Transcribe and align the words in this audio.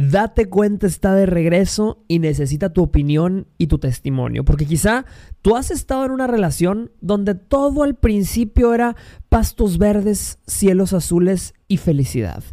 Date 0.00 0.48
cuenta 0.48 0.86
está 0.86 1.12
de 1.16 1.26
regreso 1.26 2.04
y 2.06 2.20
necesita 2.20 2.72
tu 2.72 2.84
opinión 2.84 3.48
y 3.58 3.66
tu 3.66 3.78
testimonio. 3.80 4.44
Porque 4.44 4.64
quizá 4.64 5.06
tú 5.42 5.56
has 5.56 5.72
estado 5.72 6.04
en 6.04 6.12
una 6.12 6.28
relación 6.28 6.92
donde 7.00 7.34
todo 7.34 7.82
al 7.82 7.96
principio 7.96 8.74
era 8.74 8.94
pastos 9.28 9.76
verdes, 9.76 10.38
cielos 10.46 10.92
azules 10.92 11.52
y 11.66 11.78
felicidad. 11.78 12.44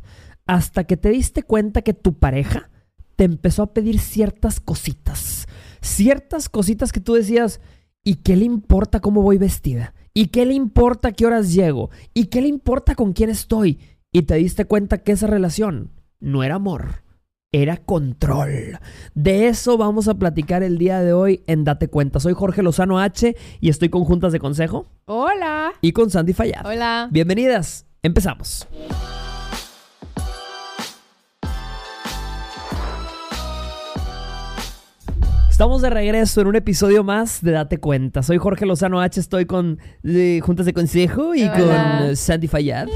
Hasta 0.47 0.85
que 0.85 0.97
te 0.97 1.09
diste 1.09 1.43
cuenta 1.43 1.83
que 1.83 1.93
tu 1.93 2.17
pareja 2.17 2.71
te 3.15 3.25
empezó 3.25 3.61
a 3.61 3.73
pedir 3.75 3.99
ciertas 3.99 4.59
cositas. 4.59 5.47
Ciertas 5.81 6.49
cositas 6.49 6.91
que 6.91 6.99
tú 6.99 7.13
decías, 7.13 7.61
¿y 8.03 8.15
qué 8.15 8.37
le 8.37 8.45
importa 8.45 9.01
cómo 9.01 9.21
voy 9.21 9.37
vestida? 9.37 9.93
¿Y 10.15 10.29
qué 10.29 10.47
le 10.47 10.55
importa 10.55 11.11
qué 11.11 11.27
horas 11.27 11.53
llego? 11.53 11.91
¿Y 12.11 12.25
qué 12.25 12.41
le 12.41 12.47
importa 12.47 12.95
con 12.95 13.13
quién 13.13 13.29
estoy? 13.29 13.77
Y 14.11 14.23
te 14.23 14.33
diste 14.33 14.65
cuenta 14.65 15.03
que 15.03 15.11
esa 15.11 15.27
relación 15.27 15.91
no 16.19 16.43
era 16.43 16.55
amor 16.55 17.04
era 17.61 17.77
control. 17.77 18.79
De 19.13 19.47
eso 19.47 19.77
vamos 19.77 20.09
a 20.09 20.15
platicar 20.15 20.61
el 20.61 20.77
día 20.77 21.01
de 21.01 21.13
hoy 21.13 21.43
en 21.47 21.63
Date 21.63 21.87
Cuenta. 21.87 22.19
Soy 22.19 22.33
Jorge 22.33 22.61
Lozano 22.61 22.99
H 22.99 23.33
y 23.61 23.69
estoy 23.69 23.87
con 23.87 24.03
Juntas 24.03 24.33
de 24.33 24.39
Consejo. 24.39 24.87
Hola. 25.05 25.71
Y 25.79 25.93
con 25.93 26.09
Sandy 26.09 26.33
Fallad. 26.33 26.65
Hola. 26.65 27.07
Bienvenidas. 27.11 27.85
Empezamos. 28.03 28.67
Estamos 35.49 35.81
de 35.81 35.89
regreso 35.89 36.41
en 36.41 36.47
un 36.47 36.57
episodio 36.57 37.05
más 37.05 37.41
de 37.41 37.51
Date 37.51 37.77
Cuenta. 37.77 38.21
Soy 38.21 38.37
Jorge 38.37 38.65
Lozano 38.65 38.99
H, 38.99 39.21
estoy 39.21 39.45
con 39.45 39.79
eh, 40.03 40.41
Juntas 40.43 40.65
de 40.65 40.73
Consejo 40.73 41.33
y 41.33 41.47
con 41.47 41.69
eh, 41.71 42.15
Sandy 42.17 42.49
Fallad. 42.49 42.89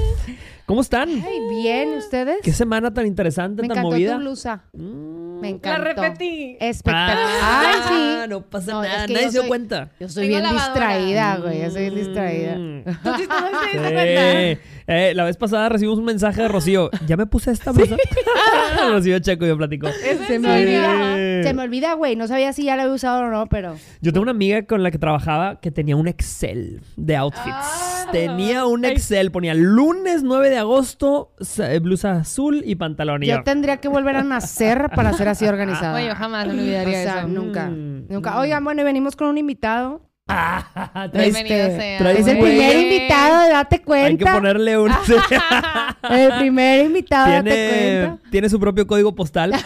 ¿Cómo 0.70 0.82
están? 0.82 1.10
Ay, 1.10 1.40
bien, 1.50 1.96
¿ustedes? 1.98 2.38
Qué 2.44 2.54
semana 2.54 2.94
tan 2.94 3.08
interesante, 3.08 3.64
Me 3.64 3.68
tan 3.70 3.78
encantó 3.80 3.90
movida. 3.96 4.14
tu 4.14 4.20
blusa. 4.20 4.62
Mm. 4.74 5.40
Me 5.40 5.50
encantó. 5.50 5.84
La 5.84 5.94
repetí. 5.96 6.58
Espectacular. 6.60 7.18
Ah, 7.42 7.64
Ay, 7.66 7.82
sí. 8.24 8.30
no 8.30 8.42
pasa 8.44 8.72
No, 8.74 8.84
nada, 8.84 9.02
es 9.02 9.08
que 9.08 9.14
nadie 9.14 9.26
yo 9.26 9.32
se 9.32 9.34
dio 9.34 9.42
soy- 9.42 9.48
cuenta. 9.48 9.90
Yo 10.00 10.10
soy 10.10 10.28
Tengo 10.28 10.38
bien 10.40 10.44
lavadora. 10.44 10.66
distraída, 10.98 11.38
güey. 11.38 11.62
Yo 11.64 11.72
soy 11.72 11.82
bien 11.82 11.96
distraída. 11.96 12.56
Mm. 12.56 12.84
¿Tú 12.84 12.92
sí 13.18 13.28
tú 13.28 13.36
no 13.42 13.60
te 13.60 13.78
diste 13.80 14.56
Sí. 14.56 14.79
Eh, 14.92 15.14
la 15.14 15.24
vez 15.24 15.38
pasada 15.38 15.70
recibimos 15.70 16.00
un 16.00 16.06
mensaje 16.06 16.42
de 16.42 16.48
Rocío. 16.48 16.90
¿Ya 17.06 17.16
me 17.16 17.28
puse 17.28 17.52
esta 17.52 17.72
blusa? 17.72 17.96
Rocío 18.90 19.20
Checo 19.20 19.46
yo 19.46 19.56
platico. 19.56 19.88
¿Es 19.88 20.18
Se 20.26 20.40
me 20.40 20.52
olvida. 20.52 21.44
Se 21.44 21.54
me 21.54 21.62
olvida, 21.62 21.94
güey. 21.94 22.16
No 22.16 22.28
sabía 22.28 22.54
si 22.54 22.64
ya 22.64 22.76
la 22.76 22.84
había 22.84 22.96
usado 22.96 23.22
o 23.22 23.30
no, 23.30 23.46
pero. 23.48 23.76
Yo 24.02 24.12
tengo 24.12 24.24
una 24.24 24.32
amiga 24.32 24.64
con 24.64 24.82
la 24.82 24.90
que 24.90 24.98
trabajaba 24.98 25.60
que 25.60 25.70
tenía 25.70 25.96
un 25.96 26.08
Excel 26.08 26.82
de 26.96 27.16
outfits. 27.18 27.46
Ah. 27.52 28.08
tenía 28.12 28.66
un 28.66 28.84
Excel, 28.84 29.32
ponía 29.32 29.54
lunes 29.54 30.24
9 30.24 30.50
de 30.50 30.58
agosto, 30.58 31.34
eh, 31.60 31.78
blusa 31.78 32.14
azul 32.14 32.64
y 32.66 32.74
pantalón. 32.76 33.22
Yo 33.22 33.44
tendría 33.44 33.78
que 33.78 33.90
volver 33.90 34.16
a 34.16 34.24
nacer 34.24 34.90
para 34.96 35.14
ser 35.14 35.28
así 35.30 35.46
organizada. 35.46 35.96
Oye, 35.98 36.08
yo 36.08 36.16
jamás 36.16 36.48
me 36.48 36.54
O 36.54 36.56
olvidaría 36.56 37.04
sea, 37.04 37.20
eso. 37.20 37.28
nunca. 37.28 37.70
Mm. 37.70 38.08
Nunca. 38.10 38.40
Oigan, 38.40 38.64
bueno, 38.64 38.82
y 38.82 38.86
venimos 38.86 39.16
con 39.16 39.28
un 39.28 39.38
invitado. 39.38 40.09
Traes- 40.30 41.12
Bienvenido 41.34 41.56
Este, 41.68 41.98
sea. 41.98 42.12
Es 42.12 42.28
el 42.28 42.38
Güey. 42.38 42.52
primer 42.58 42.78
invitado 42.80 43.42
de 43.42 43.50
Date 43.50 43.76
hay 43.76 43.80
que 43.80 43.86
Cuenta. 43.86 44.34
ponerle 44.34 44.78
un... 44.78 44.92
El 46.10 46.34
primer 46.40 46.86
invitado 46.86 47.28
de 47.28 47.34
Date 47.34 47.50
tiene, 47.50 48.08
Cuenta. 48.08 48.30
tiene 48.32 48.50
su 48.50 48.60
propio 48.60 48.86
código 48.88 49.14
postal. 49.16 49.54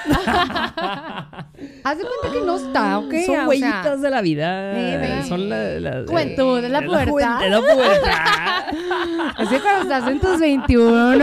Haz 1.83 1.97
de 1.97 2.03
cuenta 2.05 2.39
que 2.39 2.45
no 2.45 2.55
está, 2.57 2.97
¿ok? 2.99 3.13
Son 3.25 3.35
O 3.35 3.37
sea, 3.37 3.47
huellitas 3.47 4.01
de 4.01 4.09
la 4.09 4.21
vida. 4.21 4.71
¿verdad? 4.73 5.25
son 5.27 5.49
la, 5.49 5.79
la- 5.79 6.03
Juventud, 6.07 6.61
de 6.61 6.69
la 6.69 6.81
pubertad. 6.81 7.07
juven- 7.11 7.39
de 7.39 7.49
la 7.49 7.59
pubertad. 7.59 8.63
Así 9.37 9.55
cuando 9.59 9.81
estás 9.83 10.07
en 10.09 10.19
tus 10.19 10.39
21, 10.39 11.17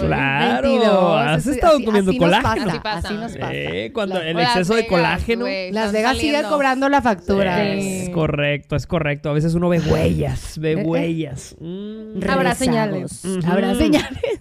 Claro, 0.00 0.68
22. 0.68 1.20
has 1.20 1.46
estado 1.46 1.76
así- 1.76 1.84
comiendo 1.84 2.10
así 2.10 2.18
nos 2.20 2.28
colágeno. 2.30 2.70
Así 2.70 2.78
pasa. 2.80 3.08
Así 3.08 3.14
nos 3.16 3.36
pasa. 3.36 3.52
Eh, 3.54 3.90
cuando 3.92 4.14
Las- 4.16 4.24
el 4.24 4.38
exceso 4.38 4.74
de 4.74 4.86
colágeno. 4.86 5.46
Las 5.70 5.92
Vegas 5.92 6.18
sigue 6.18 6.42
cobrando 6.44 6.88
la 6.88 7.02
factura. 7.02 7.62
Es 7.74 8.08
correcto, 8.10 8.76
es 8.76 8.86
correcto. 8.86 9.30
A 9.30 9.32
veces 9.32 9.54
uno 9.54 9.68
ve 9.68 9.80
huellas, 9.80 10.58
ve 10.58 10.72
Eh, 10.72 10.80
eh. 10.80 10.82
huellas. 10.84 11.56
Mm. 11.60 12.20
Habrá 12.28 12.54
señales. 12.54 13.22
Habrá 13.46 13.74
señales. 13.74 14.40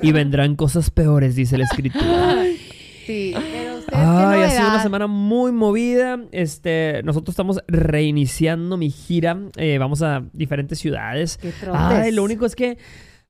Y 0.00 0.12
vendrán 0.12 0.56
cosas 0.56 0.90
peores, 0.90 1.34
dice 1.34 1.58
la 1.58 1.64
escritura. 1.64 2.36
Sí, 3.06 3.34
Ay, 3.92 4.42
ha 4.42 4.50
sido 4.50 4.68
una 4.68 4.82
semana 4.82 5.06
muy 5.06 5.52
movida. 5.52 6.18
Este, 6.32 7.02
nosotros 7.04 7.32
estamos 7.32 7.60
reiniciando 7.68 8.76
mi 8.76 8.90
gira. 8.90 9.38
Eh, 9.56 9.78
vamos 9.78 10.02
a 10.02 10.22
diferentes 10.32 10.78
ciudades. 10.78 11.38
Qué. 11.38 11.52
Ay, 11.72 12.12
lo 12.12 12.22
único 12.24 12.46
es 12.46 12.54
que 12.54 12.78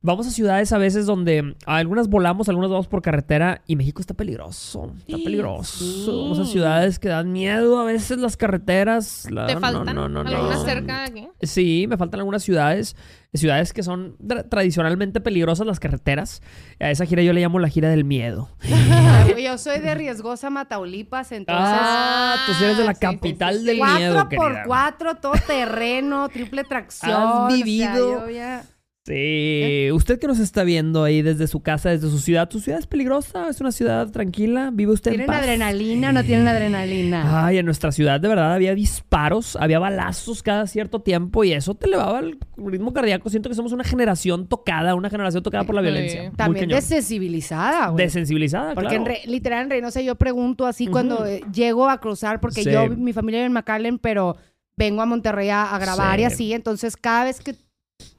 vamos 0.03 0.27
a 0.27 0.31
ciudades 0.31 0.73
a 0.73 0.79
veces 0.79 1.05
donde 1.07 1.55
algunas 1.67 2.09
volamos, 2.09 2.49
algunas 2.49 2.71
vamos 2.71 2.87
por 2.89 3.03
carretera 3.03 3.61
y 3.67 3.77
México 3.77 4.01
está 4.01 4.15
peligroso. 4.15 4.93
Está 5.07 5.19
peligroso. 5.23 5.79
sí. 5.85 6.05
Vamos 6.07 6.39
a 6.39 6.45
ciudades 6.47 6.99
que 6.99 7.09
dan 7.09 7.33
miedo 7.33 7.79
a 7.79 7.85
veces 7.85 8.19
las 8.19 8.37
carreteras. 8.37 9.29
La- 9.31 9.47
¿Te 9.47 9.57
faltan 9.59 9.95
no, 9.95 10.09
no, 10.09 10.25
no. 10.25 10.31
algunas 10.31 10.63
cerca 10.65 11.05
aquí? 11.05 11.29
Sí, 11.43 11.87
me 11.89 11.97
faltan 11.97 12.21
algunas 12.21 12.43
ciudades. 12.43 12.97
Ciudades 13.33 13.73
que 13.73 13.83
son 13.85 14.17
tra- 14.19 14.49
tradicionalmente 14.49 15.21
peligrosas 15.21 15.65
las 15.67 15.79
carreteras. 15.79 16.43
A 16.81 16.91
esa 16.91 17.07
gira 17.07 17.23
yo 17.23 17.33
le 17.33 17.41
llamo 17.41 17.59
la 17.61 17.69
gira 17.69 17.89
del 17.89 18.05
miedo. 18.05 18.49
Yo 19.43 19.57
soy 19.59 19.79
de 19.79 19.95
riesgosa 19.97 20.51
Mataulipas, 20.51 21.31
entonces. 21.33 21.65
Ah, 21.81 22.37
tú 22.47 22.65
eres 22.65 22.77
de 22.79 22.85
la 22.85 22.95
sí, 22.95 22.99
sí, 23.01 23.07
capital 23.07 23.59
sí, 23.61 23.65
del 23.67 23.77
miedo, 23.77 24.15
Cuatro 24.15 24.37
por 24.37 24.49
querida. 24.49 24.63
cuatro, 24.67 25.15
todo 25.17 25.33
terreno, 25.47 26.29
triple 26.29 26.65
tracción. 26.65 27.13
Has 27.13 27.25
o 27.45 27.49
sea, 27.49 27.57
vivido- 27.57 28.27
yo 28.27 28.31
ya- 28.31 28.65
Sí, 29.07 29.89
usted 29.93 30.19
que 30.21 30.27
nos 30.27 30.39
está 30.39 30.63
viendo 30.63 31.03
ahí 31.05 31.23
desde 31.23 31.47
su 31.47 31.61
casa, 31.63 31.89
desde 31.89 32.11
su 32.11 32.19
ciudad, 32.19 32.49
¿tu 32.51 32.61
ciudad 32.61 32.79
es 32.79 32.87
peligrosa? 32.87 33.49
¿Es 33.49 33.59
una 33.61 33.73
ciudad 33.73 34.09
tranquila? 34.11 34.71
¿Vive 34.73 34.93
usted 34.93 35.13
en 35.13 35.17
¿Tienen 35.17 35.27
paz? 35.27 35.41
adrenalina 35.43 36.11
o 36.11 36.13
no 36.13 36.23
tienen 36.23 36.47
adrenalina? 36.47 37.47
Ay, 37.47 37.57
en 37.59 37.65
nuestra 37.65 37.93
ciudad 37.93 38.21
de 38.21 38.29
verdad 38.29 38.53
había 38.53 38.75
disparos, 38.75 39.57
había 39.57 39.79
balazos 39.79 40.43
cada 40.43 40.67
cierto 40.67 41.01
tiempo 41.01 41.43
y 41.45 41.53
eso 41.53 41.75
te 41.75 41.87
elevaba 41.87 42.19
el 42.21 42.39
ritmo 42.59 42.93
cardíaco. 42.93 43.31
Siento 43.31 43.49
que 43.49 43.55
somos 43.55 43.73
una 43.73 43.85
generación 43.85 44.47
tocada, 44.47 44.95
una 44.95 45.09
generación 45.09 45.43
tocada 45.43 45.65
por 45.65 45.75
la 45.75 45.81
violencia. 45.81 46.31
También 46.37 46.69
desensibilizada, 46.69 47.89
güey. 47.89 48.05
Desensibilizada, 48.05 48.75
Porque 48.75 48.97
claro. 48.97 49.03
en 49.03 49.07
re- 49.07 49.23
literal 49.27 49.65
en 49.65 49.71
Reynosa 49.71 50.03
yo 50.03 50.15
pregunto 50.17 50.67
así 50.67 50.87
cuando 50.87 51.25
eh, 51.25 51.43
llego 51.53 51.89
a 51.89 51.99
cruzar, 52.01 52.39
porque 52.41 52.63
Sí. 52.65 52.71
yo, 52.71 52.89
mi 52.91 53.15
familia 53.15 53.39
vive 53.41 53.47
en 53.47 53.53
McAllen, 53.55 53.99
pero 53.99 54.37
vengo 54.77 55.01
a 55.01 55.07
Monterrey 55.07 55.49
a, 55.49 55.75
a 55.75 55.79
grabar 55.79 56.17
Sí. 56.17 56.23
y 56.23 56.25
así, 56.27 56.53
entonces 56.53 56.97
cada 56.99 57.25
vez 57.25 57.41
que 57.41 57.55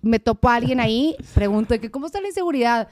me 0.02 0.20
topo 0.20 0.50
a 0.50 0.56
alguien 0.56 0.80
ahí, 0.80 1.16
pregunto 1.34 1.80
que 1.80 1.92
cómo 1.92 2.08
está 2.08 2.22
la 2.22 2.28
inseguridad. 2.28 2.90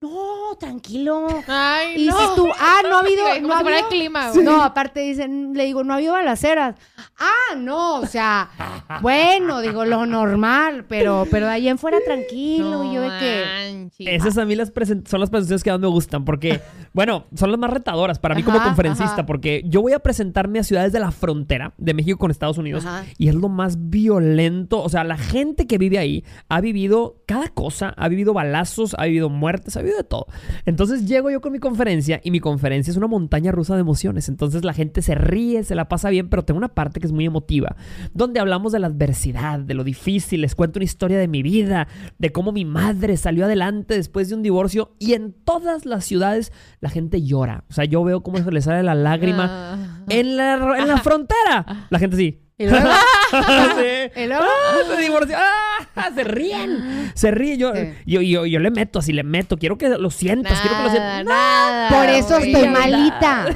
No, 0.00 0.54
tranquilo. 0.60 1.26
Ay, 1.48 2.04
Y 2.04 2.06
no. 2.06 2.16
dices 2.16 2.34
tú, 2.36 2.46
ah, 2.56 2.82
no 2.88 2.96
ha 2.98 3.00
habido... 3.00 3.24
Como 3.34 3.48
no 3.48 3.54
ha 3.56 3.60
el 3.62 3.66
habido- 3.66 3.88
clima. 3.88 4.30
No, 4.44 4.62
aparte 4.62 5.00
dicen, 5.00 5.54
le 5.54 5.64
digo, 5.64 5.82
no 5.82 5.92
ha 5.92 5.96
habido 5.96 6.12
balaceras. 6.12 6.76
Ah, 7.18 7.56
no, 7.56 7.96
o 8.00 8.06
sea, 8.06 8.48
bueno, 9.02 9.60
digo, 9.60 9.84
lo 9.84 10.06
normal, 10.06 10.84
pero, 10.88 11.26
pero 11.32 11.46
de 11.46 11.52
ahí 11.52 11.68
en 11.68 11.78
fuera 11.78 11.98
tranquilo. 12.04 12.84
y 12.84 12.94
yo 12.94 13.00
de 13.02 13.08
que... 13.18 13.88
Esas 14.14 14.38
a 14.38 14.44
mí 14.44 14.54
las 14.54 14.72
son 15.08 15.18
las 15.20 15.30
presentaciones 15.30 15.64
que 15.64 15.70
más 15.72 15.80
me 15.80 15.88
gustan 15.88 16.24
porque, 16.24 16.60
bueno, 16.92 17.24
son 17.34 17.50
las 17.50 17.58
más 17.58 17.70
retadoras 17.70 18.20
para 18.20 18.36
mí 18.36 18.44
como 18.44 18.62
conferencista 18.62 19.12
ajá. 19.14 19.26
porque 19.26 19.62
yo 19.66 19.82
voy 19.82 19.94
a 19.94 19.98
presentarme 19.98 20.60
a 20.60 20.62
ciudades 20.62 20.92
de 20.92 21.00
la 21.00 21.10
frontera 21.10 21.74
de 21.76 21.94
México 21.94 22.18
con 22.18 22.30
Estados 22.30 22.58
Unidos 22.58 22.86
Ajá. 22.86 23.04
y 23.18 23.28
es 23.28 23.34
lo 23.34 23.48
más 23.48 23.90
violento. 23.90 24.80
O 24.80 24.88
sea, 24.88 25.02
la 25.02 25.18
gente 25.18 25.66
que 25.66 25.76
vive 25.78 25.98
ahí 25.98 26.24
ha 26.48 26.60
vivido 26.60 27.16
cada 27.26 27.48
cosa, 27.48 27.94
ha 27.96 28.08
vivido 28.08 28.32
balazos, 28.32 28.94
ha 28.96 29.06
vivido 29.06 29.28
muertes, 29.28 29.76
ha 29.76 29.80
vivido 29.80 29.87
de 29.96 30.04
todo. 30.04 30.26
Entonces 30.66 31.06
llego 31.06 31.30
yo 31.30 31.40
con 31.40 31.52
mi 31.52 31.58
conferencia 31.58 32.20
y 32.22 32.30
mi 32.30 32.40
conferencia 32.40 32.90
es 32.90 32.96
una 32.96 33.06
montaña 33.06 33.52
rusa 33.52 33.74
de 33.74 33.80
emociones. 33.80 34.28
Entonces 34.28 34.64
la 34.64 34.72
gente 34.74 35.02
se 35.02 35.14
ríe, 35.14 35.62
se 35.64 35.74
la 35.74 35.88
pasa 35.88 36.10
bien, 36.10 36.28
pero 36.28 36.44
tengo 36.44 36.58
una 36.58 36.68
parte 36.74 37.00
que 37.00 37.06
es 37.06 37.12
muy 37.12 37.24
emotiva, 37.26 37.76
donde 38.14 38.40
hablamos 38.40 38.72
de 38.72 38.78
la 38.80 38.88
adversidad, 38.88 39.58
de 39.60 39.74
lo 39.74 39.84
difícil, 39.84 40.40
les 40.42 40.54
cuento 40.54 40.78
una 40.78 40.84
historia 40.84 41.18
de 41.18 41.28
mi 41.28 41.42
vida, 41.42 41.88
de 42.18 42.32
cómo 42.32 42.52
mi 42.52 42.64
madre 42.64 43.16
salió 43.16 43.44
adelante 43.44 43.94
después 43.94 44.28
de 44.28 44.34
un 44.34 44.42
divorcio 44.42 44.94
y 44.98 45.14
en 45.14 45.32
todas 45.32 45.86
las 45.86 46.04
ciudades 46.04 46.52
la 46.80 46.90
gente 46.90 47.22
llora. 47.22 47.64
O 47.70 47.72
sea, 47.72 47.84
yo 47.84 48.02
veo 48.04 48.22
cómo 48.22 48.38
se 48.38 48.50
le 48.50 48.60
sale 48.62 48.82
la 48.82 48.94
lágrima 48.94 49.46
Ah. 49.50 50.04
en 50.08 50.36
la, 50.36 50.54
en 50.78 50.88
la 50.88 50.98
frontera. 50.98 51.86
La 51.90 51.98
gente 51.98 52.16
sí. 52.16 52.42
Y 52.58 52.66
luego, 52.66 52.88
Sí. 53.30 54.20
y 54.22 54.26
luego- 54.26 54.42
¡Ah, 54.44 54.76
se 54.96 55.02
divorció! 55.02 55.36
¡Ah! 55.38 55.67
Se 56.14 56.24
ríen. 56.24 57.12
Se 57.14 57.30
ríe. 57.30 57.56
Yo, 57.56 57.74
Sí. 57.74 57.92
yo, 58.06 58.20
yo, 58.22 58.46
yo 58.46 58.58
le 58.60 58.70
meto 58.70 58.98
así, 58.98 59.12
le 59.12 59.22
meto. 59.24 59.56
Quiero 59.56 59.76
que 59.78 59.88
lo 59.88 60.10
sientas. 60.10 60.60
quiero 60.60 60.76
que 60.76 60.82
lo 60.84 60.90
sientas. 60.90 61.24
nada. 61.24 61.88
por 61.90 62.08
eso 62.08 62.36
estoy 62.38 62.68
malita. 62.68 63.46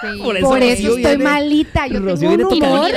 Sí. 0.00 0.22
Por 0.22 0.36
eso 0.36 0.46
Por 0.48 0.62
eso 0.62 0.70
Rocío 0.88 0.96
estoy 0.96 1.16
viene- 1.16 1.24
malita. 1.24 1.86
Yo 1.88 1.98
Rocío 2.00 2.30
tengo 2.36 2.48
un 2.50 2.62
humor. 2.62 2.90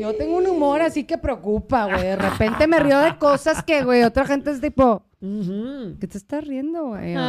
Yo 0.00 0.14
tengo 0.16 0.36
un 0.36 0.46
humor 0.46 0.82
así 0.82 1.04
que 1.04 1.16
preocupa, 1.18 1.86
güey. 1.86 2.02
De 2.02 2.16
repente 2.16 2.66
me 2.66 2.78
río 2.80 2.98
de 3.00 3.16
cosas 3.16 3.62
que, 3.62 3.82
güey, 3.84 4.02
otra 4.02 4.26
gente 4.26 4.50
es 4.50 4.60
tipo, 4.60 5.06
Ujú. 5.24 5.96
¿Qué 6.00 6.06
te 6.06 6.18
estás 6.18 6.46
riendo, 6.46 6.88
güey? 6.88 7.14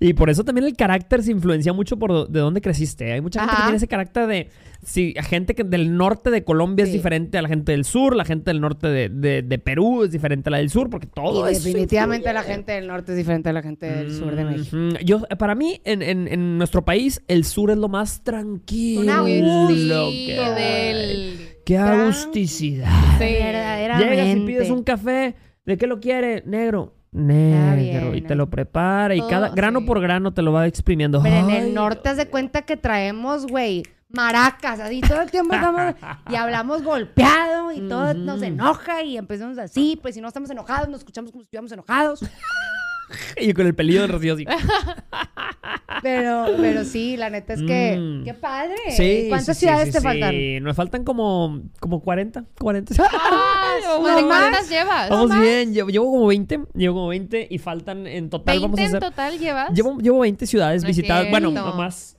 Y 0.00 0.12
por 0.12 0.30
eso 0.30 0.44
también 0.44 0.66
el 0.66 0.76
carácter 0.76 1.22
se 1.22 1.32
influencia 1.32 1.72
mucho 1.72 1.98
por 1.98 2.28
de 2.28 2.40
dónde 2.40 2.60
creciste. 2.60 3.12
Hay 3.12 3.20
mucha 3.20 3.40
gente 3.40 3.56
que 3.56 3.62
tiene 3.62 3.76
ese 3.78 3.88
carácter 3.88 4.26
de... 4.26 4.50
Sí, 4.84 5.14
a 5.18 5.22
gente 5.22 5.54
que 5.54 5.64
del 5.64 5.96
norte 5.96 6.30
de 6.30 6.44
Colombia 6.44 6.84
es 6.84 6.90
Sí. 6.90 6.96
diferente 6.98 7.38
a 7.38 7.42
la 7.42 7.48
gente 7.48 7.72
del 7.72 7.84
sur, 7.84 8.14
la 8.14 8.24
gente 8.24 8.50
del 8.50 8.60
norte 8.60 8.86
de, 8.88 9.08
de- 9.08 9.42
de 9.42 9.58
Perú 9.58 10.04
es 10.04 10.12
diferente 10.12 10.48
a 10.48 10.52
la 10.52 10.58
del 10.58 10.70
sur, 10.70 10.88
porque 10.90 11.06
todo 11.06 11.48
Y 11.48 11.52
eso 11.54 11.64
definitivamente 11.64 12.32
la 12.32 12.42
gente 12.42 12.72
del 12.72 12.86
norte 12.86 13.12
es 13.12 13.18
diferente 13.18 13.48
a 13.48 13.52
la 13.52 13.62
gente 13.62 13.86
del 13.90 14.14
sur 14.14 14.36
de 14.36 14.44
México. 14.44 14.76
Yo, 15.04 15.22
para 15.38 15.54
mí, 15.54 15.80
en, 15.84 16.02
en- 16.02 16.28
en 16.28 16.58
nuestro 16.58 16.84
país, 16.84 17.22
el 17.26 17.44
sur 17.44 17.70
es 17.70 17.78
lo 17.78 17.88
más 17.88 18.22
tranquilo. 18.22 19.00
Una 19.00 19.24
Sí, 19.24 20.26
que 20.26 20.50
del... 20.56 21.38
¡Qué 21.64 21.76
agusticidad! 21.78 22.88
Sí. 23.18 23.24
Verdaderamente. 23.24 24.14
Llegas 24.16 24.36
y 24.36 24.46
pides 24.46 24.70
un 24.70 24.82
café. 24.84 25.34
¿De 25.68 25.76
qué 25.76 25.86
lo 25.86 26.00
quiere? 26.00 26.42
Negro. 26.46 26.94
Negro. 27.12 28.14
y 28.14 28.22
te 28.22 28.34
lo 28.34 28.48
prepara. 28.48 29.14
Y 29.14 29.20
cada 29.20 29.50
grano 29.50 29.80
sí. 29.80 29.84
por 29.84 30.00
grano 30.00 30.32
te 30.32 30.40
lo 30.40 30.50
va 30.50 30.66
exprimiendo. 30.66 31.22
Pero 31.22 31.36
en 31.36 31.50
el 31.50 31.74
norte 31.74 32.08
haz 32.08 32.16
de 32.16 32.26
cuenta 32.26 32.62
que 32.62 32.78
traemos, 32.78 33.46
güey, 33.46 33.82
maracas, 34.08 34.80
así 34.80 35.02
todo 35.02 35.20
el 35.20 35.30
tiempo 35.30 35.54
estamos 35.54 35.94
y 36.30 36.36
hablamos 36.36 36.82
golpeado 36.82 37.70
y 37.70 37.86
todo 37.86 38.14
nos 38.14 38.40
enoja 38.40 39.02
y 39.02 39.18
empezamos 39.18 39.58
así, 39.58 39.98
pues 40.00 40.14
si 40.14 40.22
no 40.22 40.28
estamos 40.28 40.48
enojados, 40.48 40.88
nos 40.88 41.00
escuchamos 41.00 41.32
como 41.32 41.42
si 41.42 41.44
estuviéramos 41.44 41.72
enojados. 41.72 42.24
Y 43.40 43.52
con 43.54 43.66
el 43.66 43.74
pelillo 43.74 44.02
del 44.02 44.10
rocío 44.10 44.34
así. 44.34 44.44
Pero, 46.02 46.46
pero 46.60 46.84
sí, 46.84 47.16
la 47.16 47.28
neta 47.28 47.54
es 47.54 47.62
que, 47.62 47.96
Mm. 47.98 48.24
qué 48.24 48.34
padre. 48.34 48.76
Sí, 48.90 49.26
¿Cuántas 49.28 49.56
sí, 49.56 49.60
sí, 49.62 49.66
ciudades 49.66 49.86
sí, 49.88 49.92
te 49.94 49.98
sí. 49.98 50.04
faltan? 50.04 50.62
Nos 50.62 50.76
faltan 50.76 51.02
como, 51.02 51.62
como 51.80 52.00
40. 52.02 52.44
40. 52.60 52.94
Ay, 53.02 53.82
¿No 53.84 54.02
¿Cuántas 54.28 54.50
más? 54.52 54.68
llevas? 54.70 55.10
Vamos 55.10 55.40
bien. 55.40 55.74
Llevo, 55.74 55.88
llevo 55.88 56.10
como 56.12 56.26
20. 56.28 56.60
Llevo 56.74 56.94
como 56.94 57.08
20 57.08 57.48
y 57.50 57.58
faltan 57.58 58.06
en 58.06 58.30
total. 58.30 58.60
vamos 58.60 58.78
a 58.78 58.82
20 58.82 58.82
en 58.82 58.96
hacer. 58.96 59.10
total 59.10 59.38
llevas. 59.38 59.70
Llevo, 59.74 59.98
llevo 59.98 60.20
20 60.20 60.46
ciudades 60.46 60.82
No 60.82 60.86
visitadas. 60.88 61.30
Bueno, 61.30 61.50
cierto. 61.50 61.72
más. 61.74 62.16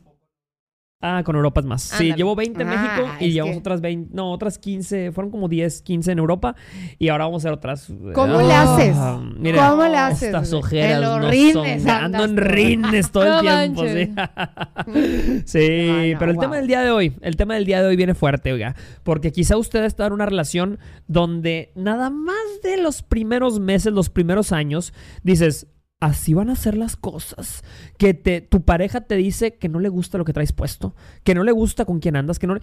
Ah, 1.02 1.22
con 1.24 1.38
Europa 1.38 1.62
es 1.62 1.66
más. 1.66 1.82
Sí, 1.82 2.12
llevo 2.14 2.36
20 2.36 2.62
en 2.62 2.68
Ah, 2.68 2.72
México 2.72 3.10
y 3.22 3.32
llevamos 3.32 3.56
que- 3.56 3.60
otras 3.60 3.80
20. 3.80 4.14
No, 4.14 4.34
otras 4.34 4.60
15. 4.60 5.14
Fueron 5.14 5.32
como 5.32 5.48
10, 5.48 5.82
15 5.82 6.12
en 6.12 6.20
Europa. 6.20 6.56
Y 6.98 7.08
ahora 7.08 7.24
vamos 7.24 7.46
a 7.46 7.48
hacer 7.48 7.54
otras. 7.54 7.88
¿Cómo 8.14 8.40
Ah, 8.40 8.44
le 8.44 8.54
haces? 8.54 8.98
mira, 9.40 9.70
¿Cómo 9.70 9.84
le 9.84 9.96
haces? 9.98 10.24
Estas 10.24 10.52
ojeras 10.52 11.02
no 11.02 11.30
rines 11.30 11.84
son. 11.84 11.90
Ando 11.90 12.26
en 12.26 12.36
rines 12.36 13.12
todo 13.14 13.24
el 13.40 13.42
tiempo, 13.42 13.84
sí. 13.88 14.12
sí, 15.46 15.88
No, 15.88 16.14
no, 16.14 16.20
pero 16.20 16.32
el 16.32 16.36
wow. 16.36 16.42
tema 16.44 16.56
del 16.58 16.68
día 16.68 16.82
de 16.82 16.92
hoy, 16.92 17.16
el 17.22 17.36
tema 17.38 17.56
del 17.56 17.64
día 17.66 17.82
de 17.82 17.88
hoy 17.88 17.96
viene 17.96 18.14
fuerte, 18.14 18.52
oiga. 18.52 18.76
Porque 19.04 19.32
quizá 19.32 19.56
usted 19.56 19.86
está 19.86 20.06
en 20.06 20.12
una 20.12 20.26
relación 20.26 20.80
donde 21.08 21.72
nada 21.76 22.10
más 22.10 22.36
de 22.62 22.76
los 22.76 23.04
primeros 23.04 23.62
meses, 23.62 23.94
los 23.94 24.10
primeros 24.10 24.52
años, 24.52 24.94
dices, 25.24 25.68
así 26.00 26.34
van 26.34 26.50
a 26.50 26.56
ser 26.56 26.78
las 26.78 26.96
cosas. 26.96 27.64
Que 27.98 28.14
te, 28.14 28.42
tu 28.42 28.64
pareja 28.64 29.02
te 29.02 29.16
dice 29.16 29.56
que 29.56 29.70
no 29.70 29.80
le 29.80 29.90
gusta 29.90 30.18
lo 30.18 30.26
que 30.26 30.34
traes 30.34 30.54
puesto, 30.54 30.96
que 31.24 31.36
no 31.36 31.44
le 31.44 31.52
gusta 31.52 31.86
con 31.86 32.00
quién 32.00 32.16
andas, 32.16 32.40
que 32.40 32.48
no 32.48 32.56
le... 32.56 32.62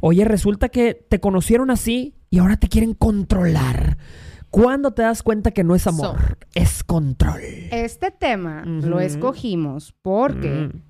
Oye, 0.00 0.24
resulta 0.24 0.68
que 0.68 0.94
te 0.94 1.20
conocieron 1.20 1.70
así 1.70 2.14
y 2.30 2.38
ahora 2.38 2.56
te 2.56 2.68
quieren 2.68 2.94
controlar. 2.94 3.98
¿Cuándo 4.50 4.92
te 4.92 5.02
das 5.02 5.22
cuenta 5.22 5.52
que 5.52 5.64
no 5.64 5.74
es 5.74 5.86
amor? 5.86 6.38
Es 6.54 6.84
control. 6.84 7.40
Este 7.70 8.10
tema 8.10 8.64
lo 8.66 9.00
escogimos 9.00 9.94
porque 10.02 10.68
Mm, 10.72 10.82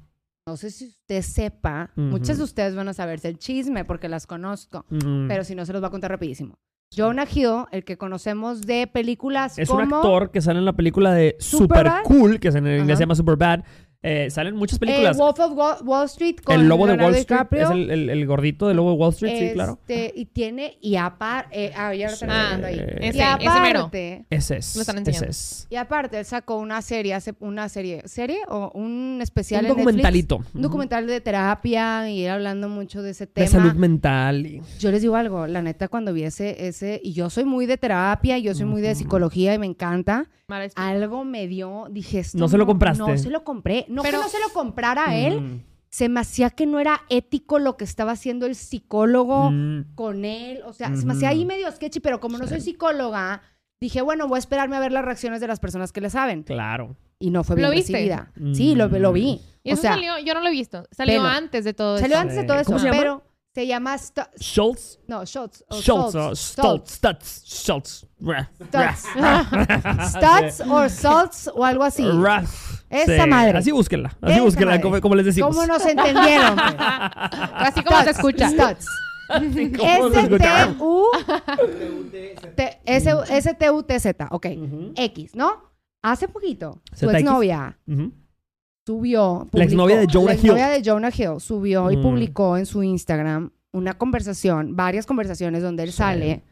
no 0.52 0.56
sé 0.58 0.70
si 0.70 0.88
usted 0.88 1.22
sepa, 1.22 1.90
Ujú. 1.96 2.08
muchas 2.08 2.36
de 2.36 2.44
ustedes 2.44 2.74
van 2.74 2.86
a 2.86 2.92
saberse 2.92 3.26
el 3.28 3.38
chisme 3.38 3.86
porque 3.86 4.08
las 4.10 4.26
conozco, 4.26 4.84
mm. 4.90 5.26
pero 5.26 5.44
si 5.44 5.54
no 5.54 5.64
se 5.64 5.72
los 5.72 5.80
voy 5.80 5.88
a 5.88 5.90
contar 5.90 6.10
rapidísimo. 6.10 6.58
Jonah 6.94 7.24
Hill, 7.24 7.64
el 7.70 7.84
que 7.84 7.96
conocemos 7.96 8.60
de 8.60 8.86
películas 8.86 9.58
Es 9.58 9.70
como 9.70 9.82
un 9.82 9.94
actor 9.94 10.30
que 10.30 10.42
sale 10.42 10.58
en 10.58 10.66
la 10.66 10.74
película 10.74 11.14
de 11.14 11.36
Super 11.38 11.68
Superbad. 11.68 12.02
Cool, 12.04 12.38
que 12.38 12.48
en 12.48 12.66
inglés 12.66 12.82
Ajá. 12.82 12.96
se 12.96 13.02
llama 13.04 13.14
Superbad. 13.14 13.60
Eh, 14.04 14.30
salen 14.30 14.56
muchas 14.56 14.78
eh, 14.78 14.80
películas. 14.80 15.16
Wolf 15.16 15.38
of 15.38 15.52
Wall, 15.52 15.76
Wall 15.84 16.04
Street 16.06 16.36
con 16.42 16.60
el 16.60 16.68
lobo 16.68 16.86
de 16.86 16.92
Leonardo 16.96 17.12
Wall 17.12 17.20
Street 17.20 17.38
DiCaprio. 17.38 17.64
es 17.66 17.70
el, 17.70 17.90
el- 17.90 18.10
el 18.10 18.26
gordito 18.26 18.66
del 18.66 18.76
lobo 18.78 18.90
de 18.90 18.96
Wall 18.96 19.10
Street, 19.12 19.38
sí, 19.48 19.54
claro. 19.54 19.78
Este, 19.86 20.12
y 20.16 20.24
tiene, 20.26 20.76
y 20.80 20.96
aparte, 20.96 21.72
ah, 21.76 21.94
ya 21.94 22.08
lo 22.08 22.12
están 22.14 22.30
Ah, 22.30 22.42
enseñando 22.54 22.66
ahí. 22.66 22.74
ese- 22.98 23.18
y 23.18 23.46
ese 23.46 23.60
mero. 23.60 23.78
aparte, 23.80 24.24
Ese 24.28 24.56
es. 24.56 24.74
Lo 24.74 24.80
están 24.82 24.96
ese 24.98 25.10
enseñando. 25.10 25.30
es. 25.30 25.66
y 25.70 25.76
aparte, 25.76 26.18
él 26.18 26.24
sacó 26.24 26.56
una 26.58 26.82
serie, 26.82 27.14
hace 27.14 27.32
una 27.38 27.68
serie, 27.68 28.02
¿serie? 28.06 28.38
O 28.48 28.72
un 28.74 29.20
especial 29.22 29.60
Un 29.60 29.66
en 29.66 29.68
Netflix. 29.76 29.86
documentalito. 29.86 30.40
Un 30.54 30.62
documental 30.62 31.06
de 31.06 31.20
terapia 31.20 32.10
y 32.10 32.24
él 32.24 32.30
hablando 32.30 32.68
mucho 32.68 33.02
de 33.02 33.10
ese 33.10 33.26
De 33.26 33.32
tema. 33.32 33.48
salud 33.48 33.74
mental. 33.74 34.44
y- 34.46 34.62
Yo 34.80 34.90
les 34.90 35.02
digo 35.02 35.14
algo, 35.14 35.46
la 35.46 35.62
neta, 35.62 35.86
cuando 35.86 36.12
vi 36.12 36.24
ese, 36.24 36.66
ese, 36.66 37.00
y 37.04 37.12
yo 37.12 37.30
soy 37.30 37.44
muy 37.44 37.66
de 37.66 37.78
terapia, 37.78 38.36
yo 38.38 38.52
soy 38.54 38.64
muy 38.66 38.82
de 38.82 38.94
psicología 38.96 39.54
y 39.54 39.58
me 39.58 39.66
encanta, 39.66 40.28
algo 40.74 41.24
me 41.24 41.46
dio, 41.48 41.86
dije, 41.90 42.18
esto 42.18 42.36
No 42.36 42.46
se 42.48 42.58
lo 42.58 42.66
compraste. 42.66 42.98
No 43.02 43.16
se 43.16 43.30
lo 43.30 43.42
compré, 43.42 43.86
no 43.92 44.02
Pero- 44.02 44.18
que 44.18 44.24
no 44.24 44.30
se 44.30 44.40
lo 44.40 44.48
comprara 44.52 45.08
a 45.10 45.16
él, 45.16 45.40
Mm, 45.40 45.64
se 45.90 46.08
me 46.08 46.20
hacía 46.20 46.48
que 46.50 46.64
no 46.66 46.80
era 46.80 47.02
ético 47.10 47.58
lo 47.58 47.76
que 47.76 47.84
estaba 47.84 48.12
haciendo 48.12 48.46
el 48.46 48.54
psicólogo 48.54 49.50
mm. 49.50 49.94
con 49.94 50.24
él, 50.24 50.62
o 50.64 50.72
sea, 50.72 50.94
se 50.96 51.04
me 51.06 51.12
hacía 51.12 51.28
ahí 51.28 51.44
medio 51.44 51.70
sketchy, 51.70 52.00
pero 52.00 52.18
como 52.18 52.38
no 52.38 52.46
soy 52.46 52.60
psicóloga, 52.62 53.42
dije, 53.80 54.00
bueno, 54.00 54.26
voy 54.28 54.36
a 54.36 54.38
esperarme 54.38 54.76
a 54.76 54.80
ver 54.80 54.92
las 54.92 55.04
reacciones 55.04 55.40
de 55.40 55.48
las 55.48 55.60
personas 55.60 55.92
que 55.92 56.00
le 56.00 56.08
saben, 56.08 56.44
Claro. 56.44 56.96
y 57.18 57.30
no 57.30 57.44
fue 57.44 57.56
¿Lo 57.56 57.68
bien 57.68 57.72
viste? 57.80 57.92
recibida. 57.92 58.32
Sí, 58.54 58.74
lo, 58.74 58.88
lo 58.88 59.12
vi. 59.12 59.40
Y 59.64 59.70
o 59.70 59.74
eso 59.74 59.82
sea, 59.82 59.92
salió, 59.94 60.18
yo 60.18 60.32
no 60.34 60.40
lo 60.40 60.48
he 60.48 60.52
visto. 60.52 60.84
Salió 60.92 61.22
velo. 61.22 61.34
antes 61.34 61.64
de 61.64 61.74
todo 61.74 61.98
salió 61.98 62.14
eso. 62.16 62.22
antes 62.22 62.36
de 62.36 62.44
todo 62.44 62.56
eso, 62.58 62.66
¿Cómo 62.66 62.78
se 62.78 62.86
llama? 62.86 62.98
pero 62.98 63.22
se 63.54 63.66
llama 63.66 63.94
Stu- 63.98 64.28
Schultz. 64.40 64.98
no, 65.08 65.26
Schultz, 65.26 65.62
o 65.68 65.74
Schultz. 65.80 66.12
Schultz, 66.12 66.14
o 66.14 66.34
Stoltz. 66.34 66.90
Stutz. 66.94 67.42
Schultz. 67.44 68.06
Ra- 68.20 68.50
Studs 70.08 70.60
o 70.68 70.88
Salts 70.88 71.50
o 71.54 71.64
algo 71.64 71.84
así. 71.84 72.04
ra- 72.08 72.44
Esa 72.92 73.24
Sí, 73.24 73.30
madre. 73.30 73.58
Así 73.58 73.70
búsquenla. 73.72 74.16
Así 74.20 74.32
Esa 74.34 74.42
búsquenla, 74.42 74.80
como, 74.80 75.00
como 75.00 75.14
les 75.14 75.26
decimos. 75.26 75.54
¿Cómo 75.54 75.66
nos 75.66 75.84
entendieron? 75.86 76.58
Así 77.54 77.82
como 77.82 78.02
se 78.02 78.10
escucha. 78.10 78.48
Studs. 78.50 78.86
¿Cómo 79.78 80.10
se 80.10 80.20
escucha? 80.20 80.62
S-T-U... 80.64 81.06
T- 82.54 82.78
S- 82.84 83.10
S-T-U-T-Z. 83.30 84.28
Ok. 84.30 84.46
X, 84.96 85.34
¿no? 85.34 85.72
Hace 86.02 86.28
poquito, 86.28 86.82
su 86.94 87.08
exnovia 87.10 87.78
subió... 88.86 89.48
La 89.52 89.64
exnovia 89.64 89.98
de 90.00 90.06
Jonah 90.12 90.26
La 90.26 90.32
exnovia 90.34 90.76
Hill. 90.76 90.82
de 90.82 90.90
Jonah 90.90 91.10
Hill 91.16 91.40
subió 91.40 91.90
y 91.90 91.96
Mm. 91.96 92.02
publicó 92.02 92.56
en 92.56 92.66
su 92.66 92.82
Instagram 92.82 93.52
una 93.72 93.94
conversación, 93.94 94.74
varias 94.76 95.06
conversaciones 95.06 95.62
donde 95.62 95.84
él 95.84 95.92
sale 95.92 96.42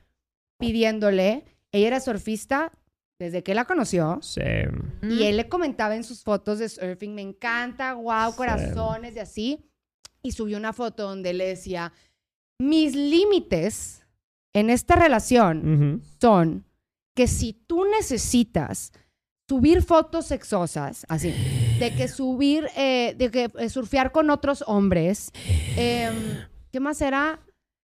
pidiéndole... 0.58 1.44
Ella 1.72 1.86
era 1.86 2.00
surfista 2.00 2.72
desde 3.20 3.42
que 3.42 3.54
la 3.54 3.66
conoció. 3.66 4.18
Sí. 4.22 4.40
Y 5.02 5.24
él 5.24 5.36
le 5.36 5.48
comentaba 5.48 5.94
en 5.94 6.02
sus 6.04 6.24
fotos 6.24 6.58
de 6.58 6.68
surfing, 6.68 7.14
me 7.14 7.20
encanta, 7.22 7.92
wow, 7.94 8.30
Sí. 8.30 8.36
corazones 8.38 9.14
y 9.14 9.18
así. 9.20 9.70
Y 10.22 10.32
subió 10.32 10.56
una 10.56 10.72
foto 10.72 11.04
donde 11.04 11.32
le 11.34 11.46
decía, 11.46 11.92
mis 12.58 12.96
límites 12.96 14.02
en 14.54 14.70
esta 14.70 14.96
relación 14.96 16.02
son 16.20 16.64
que 17.14 17.26
si 17.26 17.52
tú 17.52 17.84
necesitas 17.84 18.92
subir 19.48 19.82
fotos 19.82 20.26
sexosas, 20.26 21.04
así, 21.08 21.34
de 21.78 21.94
que 21.94 22.08
subir, 22.08 22.68
eh, 22.76 23.14
de 23.18 23.30
que 23.30 23.50
eh, 23.58 23.68
surfear 23.68 24.12
con 24.12 24.30
otros 24.30 24.64
hombres, 24.66 25.30
em, 25.76 26.14
¿qué 26.72 26.80
más 26.80 27.00
era? 27.02 27.40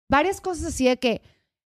Varias 0.09 0.41
cosas 0.41 0.65
así 0.65 0.85
de 0.87 0.97
que 0.97 1.21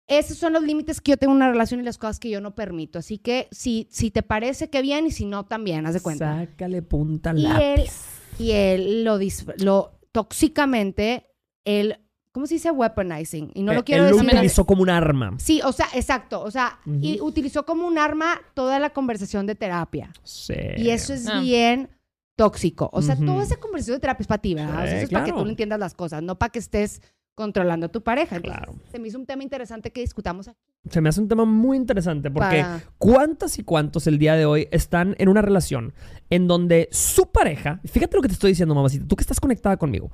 esos 0.09 0.38
son 0.38 0.55
los 0.55 0.62
límites 0.62 1.00
que 1.00 1.12
yo 1.12 1.17
tengo 1.19 1.33
en 1.33 1.37
una 1.37 1.50
relación 1.50 1.81
y 1.81 1.83
las 1.85 1.99
cosas 1.99 2.19
que 2.19 2.31
yo 2.31 2.41
no 2.41 2.55
permito. 2.55 2.99
Así 2.99 3.19
que 3.19 3.47
si, 3.50 3.87
si 3.91 4.11
te 4.11 4.23
parece 4.23 4.71
que 4.71 4.81
bien 4.83 5.07
y 5.07 5.11
si 5.11 5.27
no 5.27 5.45
también, 5.45 5.87
haz 5.87 5.95
de 5.95 6.00
cuenta. 6.00 6.35
Sácale 6.47 6.83
punta 6.83 7.31
al 7.31 7.38
Y 7.38 7.45
él, 7.47 7.53
lápiz. 7.53 7.93
y 8.38 8.50
él 8.53 9.05
lo, 9.05 9.19
lo 9.59 9.93
tóxicamente, 10.12 11.27
él, 11.65 11.99
¿cómo 12.33 12.47
se 12.47 12.55
dice? 12.55 12.71
Weaponizing. 12.71 13.50
Y 13.55 13.62
no 13.62 13.73
lo 13.75 13.81
Eh, 13.81 13.85
quiero 13.85 14.05
él 14.05 14.11
lo 14.11 14.17
decir. 14.17 14.33
utilizó 14.35 14.65
como 14.67 14.83
un 14.83 14.91
arma. 14.91 15.35
Sí, 15.38 15.61
o 15.65 15.73
sea, 15.73 15.87
exacto. 15.95 16.41
O 16.43 16.50
sea, 16.50 16.79
y 17.03 17.21
utilizó 17.21 17.65
como 17.67 17.87
un 17.87 17.99
arma 17.99 18.41
toda 18.55 18.79
la 18.79 18.91
conversación 18.91 19.47
de 19.47 19.55
terapia. 19.55 20.12
Sí. 20.23 20.55
Y 20.77 20.91
eso 20.91 21.12
es 21.12 21.27
Ah. 21.29 21.41
bien 21.41 21.91
tóxico. 22.37 22.88
O 22.93 23.03
sea, 23.03 23.17
toda 23.17 23.43
esa 23.43 23.57
conversación 23.57 23.97
de 23.97 24.00
terapia 24.00 24.23
es 24.23 24.29
para 24.29 24.41
ti, 24.41 24.55
¿verdad? 24.55 24.85
O 24.85 24.87
sea, 24.87 24.91
Sí, 24.91 24.95
eso 24.97 25.05
es 25.05 25.11
para 25.11 25.25
que 25.25 25.33
tú 25.33 25.45
le 25.45 25.50
entiendas 25.50 25.79
las 25.81 25.95
cosas, 25.95 26.23
no 26.23 26.38
para 26.38 26.50
que 26.53 26.61
estés 26.61 27.03
controlando 27.38 27.87
a 27.87 27.88
tu 27.88 28.02
pareja. 28.02 28.37
Entonces, 28.37 28.61
Claro. 28.64 28.78
se 28.90 28.99
me 28.99 29.07
hizo 29.09 29.16
un 29.18 29.25
tema 29.25 29.45
interesante 29.45 29.92
que 29.92 30.00
discutamos 30.00 30.49
aquí. 30.49 30.59
Se 30.90 31.00
me 31.00 31.09
hace 31.09 31.21
un 31.21 31.28
tema 31.28 31.45
muy 31.45 31.76
interesante 31.76 32.30
porque 32.30 32.61
Para- 32.62 32.83
¿cuántas 32.99 33.59
y 33.61 33.62
cuántos 33.62 34.07
el 34.09 34.18
día 34.18 34.35
de 34.35 34.45
hoy 34.45 34.66
están 34.73 35.14
en 35.18 35.28
una 35.28 35.40
relación 35.40 35.95
en 36.30 36.49
donde 36.49 36.88
su 36.90 37.30
pareja, 37.30 37.80
fíjate 37.85 38.16
lo 38.16 38.23
que 38.23 38.28
te 38.28 38.35
estoy 38.35 38.50
diciendo, 38.50 38.75
mamacita, 38.75 39.07
tú 39.07 39.14
que 39.14 39.23
estás 39.23 39.38
conectada 39.40 39.76
conmigo, 39.76 40.11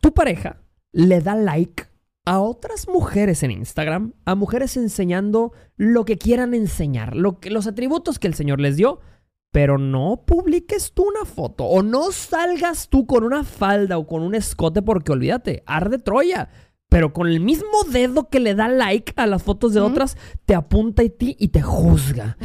tu 0.00 0.14
pareja 0.14 0.62
le 0.92 1.20
da 1.20 1.34
like 1.34 1.84
a 2.24 2.40
otras 2.40 2.88
mujeres 2.88 3.42
en 3.42 3.50
Instagram, 3.50 4.14
a 4.24 4.34
mujeres 4.34 4.76
enseñando 4.78 5.52
lo 5.76 6.04
que 6.06 6.16
quieran 6.16 6.54
enseñar, 6.54 7.14
lo 7.14 7.40
que, 7.40 7.50
los 7.50 7.66
atributos 7.66 8.18
que 8.18 8.26
el 8.26 8.34
Señor 8.34 8.58
les 8.60 8.76
dio, 8.76 9.00
pero 9.50 9.78
no 9.78 10.24
publiques 10.26 10.92
tú 10.92 11.04
una 11.08 11.24
foto 11.24 11.64
o 11.64 11.82
no 11.82 12.12
salgas 12.12 12.88
tú 12.88 13.06
con 13.06 13.24
una 13.24 13.44
falda 13.44 13.98
o 13.98 14.06
con 14.06 14.22
un 14.22 14.34
escote 14.34 14.82
porque 14.82 15.12
olvídate, 15.12 15.62
arde 15.66 15.98
Troya. 15.98 16.50
pero 16.90 17.12
con 17.12 17.26
el 17.28 17.40
mismo 17.40 17.84
dedo 17.90 18.28
que 18.28 18.40
le 18.40 18.54
da 18.54 18.68
like 18.68 19.12
a 19.16 19.26
las 19.26 19.42
fotos 19.42 19.74
de 19.74 19.80
otras, 19.80 20.16
te 20.46 20.54
apunta 20.54 21.02
a 21.02 21.08
ti 21.08 21.36
y 21.38 21.48
te 21.48 21.60
juzga. 21.62 22.36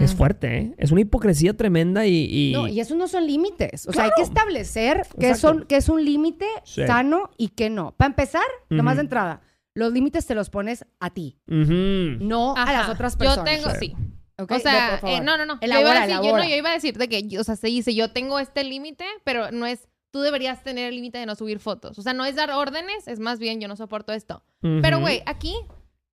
Es 0.00 0.14
fuerte, 0.14 0.58
¿eh? 0.58 0.74
Es 0.78 0.90
una 0.90 1.02
hipocresía 1.02 1.56
tremenda 1.56 2.06
y... 2.06 2.24
y- 2.28 2.52
No, 2.52 2.66
y 2.66 2.80
esos 2.80 2.96
no 2.96 3.06
son 3.08 3.26
límites. 3.26 3.86
O 3.86 3.92
sea, 3.92 4.04
hay 4.04 4.10
que 4.16 4.22
establecer 4.22 5.06
qué, 5.18 5.28
Exacto. 5.28 5.58
son, 5.58 5.66
qué 5.68 5.76
es 5.76 5.88
un 5.88 6.04
límite 6.04 6.46
Sí. 6.64 6.84
sano 6.86 7.30
y 7.36 7.48
qué 7.48 7.70
no. 7.70 7.92
Para 7.96 8.08
empezar, 8.08 8.42
nomás 8.68 8.92
Ujú. 8.94 8.96
de 8.96 9.02
entrada, 9.02 9.42
los 9.74 9.92
límites 9.92 10.26
te 10.26 10.34
los 10.34 10.50
pones 10.50 10.84
a 10.98 11.10
ti, 11.10 11.38
no 11.46 12.54
a 12.56 12.72
las 12.72 12.88
otras 12.88 13.12
Yo 13.14 13.18
personas. 13.18 13.44
tengo, 13.44 13.70
Sí. 13.70 13.76
sí. 13.86 13.96
O 14.38 14.58
sea, 14.58 15.00
eh, 15.04 15.20
no, 15.20 15.36
no, 15.36 15.46
no. 15.46 15.60
Yo 15.60 15.66
iba, 15.66 15.78
Elabora, 15.78 16.02
a 16.02 16.06
decir, 16.06 16.16
yo, 16.16 16.22
elabora. 16.22 16.42
no, 16.44 16.48
yo 16.50 16.56
iba 16.56 16.70
a 16.70 16.74
decir 16.74 16.96
de 16.96 17.08
que, 17.08 17.38
o 17.38 17.44
sea, 17.44 17.56
se 17.56 17.68
dice, 17.68 17.94
yo 17.94 18.10
tengo 18.12 18.38
este 18.38 18.64
límite, 18.64 19.04
pero 19.24 19.50
no 19.50 19.66
es, 19.66 19.88
tú 20.10 20.20
deberías 20.20 20.62
tener 20.62 20.88
el 20.88 20.96
límite 20.96 21.18
de 21.18 21.26
no 21.26 21.34
subir 21.34 21.58
fotos. 21.58 21.98
O 21.98 22.02
sea, 22.02 22.12
no 22.12 22.24
es 22.24 22.34
dar 22.34 22.50
órdenes, 22.50 23.06
es 23.08 23.18
más 23.18 23.38
bien, 23.38 23.60
yo 23.60 23.68
no 23.68 23.76
soporto 23.76 24.12
esto. 24.12 24.42
Pero, 24.60 25.00
güey, 25.00 25.22
aquí 25.26 25.54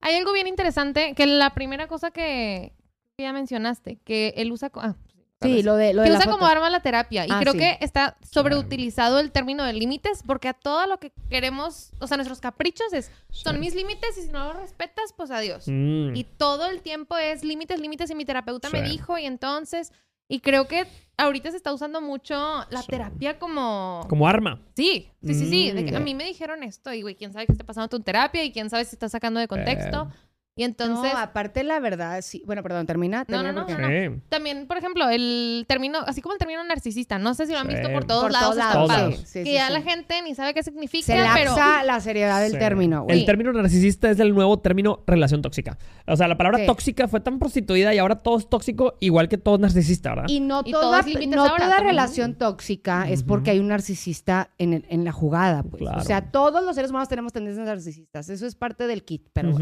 hay 0.00 0.16
algo 0.16 0.32
bien 0.32 0.46
interesante, 0.46 1.14
que 1.14 1.26
la 1.26 1.54
primera 1.54 1.86
cosa 1.88 2.10
que, 2.10 2.72
que 3.16 3.24
ya 3.24 3.32
mencionaste, 3.32 3.98
que 4.04 4.34
él 4.36 4.52
usa... 4.52 4.70
Ah, 4.74 4.96
Sí, 5.42 5.62
lo 5.62 5.76
de, 5.76 5.94
lo 5.94 6.02
de 6.02 6.08
que 6.08 6.12
la 6.12 6.18
usa 6.18 6.26
foto. 6.26 6.38
como 6.38 6.50
arma 6.50 6.68
la 6.68 6.80
terapia. 6.80 7.26
Y 7.26 7.30
Ah, 7.30 7.38
creo 7.40 7.54
sí. 7.54 7.58
que 7.60 7.78
está 7.80 8.16
sobreutilizado 8.30 9.20
el 9.20 9.32
término 9.32 9.64
de 9.64 9.72
límites 9.72 10.22
porque 10.26 10.48
a 10.48 10.52
todo 10.54 10.86
lo 10.86 10.98
que 10.98 11.12
queremos, 11.30 11.92
o 11.98 12.06
sea, 12.06 12.16
nuestros 12.16 12.40
caprichos 12.40 12.92
es, 12.92 13.10
son 13.30 13.54
Sí. 13.54 13.60
mis 13.60 13.74
límites 13.74 14.18
y 14.18 14.22
si 14.22 14.28
no 14.28 14.44
los 14.52 14.56
respetas, 14.56 15.14
pues 15.16 15.30
adiós. 15.30 15.64
Mm. 15.66 16.14
Y 16.14 16.24
todo 16.24 16.66
el 16.66 16.82
tiempo 16.82 17.16
es 17.16 17.44
límites, 17.44 17.80
límites 17.80 18.10
y 18.10 18.14
mi 18.14 18.24
terapeuta 18.24 18.68
me 18.70 18.82
dijo 18.82 19.16
y 19.18 19.24
entonces, 19.26 19.92
y 20.28 20.40
creo 20.40 20.68
que 20.68 20.86
ahorita 21.16 21.50
se 21.50 21.56
está 21.56 21.72
usando 21.72 22.00
mucho 22.00 22.34
la 22.70 22.82
Sí. 22.82 22.88
terapia 22.88 23.38
como... 23.38 24.04
Como 24.08 24.28
arma. 24.28 24.60
Sí, 24.76 25.10
sí, 25.24 25.34
sí, 25.34 25.46
sí. 25.50 25.70
de 25.72 25.84
que 25.84 25.92
Mm. 25.92 25.96
a 25.96 26.00
mí 26.00 26.14
me 26.14 26.24
dijeron 26.24 26.62
esto 26.62 26.92
y, 26.92 27.02
güey, 27.02 27.14
quién 27.14 27.32
sabe 27.32 27.46
qué 27.46 27.52
está 27.52 27.64
pasando 27.64 27.88
tu 27.88 28.00
terapia 28.00 28.44
y 28.44 28.52
quién 28.52 28.68
sabe 28.70 28.84
si 28.84 28.94
está 28.94 29.08
sacando 29.08 29.40
de 29.40 29.48
contexto. 29.48 30.10
Y 30.56 30.64
entonces... 30.64 31.12
no, 31.12 31.18
aparte 31.18 31.64
la 31.64 31.80
verdad, 31.80 32.20
sí. 32.22 32.42
Bueno, 32.44 32.62
perdón, 32.62 32.84
termina. 32.86 33.24
No, 33.28 33.42
no, 33.42 33.52
no, 33.52 33.66
porque- 33.66 33.80
no, 33.80 33.88
no. 34.10 34.16
Sí. 34.16 34.22
También, 34.28 34.66
por 34.66 34.76
ejemplo, 34.76 35.08
el 35.08 35.64
término, 35.68 36.00
así 36.06 36.20
como 36.20 36.34
el 36.34 36.38
término 36.38 36.62
narcisista, 36.64 37.18
no 37.18 37.32
sé 37.34 37.46
si 37.46 37.52
lo 37.52 37.58
han 37.60 37.68
Sí. 37.68 37.74
visto 37.74 37.90
por 37.92 38.04
todos 38.04 38.22
Por 38.24 38.32
lados 38.32 38.56
todos 38.72 38.88
lados. 38.88 39.14
sí, 39.14 39.22
sí, 39.26 39.38
que 39.40 39.44
sí, 39.46 39.52
ya 39.54 39.68
sí. 39.68 39.72
la 39.72 39.82
gente 39.82 40.20
ni 40.22 40.34
sabe 40.34 40.52
qué 40.52 40.62
significa, 40.62 41.04
Se 41.06 41.16
pero... 41.34 41.54
la 41.86 42.00
seriedad 42.00 42.42
del 42.42 42.52
Sí. 42.52 42.58
término, 42.58 43.04
güey. 43.04 43.20
El 43.20 43.26
término 43.26 43.52
narcisista 43.52 44.10
es 44.10 44.18
el 44.20 44.34
nuevo 44.34 44.58
término 44.58 45.02
relación 45.06 45.40
tóxica. 45.40 45.78
O 46.06 46.16
sea, 46.16 46.28
la 46.28 46.36
palabra 46.36 46.58
Sí. 46.58 46.66
tóxica 46.66 47.08
fue 47.08 47.20
tan 47.20 47.38
prostituida 47.38 47.94
y 47.94 47.98
ahora 47.98 48.16
todo 48.16 48.36
es 48.38 48.48
tóxico, 48.48 48.96
igual 49.00 49.28
que 49.28 49.38
todo 49.38 49.54
es 49.54 49.60
narcisista, 49.62 50.10
¿verdad? 50.10 50.24
Y 50.28 50.40
no 50.40 50.62
Y 50.66 50.72
toda, 50.72 51.00
no 51.02 51.42
ahora 51.42 51.56
toda 51.56 51.70
también. 51.76 51.86
relación 51.86 52.34
tóxica 52.34 53.08
es 53.08 53.22
porque 53.22 53.52
hay 53.52 53.60
un 53.60 53.68
narcisista 53.68 54.50
en, 54.58 54.74
el- 54.74 54.86
en 54.90 55.04
la 55.04 55.12
jugada, 55.12 55.62
pues. 55.62 55.80
Claro. 55.80 56.00
O 56.00 56.04
sea, 56.04 56.30
todos 56.32 56.62
los 56.64 56.74
seres 56.74 56.90
humanos 56.90 57.08
tenemos 57.08 57.32
tendencias 57.32 57.64
narcisistas. 57.66 58.28
Eso 58.28 58.46
es 58.46 58.56
parte 58.56 58.86
del 58.86 59.04
kit, 59.04 59.28
pero. 59.32 59.56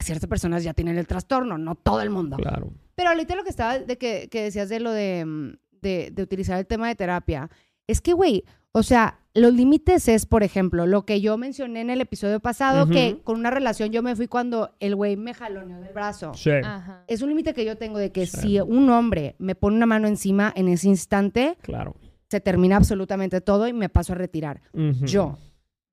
Ciertas 0.00 0.28
personas 0.28 0.62
ya 0.64 0.74
tienen 0.74 0.98
el 0.98 1.06
trastorno, 1.06 1.56
no 1.58 1.74
todo 1.74 2.00
el 2.02 2.10
mundo. 2.10 2.36
Claro. 2.36 2.72
Pero 2.94 3.10
ahorita 3.10 3.34
lo 3.36 3.44
que 3.44 3.50
estaba, 3.50 3.78
de 3.78 3.98
que, 3.98 4.28
que 4.30 4.42
decías 4.42 4.68
de 4.68 4.80
lo 4.80 4.90
de, 4.92 5.24
mm, 5.24 5.52
de, 5.82 6.10
de 6.12 6.22
utilizar 6.22 6.58
el 6.58 6.66
tema 6.66 6.88
de 6.88 6.94
terapia, 6.94 7.50
es 7.86 8.00
que, 8.00 8.12
güey, 8.12 8.44
o 8.72 8.82
sea, 8.82 9.20
los 9.34 9.52
límites 9.54 10.08
es, 10.08 10.26
por 10.26 10.42
ejemplo, 10.42 10.86
lo 10.86 11.04
que 11.06 11.20
yo 11.20 11.36
mencioné 11.38 11.80
en 11.80 11.90
el 11.90 12.00
episodio 12.00 12.40
pasado, 12.40 12.88
que 12.88 13.20
con 13.22 13.38
una 13.38 13.50
relación 13.50 13.90
yo 13.90 14.02
me 14.02 14.14
fui 14.16 14.26
cuando 14.26 14.74
el 14.80 14.94
güey 14.96 15.16
me 15.16 15.32
jaloneó 15.34 15.80
del 15.80 15.92
brazo. 15.92 16.32
Sí. 16.34 16.50
Ajá. 16.50 17.04
Es 17.06 17.22
un 17.22 17.28
límite 17.28 17.54
que 17.54 17.64
yo 17.64 17.76
tengo 17.76 17.98
de 17.98 18.10
que 18.12 18.26
Sí. 18.26 18.36
si 18.40 18.60
un 18.60 18.90
hombre 18.90 19.36
me 19.38 19.54
pone 19.54 19.76
una 19.76 19.86
mano 19.86 20.08
encima 20.08 20.52
en 20.56 20.68
ese 20.68 20.88
instante, 20.88 21.56
Claro. 21.62 21.94
se 22.28 22.40
termina 22.40 22.76
absolutamente 22.76 23.40
todo 23.40 23.68
y 23.68 23.72
me 23.72 23.88
paso 23.88 24.12
a 24.12 24.16
retirar. 24.16 24.60
Yo. 25.02 25.38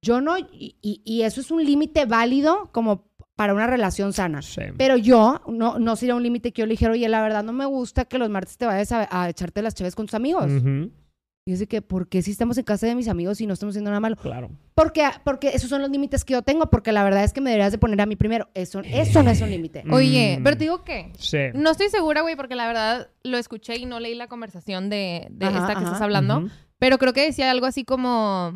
Yo 0.04 0.20
no, 0.20 0.40
y, 0.40 0.76
y- 0.82 1.02
y 1.06 1.22
eso 1.22 1.42
es 1.42 1.52
un 1.52 1.64
límite 1.64 2.06
válido 2.08 2.70
como 2.72 3.11
para 3.42 3.56
una 3.56 3.66
relación 3.66 4.14
sana. 4.14 4.44
Sí. 4.44 4.62
Pero 4.78 4.98
yo, 4.98 5.42
no, 5.48 5.80
no 5.80 5.96
sería 5.96 6.14
un 6.14 6.22
límite 6.22 6.52
que 6.54 6.62
yo 6.62 6.68
le 6.68 6.74
dijera, 6.74 6.92
oye, 6.92 7.10
la 7.10 7.24
verdad 7.24 7.44
no 7.44 7.54
me 7.54 7.66
gusta 7.66 8.06
que 8.06 8.20
los 8.20 8.30
martes 8.30 8.56
te 8.56 8.68
vayas 8.68 8.92
a, 8.92 9.08
a 9.10 9.30
echarte 9.30 9.64
las 9.64 9.74
chaves 9.74 9.96
con 9.96 10.06
tus 10.06 10.14
amigos. 10.14 10.46
Y 11.44 11.54
es 11.54 11.60
de 11.60 11.66
que, 11.68 11.82
¿por 11.82 12.08
qué 12.08 12.22
si 12.22 12.30
estamos 12.30 12.56
en 12.60 12.64
casa 12.66 12.86
de 12.86 12.94
mis 12.94 13.08
amigos 13.08 13.42
y 13.42 13.48
no 13.48 13.54
estamos 13.54 13.74
haciendo 13.74 13.90
nada 13.90 14.00
malo? 14.00 14.16
Claro. 14.16 14.52
Porque, 14.76 15.04
porque 15.24 15.48
esos 15.50 15.72
son 15.72 15.82
los 15.82 15.90
límites 15.90 16.24
que 16.24 16.34
yo 16.34 16.44
tengo, 16.44 16.70
porque 16.70 16.92
la 16.92 17.04
verdad 17.04 17.24
es 17.24 17.34
que 17.34 17.42
me 17.42 17.50
deberías 17.50 17.72
de 17.72 17.80
poner 17.80 18.00
a 18.00 18.06
mí 18.06 18.16
primero. 18.16 18.48
Eso, 18.54 18.82
eso 18.86 19.24
no 19.24 19.32
es 19.32 19.42
un 19.42 19.50
límite. 19.50 19.84
Oye, 19.90 20.38
Mm. 20.40 20.44
pero 20.44 20.56
te 20.58 20.64
digo 20.66 20.84
que... 20.84 21.12
Sí. 21.18 21.40
No 21.56 21.72
estoy 21.72 21.90
segura, 21.90 22.22
güey, 22.22 22.36
porque 22.36 22.54
la 22.54 22.68
verdad 22.68 23.10
lo 23.24 23.40
escuché 23.40 23.76
y 23.78 23.88
no 23.88 24.00
leí 24.00 24.14
la 24.14 24.28
conversación 24.28 24.92
de, 24.92 25.30
de 25.32 25.48
Ajá, 25.48 25.62
esta 25.62 25.68
que 25.70 25.78
ajá. 25.80 25.86
estás 25.86 26.02
hablando. 26.02 26.48
Pero 26.78 27.00
creo 27.00 27.14
que 27.14 27.26
decía 27.26 27.50
algo 27.50 27.66
así 27.66 27.86
como, 27.86 28.54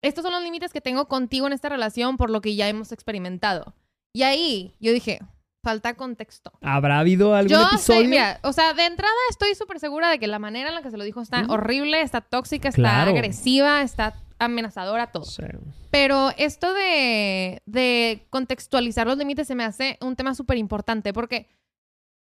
estos 0.00 0.22
son 0.24 0.32
los 0.32 0.42
límites 0.42 0.72
que 0.72 0.80
tengo 0.80 1.08
contigo 1.08 1.46
en 1.46 1.52
esta 1.52 1.68
relación 1.68 2.16
por 2.16 2.30
lo 2.30 2.40
que 2.40 2.56
ya 2.56 2.70
hemos 2.70 2.90
experimentado. 2.90 3.74
Y 4.14 4.22
ahí 4.22 4.74
yo 4.80 4.92
dije, 4.92 5.18
falta 5.62 5.94
contexto. 5.94 6.52
¿Habrá 6.62 7.00
habido 7.00 7.34
algún 7.34 7.50
Yo 7.50 7.66
episodio? 7.66 8.02
sé, 8.02 8.06
mira, 8.08 8.38
o 8.42 8.52
sea, 8.52 8.72
de 8.74 8.86
entrada 8.86 9.12
estoy 9.30 9.54
súper 9.54 9.80
segura 9.80 10.08
de 10.08 10.18
que 10.18 10.26
la 10.28 10.38
manera 10.38 10.68
en 10.68 10.74
la 10.74 10.82
que 10.82 10.90
se 10.90 10.96
lo 10.96 11.04
dijo 11.04 11.20
está 11.20 11.44
horrible, 11.48 12.00
está 12.00 12.20
tóxica, 12.20 12.68
está 12.68 12.80
Claro. 12.80 13.10
agresiva, 13.10 13.82
está 13.82 14.14
amenazadora, 14.38 15.08
todo. 15.08 15.24
Sí. 15.24 15.42
Pero 15.90 16.30
esto 16.36 16.72
de, 16.74 17.62
de 17.66 18.26
contextualizar 18.30 19.06
los 19.06 19.16
límites 19.18 19.46
se 19.48 19.54
me 19.54 19.64
hace 19.64 19.98
un 20.00 20.16
tema 20.16 20.34
súper 20.34 20.58
importante 20.58 21.12
porque... 21.12 21.48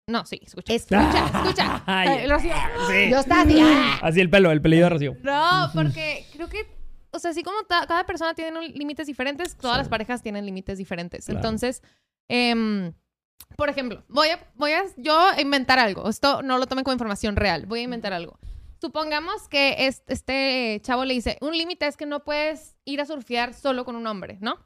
No, 0.10 0.26
sí, 0.26 0.40
escucha. 0.42 0.74
Escucha, 0.74 1.26
escucha. 1.34 1.84
Ay, 1.86 2.08
Ay, 2.08 2.28
Rocío. 2.28 2.54
sí. 2.90 3.10
Yo 3.12 3.20
estaba 3.20 3.42
así, 3.42 3.60
¡ah! 3.62 4.00
Así 4.02 4.22
el 4.22 4.30
pelo, 4.30 4.52
el 4.52 4.62
pelillo 4.62 4.84
de 4.84 4.90
Rocío. 4.90 5.18
No, 5.22 5.70
porque 5.74 6.26
creo 6.34 6.48
que, 6.48 6.66
o 7.18 7.20
sea, 7.20 7.32
así 7.32 7.44
como 7.44 7.58
cada 7.68 8.06
persona 8.06 8.34
tiene 8.34 8.70
límites 8.70 9.08
diferentes, 9.08 9.56
todas 9.58 9.76
Sí. 9.76 9.80
las 9.82 9.90
parejas 9.90 10.22
tienen 10.24 10.46
límites 10.46 10.78
diferentes. 10.78 11.26
Claro. 11.26 11.40
Entonces, 11.40 11.84
em, 12.30 12.94
por 13.56 13.70
ejemplo, 13.70 14.04
voy 14.08 14.30
a, 14.30 14.40
voy 14.56 14.72
a 14.72 14.84
yo 14.98 15.30
inventar 15.40 15.80
algo. 15.80 16.10
Esto 16.10 16.42
no 16.42 16.58
lo 16.58 16.66
tomen 16.68 16.84
como 16.84 16.94
información 16.94 17.36
real. 17.36 17.66
Voy 17.66 17.82
a 17.82 17.84
inventar 17.84 18.14
algo. 18.14 18.40
Supongamos 18.80 19.48
que 19.48 19.88
es- 19.88 20.04
este 20.08 20.80
chavo 20.84 21.04
le 21.06 21.14
dice, 21.16 21.38
un 21.42 21.58
límite 21.58 21.88
es 21.88 21.98
que 21.98 22.06
no 22.06 22.24
puedes 22.24 22.76
ir 22.86 23.02
a 23.02 23.06
surfear 23.06 23.54
solo 23.54 23.86
con 23.86 23.96
un 23.96 24.06
hombre, 24.08 24.38
¿no? 24.42 24.58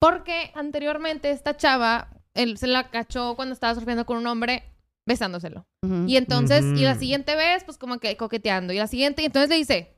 Porque 0.00 0.50
anteriormente 0.54 1.30
esta 1.30 1.56
chava, 1.56 2.08
él 2.34 2.58
se 2.58 2.66
la 2.66 2.90
cachó 2.90 3.34
cuando 3.36 3.52
estaba 3.52 3.74
surfeando 3.74 4.04
con 4.06 4.16
un 4.18 4.26
hombre 4.26 4.64
besándoselo. 5.06 5.66
Y 6.06 6.16
entonces, 6.16 6.64
y 6.78 6.82
la 6.84 6.94
siguiente 6.94 7.34
vez, 7.34 7.64
pues 7.64 7.76
como 7.78 7.98
que 7.98 8.16
coqueteando. 8.16 8.72
Y 8.72 8.78
la 8.78 8.86
siguiente, 8.86 9.22
y 9.22 9.26
entonces 9.26 9.48
le 9.50 9.56
dice, 9.56 9.96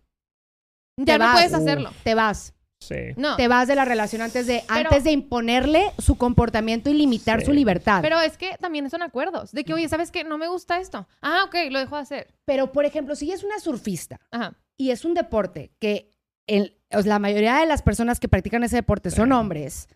ya 0.96 1.04
Te 1.04 1.18
no 1.18 1.24
vas. 1.24 1.34
puedes 1.34 1.54
hacerlo. 1.54 1.90
Te 2.02 2.14
vas. 2.14 2.52
Sí. 2.80 2.96
No. 3.16 3.36
Te 3.36 3.48
vas 3.48 3.66
de 3.66 3.74
la 3.76 3.86
relación 3.86 4.20
antes 4.20 4.46
de, 4.46 4.62
Pero- 4.68 4.90
antes 4.90 5.04
de 5.04 5.10
imponerle 5.12 5.90
su 5.98 6.16
comportamiento 6.16 6.90
y 6.90 6.94
limitar 6.94 7.40
Sí. 7.40 7.46
su 7.46 7.52
libertad. 7.54 8.00
Pero, 8.02 8.16
Pero 8.16 8.30
es 8.30 8.36
que 8.36 8.56
también 8.60 8.90
son 8.90 9.00
acuerdos. 9.02 9.52
De 9.52 9.64
que, 9.64 9.72
oye, 9.72 9.88
¿sabes 9.88 10.10
qué? 10.10 10.22
No 10.22 10.36
me 10.36 10.48
gusta 10.48 10.78
esto. 10.80 11.08
Ah, 11.22 11.44
ok, 11.46 11.54
lo 11.70 11.78
dejo 11.78 11.96
de 11.96 12.02
hacer. 12.02 12.34
por 12.72 12.84
ejemplo, 12.84 13.16
si 13.16 13.24
ella 13.24 13.34
es 13.36 13.44
una 13.44 13.58
surfista 13.58 14.20
Ajá. 14.30 14.52
y 14.76 14.90
es 14.90 15.04
un 15.06 15.14
deporte 15.14 15.72
que 15.80 16.10
el- 16.46 16.76
o 16.92 17.00
sea, 17.00 17.08
la 17.08 17.18
mayoría 17.18 17.56
de 17.56 17.66
las 17.66 17.80
personas 17.80 18.20
que 18.20 18.28
practican 18.28 18.62
ese 18.64 18.76
deporte 18.76 19.10
son 19.10 19.32
hombres 19.32 19.88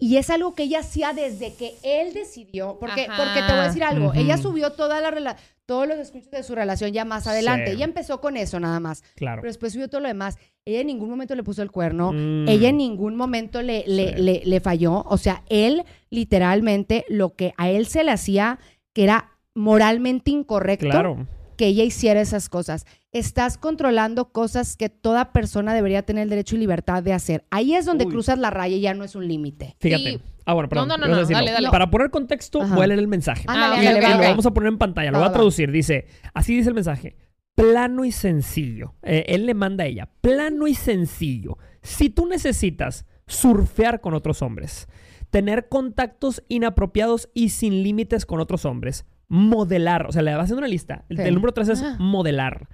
y 0.00 0.16
es 0.16 0.30
algo 0.30 0.54
que 0.54 0.64
ella 0.64 0.80
hacía 0.80 1.12
desde 1.12 1.54
que 1.54 1.74
él 1.84 2.12
decidió, 2.14 2.78
porque, 2.80 3.02
Ajá. 3.08 3.16
porque 3.16 3.40
te 3.46 3.52
voy 3.52 3.60
a 3.60 3.66
decir 3.68 3.84
algo, 3.84 4.12
ella 4.14 4.36
subió 4.38 4.72
toda 4.72 5.00
la 5.00 5.36
todos 5.66 5.86
los 5.86 5.98
escuchos 5.98 6.32
de 6.32 6.42
su 6.42 6.56
relación 6.56 6.90
ya 6.90 7.04
más 7.04 7.28
adelante, 7.28 7.66
Sí. 7.68 7.72
ella 7.76 7.84
empezó 7.84 8.20
con 8.20 8.36
eso 8.36 8.58
nada 8.58 8.80
más, 8.80 9.04
Claro. 9.14 9.40
pero 9.40 9.50
después 9.50 9.72
subió 9.72 9.86
todo 9.88 10.00
lo 10.00 10.08
demás, 10.08 10.36
ella 10.64 10.80
en 10.80 10.88
ningún 10.88 11.08
momento 11.10 11.36
le 11.36 11.44
puso 11.44 11.62
el 11.62 11.70
cuerno, 11.70 12.10
Mm. 12.12 12.48
ella 12.48 12.70
en 12.70 12.78
ningún 12.78 13.14
momento 13.14 13.62
le, 13.62 13.84
le, 13.86 14.16
Sí. 14.16 14.22
le- 14.22 14.42
le 14.44 14.60
falló, 14.60 15.04
o 15.06 15.16
sea, 15.16 15.44
él 15.48 15.84
literalmente 16.10 17.04
lo 17.08 17.34
que 17.36 17.54
a 17.56 17.70
él 17.70 17.86
se 17.86 18.02
le 18.02 18.10
hacía 18.10 18.58
que 18.92 19.04
era 19.04 19.30
moralmente 19.54 20.30
incorrecto, 20.32 20.88
Claro. 20.90 21.26
que 21.56 21.66
ella 21.66 21.84
hiciera 21.84 22.20
esas 22.20 22.48
cosas. 22.48 22.84
Estás 23.12 23.58
controlando 23.58 24.26
cosas 24.32 24.76
que 24.76 24.88
toda 24.88 25.32
persona 25.32 25.74
debería 25.74 26.02
tener 26.02 26.22
el 26.24 26.30
derecho 26.30 26.54
y 26.54 26.60
libertad 26.60 27.02
de 27.02 27.12
hacer. 27.12 27.44
Ahí 27.50 27.74
es 27.74 27.84
donde 27.84 28.04
Uy. 28.04 28.12
cruzas 28.12 28.38
la 28.38 28.50
raya 28.50 28.76
y 28.76 28.80
ya 28.80 28.94
no 28.94 29.02
es 29.02 29.16
un 29.16 29.26
límite. 29.26 29.76
Fíjate. 29.80 30.12
Y- 30.12 30.20
Ah, 30.46 30.54
bueno, 30.54 30.68
perdón. 30.68 30.88
No, 30.88 30.96
no, 30.96 31.06
no, 31.06 31.12
no, 31.12 31.18
decirlo. 31.20 31.38
dale, 31.38 31.52
dale. 31.52 31.70
Para 31.70 31.90
poner 31.90 32.10
contexto, 32.10 32.62
Ajá. 32.62 32.74
voy 32.74 32.84
a 32.84 32.86
leer 32.88 32.98
el 33.00 33.08
mensaje. 33.08 33.44
Ah, 33.46 33.78
y, 33.80 33.84
lo 34.00 34.18
vamos 34.18 34.46
a 34.46 34.52
poner 34.52 34.68
en 34.72 34.78
pantalla, 34.78 35.10
lo 35.10 35.18
Va, 35.18 35.24
voy 35.26 35.30
a 35.30 35.32
traducir. 35.34 35.70
Dice, 35.70 36.06
así 36.34 36.56
dice 36.56 36.68
el 36.70 36.74
mensaje. 36.74 37.16
Plano 37.54 38.04
y 38.04 38.10
sencillo. 38.10 38.94
Eh, 39.02 39.26
él 39.28 39.44
le 39.46 39.54
manda 39.54 39.84
a 39.84 39.86
ella. 39.86 40.08
Plano 40.20 40.66
y 40.66 40.74
sencillo. 40.74 41.58
Si 41.82 42.10
tú 42.10 42.26
necesitas 42.26 43.06
surfear 43.26 44.00
con 44.00 44.14
otros 44.14 44.40
hombres, 44.42 44.88
tener 45.30 45.68
contactos 45.68 46.42
inapropiados 46.48 47.28
y 47.34 47.50
sin 47.50 47.82
límites 47.82 48.24
con 48.26 48.40
otros 48.40 48.64
hombres, 48.64 49.04
modelar, 49.28 50.06
o 50.06 50.12
sea, 50.12 50.22
le 50.22 50.34
va 50.34 50.42
haciendo 50.42 50.60
una 50.60 50.68
lista. 50.68 51.04
El, 51.10 51.16
Sí. 51.18 51.22
el 51.24 51.34
número 51.34 51.52
tres 51.52 51.68
es 51.68 51.82
Ah. 51.82 51.96
modelar. 52.00 52.68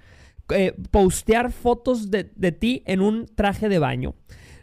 Eh, 0.50 0.74
postear 0.90 1.50
fotos 1.50 2.10
de, 2.10 2.30
de 2.36 2.52
ti 2.52 2.82
en 2.86 3.00
un 3.00 3.26
traje 3.26 3.68
de 3.68 3.78
baño. 3.78 4.14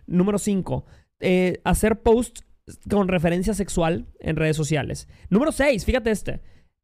Número 0.07 0.37
5. 0.37 0.85
hacer 1.63 2.01
posts 2.01 2.45
con 2.89 3.07
referencia 3.07 3.53
sexual 3.53 4.07
en 4.19 4.35
redes 4.35 4.57
sociales. 4.57 5.07
Número 5.29 5.51
6. 5.51 5.85
Fíjate 5.85 6.11
este. 6.11 6.41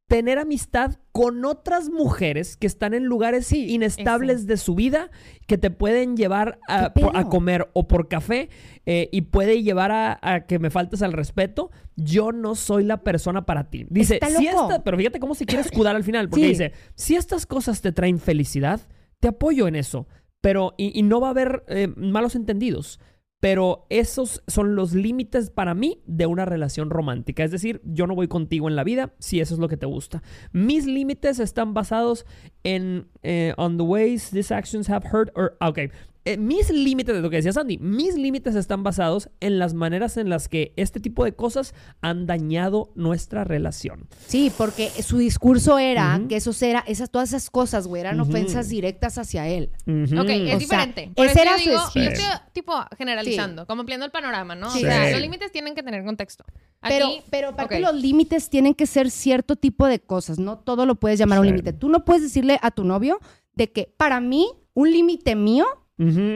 Tener 0.09 0.39
amistad 0.39 0.95
con 1.11 1.45
otras 1.45 1.89
mujeres 1.89 2.57
que 2.57 2.65
están 2.65 2.95
en 2.95 3.05
lugares 3.05 3.45
Sí, 3.45 3.71
inestables 3.71 4.47
de 4.47 4.57
su 4.57 4.73
vida, 4.73 5.11
que 5.45 5.59
te 5.59 5.69
pueden 5.69 6.17
llevar 6.17 6.59
a, 6.67 6.91
comer 7.29 7.69
o 7.73 7.87
por 7.87 8.07
café 8.07 8.49
eh, 8.87 9.07
y 9.11 9.21
puede 9.21 9.61
llevar 9.61 9.91
a, 9.91 10.19
a 10.21 10.47
que 10.47 10.57
me 10.57 10.71
faltes 10.71 11.03
al 11.03 11.13
respeto, 11.13 11.69
yo 11.95 12.31
no 12.31 12.55
soy 12.55 12.83
la 12.85 13.03
persona 13.03 13.45
para 13.45 13.69
ti. 13.69 13.85
Dice, 13.89 14.19
si 14.35 14.47
esta, 14.47 14.83
pero 14.83 14.97
fíjate 14.97 15.19
cómo 15.19 15.35
se 15.35 15.45
quiere 15.45 15.61
escudar 15.61 15.95
al 15.95 16.03
final, 16.03 16.27
porque 16.27 16.45
Sí. 16.45 16.49
dice, 16.49 16.73
si 16.95 17.15
estas 17.15 17.45
cosas 17.45 17.81
te 17.81 17.91
traen 17.91 18.17
felicidad, 18.17 18.81
te 19.19 19.27
apoyo 19.27 19.67
en 19.67 19.75
eso, 19.75 20.07
pero 20.41 20.73
y, 20.75 20.97
y 20.97 21.03
no 21.03 21.21
va 21.21 21.27
a 21.27 21.31
haber 21.31 21.63
eh, 21.67 21.87
malos 21.95 22.35
entendidos. 22.35 22.99
Pero 23.39 23.85
esos 23.89 24.43
son 24.47 24.75
los 24.75 24.93
límites 24.93 25.49
para 25.49 25.73
mí 25.73 26.01
de 26.05 26.25
una 26.25 26.45
relación 26.45 26.89
romántica. 26.89 27.43
Es 27.43 27.51
decir, 27.51 27.81
yo 27.85 28.05
no 28.05 28.15
voy 28.15 28.27
contigo 28.27 28.67
en 28.67 28.75
la 28.75 28.83
vida 28.83 29.13
si 29.19 29.39
eso 29.39 29.53
es 29.53 29.59
lo 29.59 29.69
que 29.69 29.77
te 29.77 29.85
gusta. 29.85 30.23
Mis 30.51 30.85
límites 30.85 31.39
están 31.39 31.73
basados 31.73 32.25
en 32.63 33.07
eh, 33.23 33.53
on 33.57 33.77
the 33.77 33.83
ways 33.83 34.29
these 34.31 34.53
actions 34.53 34.89
have 34.89 35.07
hurt 35.11 35.31
or 35.35 35.55
ah, 35.59 35.69
ok. 35.69 35.79
Eh, 36.25 36.37
mis 36.37 36.69
límites, 36.69 37.15
de 37.15 37.21
lo 37.21 37.29
que 37.29 37.37
decía 37.37 37.53
Sandy, 37.53 37.77
mis 37.77 38.15
límites 38.15 38.53
están 38.55 38.83
basados 38.83 39.29
en 39.39 39.57
las 39.57 39.73
maneras 39.73 40.17
en 40.17 40.29
las 40.29 40.49
que 40.49 40.73
este 40.75 40.99
tipo 40.99 41.23
de 41.23 41.33
cosas 41.33 41.73
han 42.01 42.25
dañado 42.27 42.91
nuestra 42.95 43.45
relación. 43.45 44.07
Sí, 44.27 44.51
porque 44.57 44.89
su 44.89 45.17
discurso 45.17 45.79
era 45.79 46.19
que 46.27 46.35
esos 46.35 46.61
era, 46.61 46.83
esas, 46.87 47.09
todas 47.09 47.29
esas 47.29 47.49
cosas, 47.49 47.87
güey, 47.87 48.01
eran 48.01 48.19
ofensas 48.19 48.67
directas 48.67 49.17
hacia 49.17 49.47
él. 49.47 49.71
Ujú. 49.87 50.19
Ok, 50.21 50.29
es 50.29 50.41
O 50.41 50.45
sea, 50.45 50.57
diferente. 50.57 51.11
Por 51.15 51.25
ese 51.25 51.39
eso 51.39 51.41
era 51.41 51.57
yo 51.57 51.79
su 51.89 51.99
yo 51.99 52.09
estoy 52.09 52.25
tipo 52.53 52.73
generalizando, 52.97 53.65
como 53.65 53.81
ampliando 53.81 54.05
el 54.05 54.11
panorama, 54.11 54.55
¿no? 54.55 54.69
Sí. 54.71 54.79
O 54.79 54.87
sea, 54.87 55.05
Sí. 55.07 55.11
los 55.13 55.21
límites 55.21 55.51
tienen 55.53 55.73
que 55.73 55.83
tener 55.83 56.03
contexto. 56.03 56.43
Pero, 56.81 57.07
Aquí- 57.07 57.21
pero 57.29 57.49
aparte 57.49 57.75
ok. 57.77 57.81
los 57.81 57.95
límites 57.95 58.49
tienen 58.49 58.73
que 58.75 58.85
ser 58.85 59.09
cierto 59.09 59.55
tipo 59.55 59.87
de 59.87 59.99
cosas, 59.99 60.37
no 60.37 60.57
todo 60.59 60.85
lo 60.85 60.95
puedes 60.95 61.17
llamar 61.17 61.39
un 61.39 61.45
Sí. 61.45 61.51
límite. 61.51 61.71
Tú 61.73 61.87
no 61.89 62.03
puedes 62.03 62.23
decirle 62.23 62.59
a 62.61 62.71
tu 62.71 62.83
novio 62.83 63.19
de 63.55 63.71
que 63.71 63.93
para 63.97 64.19
mí 64.19 64.47
un 64.73 64.91
límite 64.91 65.35
mío 65.35 65.65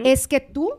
Es 0.06 0.28
que 0.28 0.40
tú 0.40 0.70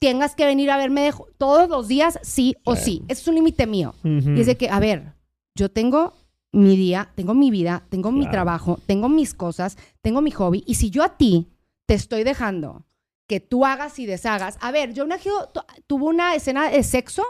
tengas 0.00 0.34
que 0.34 0.44
venir 0.46 0.70
a 0.70 0.76
verme 0.76 1.02
de 1.02 1.14
todos 1.38 1.68
los 1.68 1.88
días, 1.88 2.18
sí 2.22 2.54
o 2.64 2.74
Sí. 2.76 3.02
Ese 3.08 3.22
es 3.22 3.28
un 3.28 3.34
límite 3.36 3.66
mío. 3.66 3.94
Y 4.36 4.40
es 4.40 4.46
de 4.46 4.56
que, 4.56 4.68
a 4.68 4.78
ver, 4.80 5.14
yo 5.56 5.70
tengo 5.70 6.12
mi 6.52 6.76
día, 6.76 7.10
tengo 7.16 7.34
mi 7.34 7.50
vida, 7.50 7.86
tengo 7.88 8.12
mi 8.12 8.24
trabajo, 8.30 8.78
tengo 8.86 9.08
mis 9.08 9.34
cosas, 9.34 9.76
tengo 10.02 10.20
mi 10.20 10.30
hobby. 10.30 10.62
Y 10.66 10.74
si 10.74 10.90
yo 10.90 11.02
a 11.02 11.16
ti 11.16 11.48
te 11.86 11.94
estoy 11.94 12.22
dejando 12.22 12.86
que 13.28 13.40
tú 13.40 13.64
hagas 13.64 13.98
y 13.98 14.06
deshagas, 14.06 14.58
a 14.60 14.70
ver, 14.70 14.92
yo 14.92 15.04
una 15.04 15.18
tu- 15.18 15.60
tuvo 15.86 16.06
una 16.06 16.34
escena 16.34 16.68
de 16.70 16.82
sexo 16.82 17.24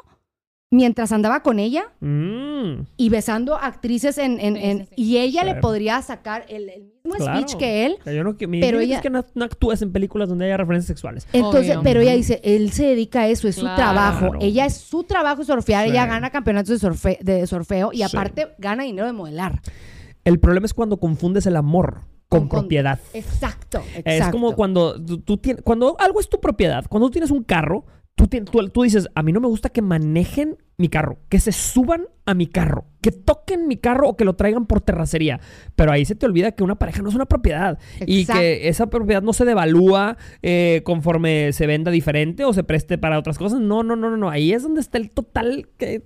mientras 0.75 1.13
andaba 1.13 1.43
con 1.43 1.59
ella 1.59 1.85
Mm. 2.01 2.87
y 2.97 3.09
besando 3.09 3.57
actrices 3.57 4.19
en, 4.19 4.41
en- 4.41 4.57
Sí, 4.57 4.63
en- 4.65 4.79
sí, 4.81 4.85
sí. 4.89 4.95
y 5.03 5.19
ella 5.19 5.45
le 5.45 5.55
podría 5.57 6.01
sacar 6.03 6.45
el, 6.49 6.69
el 6.69 6.83
mismo 7.05 7.15
Claro. 7.25 7.41
speech 7.41 7.57
que 7.59 7.87
él. 7.87 7.97
O 8.01 8.05
sea, 8.05 8.13
yo 8.13 8.25
no, 8.25 8.37
que, 8.37 8.47
mi 8.47 8.61
Pero 8.61 8.81
ella- 8.81 8.97
es 8.97 9.03
que 9.03 9.11
no, 9.11 9.25
no 9.35 9.45
actúes 9.45 9.83
en 9.83 9.93
películas 9.93 10.29
donde 10.29 10.47
haya 10.47 10.57
referencias 10.57 10.87
sexuales. 10.89 11.27
Entonces, 11.33 11.71
Obvio. 11.77 11.83
pero 11.83 12.01
ella 12.01 12.15
dice, 12.15 12.41
él 12.45 12.73
se 12.73 12.87
dedica 12.87 13.21
a 13.23 13.29
eso, 13.29 13.47
es 13.49 13.55
su 13.55 13.61
Claro. 13.63 13.77
trabajo. 13.77 14.33
Ella 14.41 14.67
es 14.67 14.77
su 14.77 15.05
trabajo 15.05 15.45
surfear, 15.45 15.85
Sí. 15.85 15.91
ella 15.91 16.07
gana 16.07 16.31
campeonatos 16.31 16.81
de, 16.81 16.89
surfe- 16.89 17.19
de 17.21 17.47
surfeo 17.47 17.91
y 17.93 17.99
Sí. 17.99 18.03
aparte 18.05 18.49
gana 18.59 18.83
dinero 18.85 19.07
de 19.07 19.13
modelar. 19.13 19.61
El 20.25 20.41
problema 20.41 20.67
es 20.67 20.75
cuando 20.75 20.97
confundes 20.99 21.47
el 21.47 21.57
amor 21.57 22.01
con, 22.29 22.41
Con- 22.41 22.49
con- 22.49 22.61
propiedad. 22.61 22.99
Exacto, 23.13 23.79
exacto. 23.95 24.11
Es 24.11 24.29
como 24.31 24.55
cuando 24.57 25.01
tú, 25.05 25.21
tú 25.21 25.37
tienes, 25.37 25.63
cuando 25.63 25.95
algo 26.01 26.19
es 26.21 26.29
tu 26.29 26.41
propiedad, 26.41 26.85
cuando 26.89 27.09
tú 27.09 27.13
tienes 27.13 27.31
un 27.31 27.45
carro, 27.45 27.85
tú, 28.15 28.27
tú, 28.27 28.69
tú 28.69 28.83
dices, 28.83 29.09
a 29.15 29.23
mí 29.23 29.33
no 29.33 29.41
me 29.41 29.49
gusta 29.49 29.69
que 29.69 29.83
manejen 29.83 30.57
mi 30.77 30.89
carro, 30.89 31.19
que 31.29 31.39
se 31.39 31.53
suban 31.53 32.07
a 32.27 32.35
mi 32.35 32.47
carro, 32.47 32.87
que 33.01 33.13
toquen 33.13 33.69
mi 33.69 33.77
carro 33.77 34.09
o 34.09 34.17
que 34.17 34.25
lo 34.25 34.35
traigan 34.35 34.67
por 34.67 34.81
terracería. 34.81 35.41
Pero 35.77 35.93
ahí 35.93 36.05
se 36.05 36.15
te 36.15 36.27
olvida 36.27 36.53
que 36.53 36.65
una 36.65 36.77
pareja 36.77 37.03
no 37.03 37.09
es 37.09 37.15
una 37.15 37.27
propiedad 37.27 37.79
y 38.07 38.23
Exacto. 38.23 38.41
que 38.41 38.69
esa 38.69 38.89
propiedad 38.89 39.23
no 39.23 39.33
se 39.33 39.45
devalúa 39.45 40.17
eh, 40.43 40.83
conforme 40.85 41.53
se 41.53 41.67
venda 41.67 41.91
diferente 41.91 42.45
o 42.45 42.53
se 42.53 42.65
preste 42.65 42.99
para 42.99 43.19
otras 43.19 43.39
cosas. 43.39 43.61
No, 43.61 43.83
no, 43.83 43.95
no, 43.95 44.11
no, 44.11 44.17
no. 44.17 44.31
Ahí 44.31 44.53
es 44.53 44.63
donde 44.63 44.81
está 44.81 44.99
el 44.99 45.11
total 45.11 45.69
eh, 45.79 46.01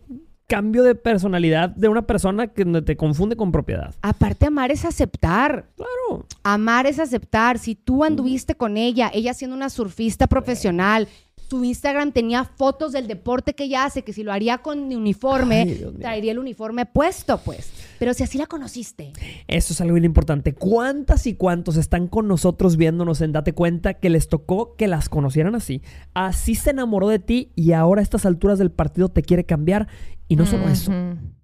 cambio 0.48 0.82
de 0.82 0.94
personalidad 0.94 1.68
de 1.70 1.88
una 1.88 2.02
persona 2.02 2.48
que 2.48 2.64
te 2.64 2.96
confunde 2.96 3.36
con 3.36 3.52
propiedad. 3.52 3.94
Aparte, 4.02 4.46
amar 4.46 4.72
es 4.72 4.84
aceptar. 4.84 5.68
Claro. 5.76 6.26
Amar 6.42 6.86
es 6.86 6.98
aceptar. 6.98 7.58
Si 7.58 7.74
tú 7.74 8.02
anduviste 8.02 8.54
con 8.54 8.76
ella, 8.76 9.10
ella 9.14 9.34
siendo 9.34 9.54
una 9.54 9.70
surfista 9.70 10.26
profesional, 10.26 11.06
su 11.49 11.64
Instagram 11.64 12.12
tenía 12.12 12.45
fotos 12.45 12.93
del 12.93 13.07
deporte 13.07 13.55
que 13.55 13.64
ella 13.64 13.85
hace, 13.85 14.02
que 14.02 14.12
si 14.12 14.23
lo 14.23 14.33
haría 14.33 14.59
con 14.59 14.93
uniforme, 14.93 15.62
Ay, 15.62 15.87
traería 15.99 16.33
el 16.33 16.38
uniforme 16.38 16.85
puesto, 16.85 17.38
pues. 17.38 17.71
Pero 17.99 18.12
si 18.12 18.23
así 18.23 18.37
la 18.37 18.47
conociste. 18.47 19.12
Eso 19.47 19.73
es 19.73 19.81
algo 19.81 19.95
bien 19.95 20.05
importante. 20.05 20.55
¿Cuántas 20.55 21.26
y 21.26 21.35
cuántos 21.35 21.76
están 21.76 22.07
con 22.07 22.28
nosotros 22.28 22.76
viéndonos 22.76 23.21
en 23.23 23.33
Date 23.33 23.55
Cuenta 23.55 23.95
que 23.95 24.11
les 24.11 24.28
tocó 24.28 24.76
que 24.76 24.88
las 24.88 25.09
conocieran 25.09 25.55
así? 25.55 25.83
Así 26.14 26.55
se 26.55 26.71
enamoró 26.71 27.09
de 27.09 27.19
ti 27.19 27.52
y 27.57 27.73
ahora 27.73 28.00
a 28.00 28.05
estas 28.05 28.26
alturas 28.26 28.58
del 28.58 28.71
partido 28.71 29.08
te 29.08 29.23
quiere 29.23 29.45
cambiar. 29.45 29.89
Y 30.28 30.37
no 30.37 30.45
solo 30.45 30.69
eso, 30.69 30.93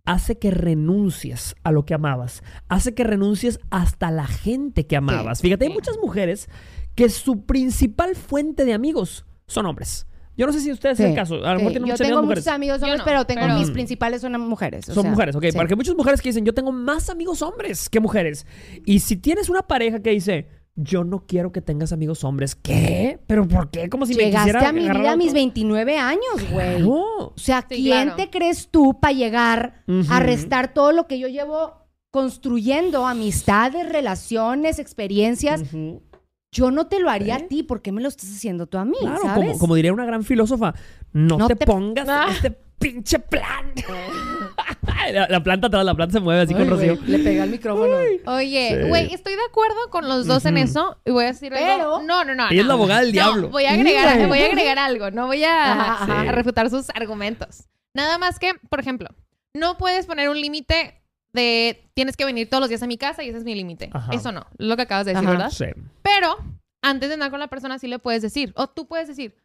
hace 0.05 0.39
que 0.39 0.51
renuncies 0.51 1.57
a 1.63 1.73
lo 1.73 1.87
que 1.87 1.95
amabas. 1.95 2.43
Hace 2.69 2.95
que 2.95 3.05
renuncies 3.05 3.59
hasta 3.71 4.11
la 4.11 4.27
gente 4.27 4.87
que 4.87 4.97
amabas. 4.97 5.41
Fíjate, 5.41 5.65
hay 5.65 5.73
muchas 5.73 5.97
mujeres 6.03 6.49
que 6.95 7.09
su 7.09 7.47
principal 7.47 8.15
fuente 8.15 8.67
de 8.67 8.75
amigos 8.75 9.25
son 9.47 9.67
hombres. 9.67 10.07
Yo 10.37 10.47
no 10.47 10.53
sé 10.53 10.59
si 10.61 10.73
ustedes 10.73 10.99
es 10.99 11.05
Sí, 11.07 11.11
el 11.11 11.17
caso. 11.17 11.37
A 11.37 11.53
lo 11.53 11.59
mejor 11.59 11.73
sí. 11.73 11.79
tienen 11.79 11.89
Yo 11.91 11.97
tengo 11.97 12.11
muchos 12.17 12.25
mujeres. 12.25 12.49
amigos 12.49 12.83
hombres, 12.83 12.99
no, 12.99 13.05
pero 13.05 13.25
tengo 13.25 13.43
pero- 13.43 13.59
mis 13.59 13.71
principales 13.71 14.21
son 14.21 14.41
mujeres. 14.41 14.89
o 14.89 14.95
Son 14.95 15.03
sea, 15.03 15.11
mujeres, 15.13 15.37
ok. 15.37 15.45
sí. 15.45 15.53
Porque 15.57 15.75
hay 15.75 15.77
muchas 15.77 15.95
mujeres 15.95 16.21
que 16.21 16.31
dicen, 16.31 16.45
yo 16.45 16.53
tengo 16.53 16.73
más 16.73 17.09
amigos 17.09 17.41
hombres 17.43 17.89
que 17.89 18.01
mujeres. 18.01 18.45
Y 18.85 18.99
si 18.99 19.17
tienes 19.17 19.49
una 19.49 19.63
pareja 19.63 20.01
que 20.03 20.11
dice, 20.11 20.49
yo 20.75 21.05
no 21.05 21.25
quiero 21.25 21.53
que 21.53 21.61
tengas 21.61 21.93
amigos 21.93 22.25
hombres, 22.25 22.57
¿qué? 22.57 23.21
¿Pero 23.29 23.47
por 23.47 23.71
qué? 23.71 23.89
Como 23.89 24.07
si 24.07 24.15
me 24.17 24.25
Llegaste 24.25 24.51
quisiera 24.51 24.69
a 24.69 24.73
mi 24.73 24.81
vida 24.89 25.13
a 25.13 25.17
mis 25.17 25.27
otro. 25.29 25.35
29 25.35 25.99
años, 25.99 26.51
güey. 26.51 26.77
Claro. 26.79 26.93
O 27.29 27.33
sea, 27.37 27.61
Sí, 27.69 27.77
¿quién 27.77 28.03
claro. 28.09 28.17
te 28.17 28.31
crees 28.31 28.69
tú 28.73 28.99
para 28.99 29.13
llegar 29.15 29.85
a 30.11 30.19
restar 30.19 30.75
todo 30.75 30.91
lo 30.91 31.07
que 31.07 31.21
yo 31.21 31.29
llevo 31.29 31.75
construyendo? 32.11 33.07
Amistades, 33.07 33.89
relaciones, 33.89 34.81
experiencias. 34.81 35.63
Yo 36.55 36.71
no 36.71 36.87
te 36.87 37.01
lo 37.01 37.11
haría 37.11 37.35
a 37.37 37.41
ti. 37.41 37.65
¿Por 37.65 37.83
qué 37.83 37.91
me 37.91 38.01
lo 38.01 38.09
estás 38.09 38.31
haciendo 38.31 38.67
tú 38.69 38.79
a 38.79 38.85
mí? 38.85 38.97
Claro, 39.01 39.19
¿sabes? 39.23 39.35
como, 39.49 39.59
como 39.59 39.75
diría 39.75 39.93
una 39.93 40.05
gran 40.07 40.23
filósofa, 40.23 40.73
no, 41.13 41.37
No 41.37 41.49
te, 41.49 41.57
te- 41.57 41.67
pongas 41.67 42.09
Ah. 42.09 42.27
en 42.29 42.33
este 42.37 42.51
pinche 42.79 43.19
plan. 43.19 43.73
la, 45.13 45.27
la 45.29 45.43
planta 45.43 45.67
atrás, 45.67 45.85
la 45.85 45.95
planta 45.95 46.13
se 46.15 46.21
mueve 46.21 46.43
así 46.43 46.55
Ay, 46.55 46.61
con 46.61 46.71
Rocío. 46.71 46.97
le 47.07 47.19
pegué 47.19 47.41
al 47.41 47.51
micrófono. 47.51 47.93
Oye, 48.27 48.79
Sí. 48.83 48.89
güey, 48.89 49.13
estoy 49.13 49.35
de 49.35 49.43
acuerdo 49.49 49.77
con 49.91 50.09
los 50.09 50.27
dos 50.27 50.45
en 50.47 50.57
eso. 50.59 50.97
Y 51.05 51.11
voy 51.11 51.25
a 51.25 51.29
decir 51.29 51.53
Pero- 51.53 51.73
algo. 51.97 52.03
No, 52.03 52.25
no, 52.25 52.35
no. 52.35 52.49
Ella 52.51 52.61
es 52.61 52.67
la 52.67 52.75
abogada 52.75 53.01
del 53.01 53.09
No, 53.09 53.13
diablo. 53.13 53.49
Voy 53.51 53.65
a 53.65 53.73
agregar, 53.73 54.29
voy 54.29 54.41
a 54.41 54.47
agregar 54.47 54.79
algo. 54.79 55.11
No 55.11 55.27
voy 55.27 55.43
a, 55.45 55.73
Ajá, 55.73 55.93
a 56.15 56.21
ajá. 56.23 56.33
refutar 56.33 56.71
sus 56.71 56.89
argumentos. 56.91 57.65
Nada 57.95 58.17
más 58.19 58.39
que, 58.39 58.53
por 58.71 58.79
ejemplo, 58.81 59.09
no 59.55 59.77
puedes 59.77 60.07
poner 60.07 60.29
un 60.29 60.41
límite 60.41 61.01
de 61.35 61.91
tienes 61.93 62.17
que 62.17 62.25
venir 62.25 62.49
todos 62.49 62.63
los 62.63 62.71
días 62.71 62.83
a 62.83 62.87
mi 62.87 62.97
casa 62.97 63.23
y 63.23 63.29
ese 63.29 63.39
es 63.39 63.45
mi 63.45 63.55
límite. 63.55 63.91
Eso 64.13 64.33
no, 64.33 64.47
lo 64.57 64.77
que 64.77 64.83
acabas 64.83 65.05
de 65.05 65.13
decir, 65.13 65.29
Ajá. 65.29 65.37
¿verdad? 65.37 65.51
Sí. 65.51 65.67
Pero 66.03 66.39
antes 66.83 67.09
de 67.09 67.15
andar 67.15 67.31
con 67.31 67.41
la 67.41 67.49
persona 67.49 67.79
sí 67.79 67.89
le 67.89 67.99
puedes 67.99 68.23
decir, 68.23 68.53
o 68.57 68.69
tú 68.69 68.87
puedes 68.87 69.09
decir, 69.09 69.37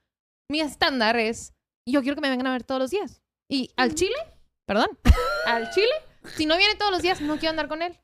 mi 0.50 0.62
estándar 0.62 1.18
es, 1.18 1.54
yo 1.88 2.02
quiero 2.02 2.16
que 2.16 2.22
me 2.22 2.30
vengan 2.30 2.48
a 2.48 2.52
ver 2.52 2.64
todos 2.64 2.80
los 2.80 2.92
días. 2.92 3.22
Y 3.50 3.72
al 3.76 3.96
chile, 3.96 4.16
perdón, 4.66 4.88
al 5.46 5.70
chile, 5.72 5.92
si 6.36 6.46
no 6.46 6.56
viene 6.58 6.76
todos 6.76 6.92
los 6.92 7.02
días, 7.02 7.20
no 7.22 7.38
quiero 7.38 7.52
andar 7.52 7.68
con 7.68 7.82
él. 7.82 8.00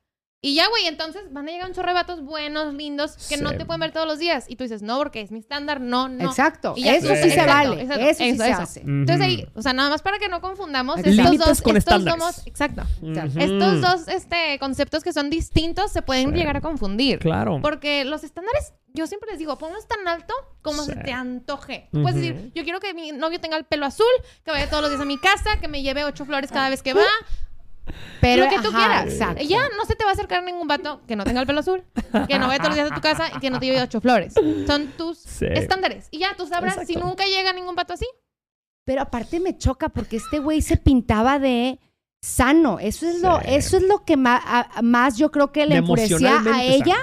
Y 0.45 0.53
ya, 0.53 0.69
güey, 0.69 0.85
entonces 0.85 1.23
van 1.33 1.47
a 1.47 1.51
llegar 1.51 1.67
un 1.67 1.73
chorro 1.73 1.87
de 1.87 1.93
vatos 1.95 2.21
buenos, 2.23 2.71
lindos, 2.75 3.15
que 3.27 3.37
no 3.37 3.57
te 3.57 3.65
pueden 3.65 3.79
ver 3.79 3.91
todos 3.91 4.05
los 4.05 4.19
días. 4.19 4.45
Y 4.47 4.55
tú 4.57 4.63
dices, 4.63 4.83
no, 4.83 4.97
porque 4.99 5.21
es 5.21 5.31
mi 5.31 5.39
estándar, 5.39 5.81
no, 5.81 6.07
no. 6.07 6.29
Exacto. 6.29 6.73
Y 6.77 6.87
eso 6.87 7.07
sí 7.15 7.31
se 7.31 7.45
vale. 7.45 7.81
exacto, 7.81 8.03
eso 8.05 8.17
sí 8.19 8.29
eso, 8.29 8.43
se 8.43 8.49
eso. 8.51 8.61
hace. 8.61 8.79
Entonces 8.81 9.21
ahí, 9.25 9.47
o 9.55 9.61
sea, 9.63 9.73
nada 9.73 9.89
más 9.89 10.03
para 10.03 10.19
que 10.19 10.29
no 10.29 10.41
confundamos 10.41 10.97
Límites 10.97 11.31
estos 11.31 11.47
dos, 11.47 11.61
con 11.63 11.77
estos 11.77 11.93
estándares. 11.95 12.19
somos, 12.35 12.47
exacto. 12.47 12.83
Estos 13.39 13.81
dos 13.81 14.07
este, 14.07 14.59
conceptos 14.59 15.03
que 15.03 15.13
son 15.13 15.31
distintos 15.31 15.91
se 15.91 16.03
pueden 16.03 16.29
Sí. 16.31 16.35
llegar 16.37 16.57
a 16.57 16.61
confundir. 16.61 17.17
Claro. 17.17 17.59
Porque 17.63 18.05
los 18.05 18.23
estándares, 18.23 18.73
yo 18.93 19.07
siempre 19.07 19.31
les 19.31 19.39
digo, 19.39 19.57
ponlos 19.57 19.87
tan 19.87 20.07
alto 20.07 20.33
como 20.61 20.83
Sí. 20.83 20.91
se 20.91 20.95
te 20.97 21.11
antoje. 21.11 21.89
Puedes 21.91 22.09
Ujú. 22.11 22.19
decir, 22.19 22.51
yo 22.53 22.63
quiero 22.63 22.79
que 22.79 22.93
mi 22.93 23.11
novio 23.13 23.39
tenga 23.41 23.57
el 23.57 23.63
pelo 23.65 23.87
azul, 23.87 24.05
que 24.43 24.51
vaya 24.51 24.69
todos 24.69 24.83
los 24.83 24.91
días 24.91 25.01
a 25.01 25.05
mi 25.05 25.17
casa, 25.17 25.59
que 25.59 25.67
me 25.67 25.81
lleve 25.81 26.03
ocho 26.05 26.23
flores 26.23 26.51
cada 26.51 26.69
vez 26.69 26.83
que 26.83 26.93
va. 26.93 27.01
Pero 28.21 28.43
lo 28.45 28.49
que 28.49 28.59
tú 28.59 28.69
ajá, 28.69 28.77
quieras. 28.77 29.13
Exacto. 29.13 29.43
Ya 29.43 29.59
no 29.77 29.85
se 29.85 29.95
te 29.95 30.03
va 30.03 30.11
a 30.11 30.13
acercar 30.13 30.43
ningún 30.43 30.67
vato 30.67 31.01
que 31.07 31.15
no 31.15 31.23
tenga 31.23 31.41
el 31.41 31.47
pelo 31.47 31.59
azul, 31.59 31.83
que 32.27 32.39
no 32.39 32.47
vaya 32.47 32.57
todos 32.59 32.69
los 32.69 32.75
días 32.75 32.91
a 32.91 32.95
tu 32.95 33.01
casa 33.01 33.25
y 33.35 33.39
que 33.39 33.49
no 33.49 33.59
te 33.59 33.65
lleve 33.67 33.81
ocho 33.81 34.01
flores. 34.01 34.33
Son 34.67 34.87
tus 34.97 35.17
Sí. 35.19 35.45
estándares. 35.49 36.07
Y 36.11 36.19
ya 36.19 36.35
tú 36.37 36.47
sabrás 36.47 36.79
si 36.87 36.95
nunca 36.95 37.25
llega 37.25 37.53
ningún 37.53 37.75
vato 37.75 37.93
así. 37.93 38.05
Pero 38.85 39.01
aparte 39.01 39.39
me 39.39 39.57
choca 39.57 39.89
porque 39.89 40.17
este 40.17 40.39
güey 40.39 40.61
se 40.61 40.77
pintaba 40.77 41.39
de 41.39 41.79
sano. 42.21 42.79
Eso 42.79 43.07
es 43.07 43.21
lo, 43.21 43.39
eso 43.41 43.77
es 43.77 43.83
lo 43.83 44.03
que 44.05 44.17
más, 44.17 44.41
más 44.83 45.17
yo 45.17 45.31
creo 45.31 45.51
que 45.51 45.65
le 45.65 45.77
enfurecía 45.77 46.41
a 46.45 46.63
ella. 46.63 46.95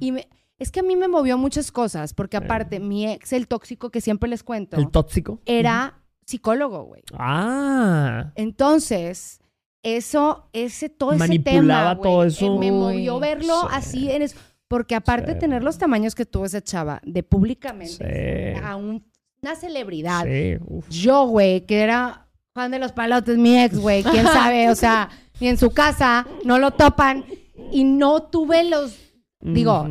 Y 0.00 0.12
me- 0.12 0.28
es 0.58 0.70
que 0.70 0.80
a 0.80 0.82
mí 0.84 0.94
me 0.96 1.08
movió 1.08 1.36
muchas 1.36 1.72
cosas, 1.72 2.14
porque 2.14 2.38
Sí. 2.38 2.44
aparte, 2.44 2.78
mi 2.80 3.08
ex, 3.10 3.32
el 3.32 3.48
tóxico 3.48 3.90
que 3.90 4.00
siempre 4.00 4.28
les 4.30 4.42
cuento, 4.44 4.76
El 4.76 4.88
tóxico. 4.90 5.40
era 5.46 6.00
psicólogo, 6.24 6.84
güey. 6.84 7.02
Ah. 7.18 8.32
Entonces, 8.36 9.40
eso, 9.84 10.48
ese, 10.52 10.88
todo 10.88 11.10
ese 11.12 11.18
Manipulaba 11.20 11.90
tema, 11.92 12.02
todo 12.02 12.24
eso. 12.24 12.56
eh, 12.56 12.58
me 12.58 12.72
movió 12.72 13.20
verlo 13.20 13.60
sí. 13.62 13.68
así 13.70 14.10
en 14.10 14.22
eso. 14.22 14.36
Porque 14.66 14.94
aparte 14.94 15.34
de 15.34 15.40
tener 15.40 15.62
los 15.62 15.78
tamaños 15.78 16.14
que 16.14 16.24
tuvo 16.26 16.46
esa 16.46 16.60
chava, 16.62 17.00
de 17.04 17.22
públicamente 17.22 18.54
Sí. 18.56 18.60
a 18.64 18.76
un- 18.76 19.04
una 19.42 19.54
celebridad. 19.56 20.24
Sí. 20.24 20.56
Yo, 20.90 21.26
güey, 21.26 21.66
que 21.66 21.80
era 21.82 22.26
Juan 22.54 22.70
de 22.70 22.78
los 22.78 22.92
Palotes, 22.92 23.36
mi 23.36 23.58
ex, 23.62 23.78
güey, 23.78 24.02
quién 24.02 24.24
sabe, 24.26 24.70
o 24.70 24.74
sea, 24.74 25.10
ni 25.40 25.48
en 25.48 25.58
su 25.58 25.70
casa, 25.70 26.26
no 26.44 26.58
lo 26.58 26.70
topan. 26.70 27.24
Y 27.70 27.84
no 27.84 28.22
tuve 28.22 28.64
los, 28.64 28.96
digo, 29.40 29.86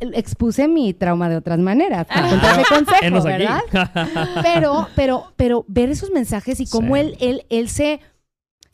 expuse 0.00 0.66
mi 0.66 0.92
trauma 0.92 1.28
de 1.28 1.36
otras 1.36 1.58
maneras. 1.60 2.06
Para 2.06 2.28
contarle 2.30 2.64
consejo. 2.68 3.22
¿verdad? 3.22 3.60
Pero, 4.42 4.88
pero, 4.96 5.32
pero 5.36 5.64
ver 5.68 5.90
esos 5.90 6.10
mensajes 6.10 6.58
y 6.60 6.66
cómo 6.66 6.94
Sí. 6.96 7.00
él, 7.02 7.16
él, 7.20 7.46
él 7.48 7.68
se, 7.68 8.00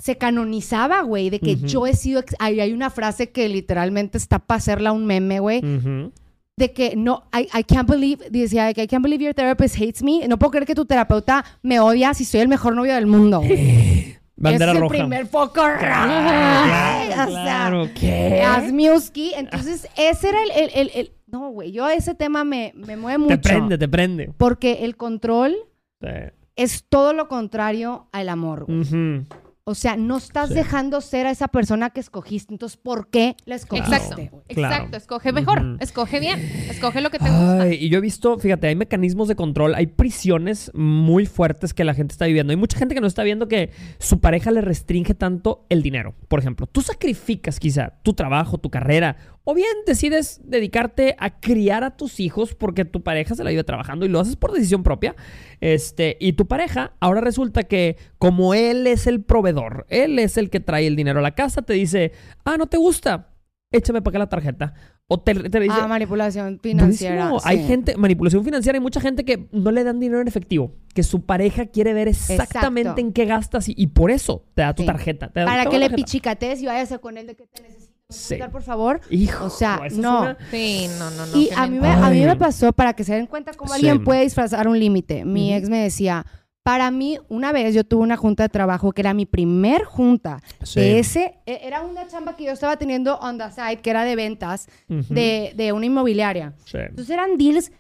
se 0.03 0.19
canonizaba, 0.19 1.03
güey, 1.03 1.31
de 1.31 1.39
que 1.39 1.53
Ujú. 1.55 1.67
yo 1.67 1.87
he 1.87 1.95
sido. 1.95 2.19
ex- 2.19 2.35
Hay, 2.41 2.73
una 2.73 2.91
frase 2.91 3.31
que 3.31 3.49
literalmente 3.49 4.19
está 4.19 4.41
para 4.41 4.59
hacerla 4.59 4.91
un 4.91 5.07
meme, 5.07 5.39
güey, 5.39 5.59
Ujú. 5.65 6.11
de 6.57 6.73
que 6.73 6.97
no, 6.97 7.23
I, 7.33 7.43
I 7.57 7.63
can't 7.63 7.89
believe, 7.89 8.29
decía, 8.29 8.69
I 8.71 8.75
can't 8.89 9.01
believe 9.05 9.23
your 9.23 9.33
therapist 9.35 9.77
hates 9.77 10.03
me. 10.03 10.27
No 10.27 10.41
puedo 10.41 10.51
creer 10.51 10.67
que 10.67 10.75
tu 10.75 10.87
terapeuta 10.87 11.45
me 11.63 11.79
odia 11.79 12.15
si 12.15 12.25
soy 12.25 12.41
el 12.41 12.49
mejor 12.49 12.75
novio 12.75 12.95
del 12.97 13.07
mundo, 13.07 13.43
güey. 13.43 14.17
Bandera 14.37 14.73
es 14.73 14.77
el 14.77 14.81
roja. 14.83 14.95
primer 14.97 15.27
foco 15.27 15.69
rojo. 15.69 15.79
Claro, 15.79 17.11
O 17.13 17.15
sea, 17.15 17.27
claro, 17.27 17.89
¿qué? 17.95 18.43
Asmiuski. 18.43 19.33
Entonces, 19.37 19.87
ese 19.97 20.29
era 20.31 20.39
el. 20.43 20.51
el, 20.51 20.71
el- 20.75 20.91
el- 20.97 21.13
no, 21.29 21.51
güey, 21.51 21.71
yo 21.71 21.89
ese 21.89 22.17
tema 22.17 22.43
me, 22.43 22.73
me 22.75 22.97
mueve 22.97 23.19
mucho. 23.19 23.37
Te 23.41 23.49
prende, 23.49 23.79
te 23.79 23.89
prende. 23.89 24.33
Porque 24.37 24.85
el 24.85 24.97
control 24.97 25.55
Sí. 26.01 26.09
es 26.57 26.85
todo 26.89 27.13
lo 27.13 27.29
contrario 27.29 28.09
al 28.11 28.29
amor. 28.29 28.65
güey. 28.67 28.81
Ujú. 28.81 29.27
O 29.65 29.77
sea, 29.77 29.97
no 29.97 30.17
estás 30.17 30.49
Sí. 30.49 30.55
dejando 30.57 31.01
ser 31.01 31.27
a 31.27 31.31
esa 31.31 31.47
persona 31.47 31.91
que 31.91 32.01
escogiste. 32.01 32.53
Entonces, 32.53 32.77
¿por 32.77 33.09
qué 33.11 33.37
la 33.45 33.55
escogiste? 33.55 33.95
Exacto. 33.95 34.43
Claro. 34.49 34.75
Exacto, 34.75 34.97
escoge 34.97 35.33
mejor, 35.33 35.77
escoge 35.79 36.19
bien, 36.19 36.41
escoge 36.69 37.01
lo 37.01 37.11
que 37.11 37.21
te 37.21 37.27
gusta. 37.31 37.63
Ay, 37.63 37.75
y 37.81 37.89
yo 37.89 37.99
he 37.99 38.01
visto, 38.01 38.39
fíjate, 38.41 38.67
hay 38.67 38.75
mecanismos 38.75 39.29
de 39.29 39.37
control, 39.37 39.77
hay 39.77 39.87
prisiones 39.87 40.73
muy 40.75 41.27
fuertes 41.27 41.75
que 41.75 41.85
la 41.85 41.95
gente 41.95 42.11
está 42.13 42.27
viviendo. 42.27 42.51
Hay 42.51 42.57
mucha 42.57 42.77
gente 42.77 42.97
que 42.97 43.01
no 43.01 43.07
está 43.07 43.23
viendo 43.23 43.47
que 43.47 43.71
su 44.01 44.19
pareja 44.19 44.51
le 44.51 44.63
restringe 44.63 45.15
tanto 45.15 45.65
el 45.69 45.83
dinero. 45.83 46.15
Por 46.27 46.41
ejemplo, 46.41 46.67
tú 46.67 46.81
sacrificas 46.81 47.61
quizá 47.61 48.01
tu 48.03 48.15
trabajo, 48.15 48.59
tu 48.59 48.69
carrera, 48.69 49.17
o 49.45 49.55
bien 49.55 49.69
decides 49.87 50.41
dedicarte 50.45 51.17
a 51.19 51.41
criar 51.41 51.83
a 51.85 51.97
tus 51.97 52.21
hijos 52.21 52.55
porque 52.55 52.85
tu 52.85 53.03
pareja 53.03 53.35
se 53.35 53.43
la 53.45 53.51
vive 53.51 53.65
trabajando 53.65 54.07
y 54.07 54.09
lo 54.09 54.21
haces 54.21 54.37
por 54.37 54.53
decisión 54.53 54.83
propia. 54.83 55.17
Este, 55.61 56.17
y 56.21 56.35
tu 56.35 56.47
pareja 56.47 56.93
ahora 57.01 57.21
resulta 57.21 57.65
que 57.65 57.97
como 58.19 58.55
él 58.55 58.87
es 58.87 59.07
el 59.07 59.23
proveedor, 59.23 59.87
él 59.89 60.19
es 60.19 60.37
el 60.37 60.51
que 60.51 60.61
trae 60.61 60.87
el 60.87 60.97
dinero 60.97 61.19
a 61.19 61.23
la 61.23 61.35
casa, 61.35 61.63
te 61.63 61.73
dice, 61.75 62.13
ah, 62.45 62.57
no 62.57 62.67
te 62.67 62.77
gusta, 62.77 63.35
échame 63.73 64.01
para 64.03 64.13
acá 64.13 64.19
la 64.21 64.29
tarjeta. 64.29 64.75
O 65.09 65.21
te, 65.21 65.35
te 65.35 65.61
dice, 65.61 65.75
Ah, 65.79 65.89
manipulación 65.89 66.59
financiera. 66.63 67.33
Hay 67.45 67.67
gente, 67.67 67.97
manipulación 67.97 68.45
financiera, 68.45 68.77
hay 68.77 68.81
mucha 68.83 69.01
gente 69.01 69.25
que 69.25 69.49
no 69.53 69.71
le 69.71 69.85
dan 69.85 70.01
dinero 70.01 70.21
en 70.23 70.29
efectivo, 70.29 70.73
que 70.95 71.03
su 71.03 71.27
pareja 71.27 71.67
quiere 71.67 71.93
ver 71.93 72.09
exactamente 72.09 72.81
Exacto. 72.91 73.01
en 73.01 73.13
qué 73.13 73.27
gastas 73.27 73.69
y, 73.69 73.75
y 73.77 73.89
por 73.89 74.11
eso 74.11 74.47
te 74.55 74.63
da 74.63 74.75
tu 74.75 74.83
Sí. 74.83 74.87
tarjeta. 74.87 75.29
te 75.31 75.41
da- 75.41 75.47
Para 75.47 75.65
que 75.67 75.79
le 75.79 75.87
tarjeta. 75.89 75.97
pichicatees 75.97 76.63
y 76.63 76.67
vayas 76.67 76.93
a 76.93 76.99
con 76.99 77.19
él 77.19 77.27
de 77.27 77.35
que 77.35 77.47
te 77.47 77.61
necesito. 77.61 77.92
¿Me 78.13 78.37
puedes 78.37 78.45
Sí. 78.47 78.53
por 78.53 78.63
favor? 78.63 79.01
Hijo, 79.11 79.47
O 79.47 79.51
sea, 79.51 79.81
no. 79.93 80.21
una- 80.23 80.37
Sí, 80.51 80.89
no, 80.99 81.11
no, 81.11 81.27
no. 81.27 81.37
y 81.37 81.51
a 81.55 81.67
mí, 81.67 81.79
me, 81.79 81.89
a 81.89 82.11
mí 82.11 82.21
me 82.25 82.37
pasó, 82.37 82.73
para 82.73 82.93
que 82.95 83.05
se 83.05 83.15
den 83.15 83.27
cuenta 83.27 83.53
cómo 83.55 83.69
Sí. 83.71 83.77
alguien 83.77 84.05
puede 84.05 84.23
disfrazar 84.23 84.69
un 84.69 84.79
límite. 84.79 85.25
Mi 85.25 85.55
ex 85.55 85.69
me 85.69 85.79
decía, 85.83 86.25
para 86.65 86.91
mí, 86.93 87.19
una 87.29 87.51
vez 87.51 87.75
yo 87.75 87.83
tuve 87.85 88.03
una 88.03 88.17
junta 88.17 88.45
de 88.45 88.49
trabajo 88.49 88.93
que 88.93 89.01
era 89.03 89.15
mi 89.15 89.27
primer 89.27 89.83
junta 89.85 90.41
Sí. 90.63 90.79
de 90.81 90.99
ese, 91.01 91.35
e- 91.45 91.61
era 91.65 91.81
una 91.83 92.07
chamba 92.07 92.37
que 92.37 92.45
yo 92.45 92.53
estaba 92.53 92.77
teniendo 92.77 93.17
on 93.19 93.37
the 93.39 93.51
side, 93.51 93.79
que 93.83 93.91
era 93.91 94.05
de 94.05 94.15
ventas 94.15 94.69
Ujú. 94.89 95.13
de, 95.13 95.53
de 95.57 95.73
una 95.73 95.87
inmobiliaria. 95.87 96.53
Sí. 96.65 96.79
Entonces 96.79 97.11
eran 97.11 97.37
deals 97.37 97.73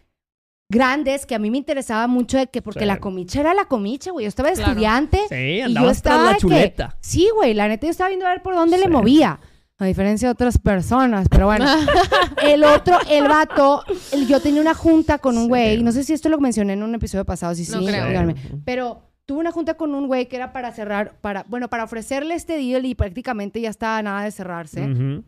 grandes 0.68 1.26
que 1.26 1.34
a 1.34 1.38
mí 1.38 1.50
me 1.50 1.58
interesaba 1.58 2.06
mucho 2.06 2.38
de 2.38 2.46
que 2.46 2.62
porque 2.62 2.80
Sí. 2.80 2.86
la 2.86 2.98
comicha 2.98 3.40
era 3.40 3.52
la 3.54 3.66
comicha, 3.66 4.10
güey. 4.10 4.24
Yo 4.24 4.28
estaba 4.28 4.48
de 4.48 4.54
Claro. 4.56 4.70
estudiante 4.72 5.18
Sí, 5.28 5.34
y 5.66 5.74
yo 5.74 5.90
estaba 5.90 6.22
la 6.24 6.28
de 6.30 6.34
que- 6.36 6.40
chuleta. 6.40 6.96
sí, 7.00 7.28
güey, 7.34 7.52
la 7.54 7.68
neta 7.68 7.86
yo 7.86 7.90
estaba 7.90 8.08
viendo 8.08 8.26
a 8.26 8.30
ver 8.30 8.42
por 8.42 8.54
dónde 8.54 8.78
le 8.78 8.84
Sí. 8.84 8.90
movía. 8.90 9.38
A 9.78 9.86
diferencia 9.86 10.28
de 10.28 10.32
otras 10.32 10.58
personas, 10.58 11.28
pero 11.28 11.46
bueno. 11.46 11.64
el 12.42 12.62
otro, 12.62 12.98
el 13.10 13.26
vato, 13.26 13.82
el- 14.12 14.28
yo 14.28 14.40
tenía 14.40 14.60
una 14.60 14.74
junta 14.74 15.18
con 15.18 15.36
un 15.36 15.44
Sí. 15.44 15.48
güey, 15.48 15.82
no 15.82 15.90
sé 15.92 16.04
si 16.04 16.12
esto 16.12 16.28
lo 16.28 16.38
mencioné 16.38 16.74
en 16.74 16.82
un 16.82 16.94
episodio 16.94 17.24
pasado, 17.24 17.54
si 17.54 17.64
sí, 17.64 17.72
No 17.72 17.84
creo. 17.84 18.06
díganme. 18.06 18.36
Pero 18.64 19.02
tuve 19.26 19.40
una 19.40 19.50
junta 19.50 19.74
con 19.74 19.94
un 19.94 20.06
güey 20.06 20.28
que 20.28 20.36
era 20.36 20.52
para 20.52 20.70
cerrar, 20.72 21.18
para, 21.20 21.44
bueno, 21.48 21.68
para 21.68 21.84
ofrecerle 21.84 22.34
este 22.34 22.56
deal 22.58 22.84
y 22.86 22.94
prácticamente 22.94 23.60
ya 23.60 23.70
estaba 23.70 24.00
nada 24.02 24.22
de 24.24 24.30
cerrarse. 24.30 24.82
Ujú. 24.88 25.24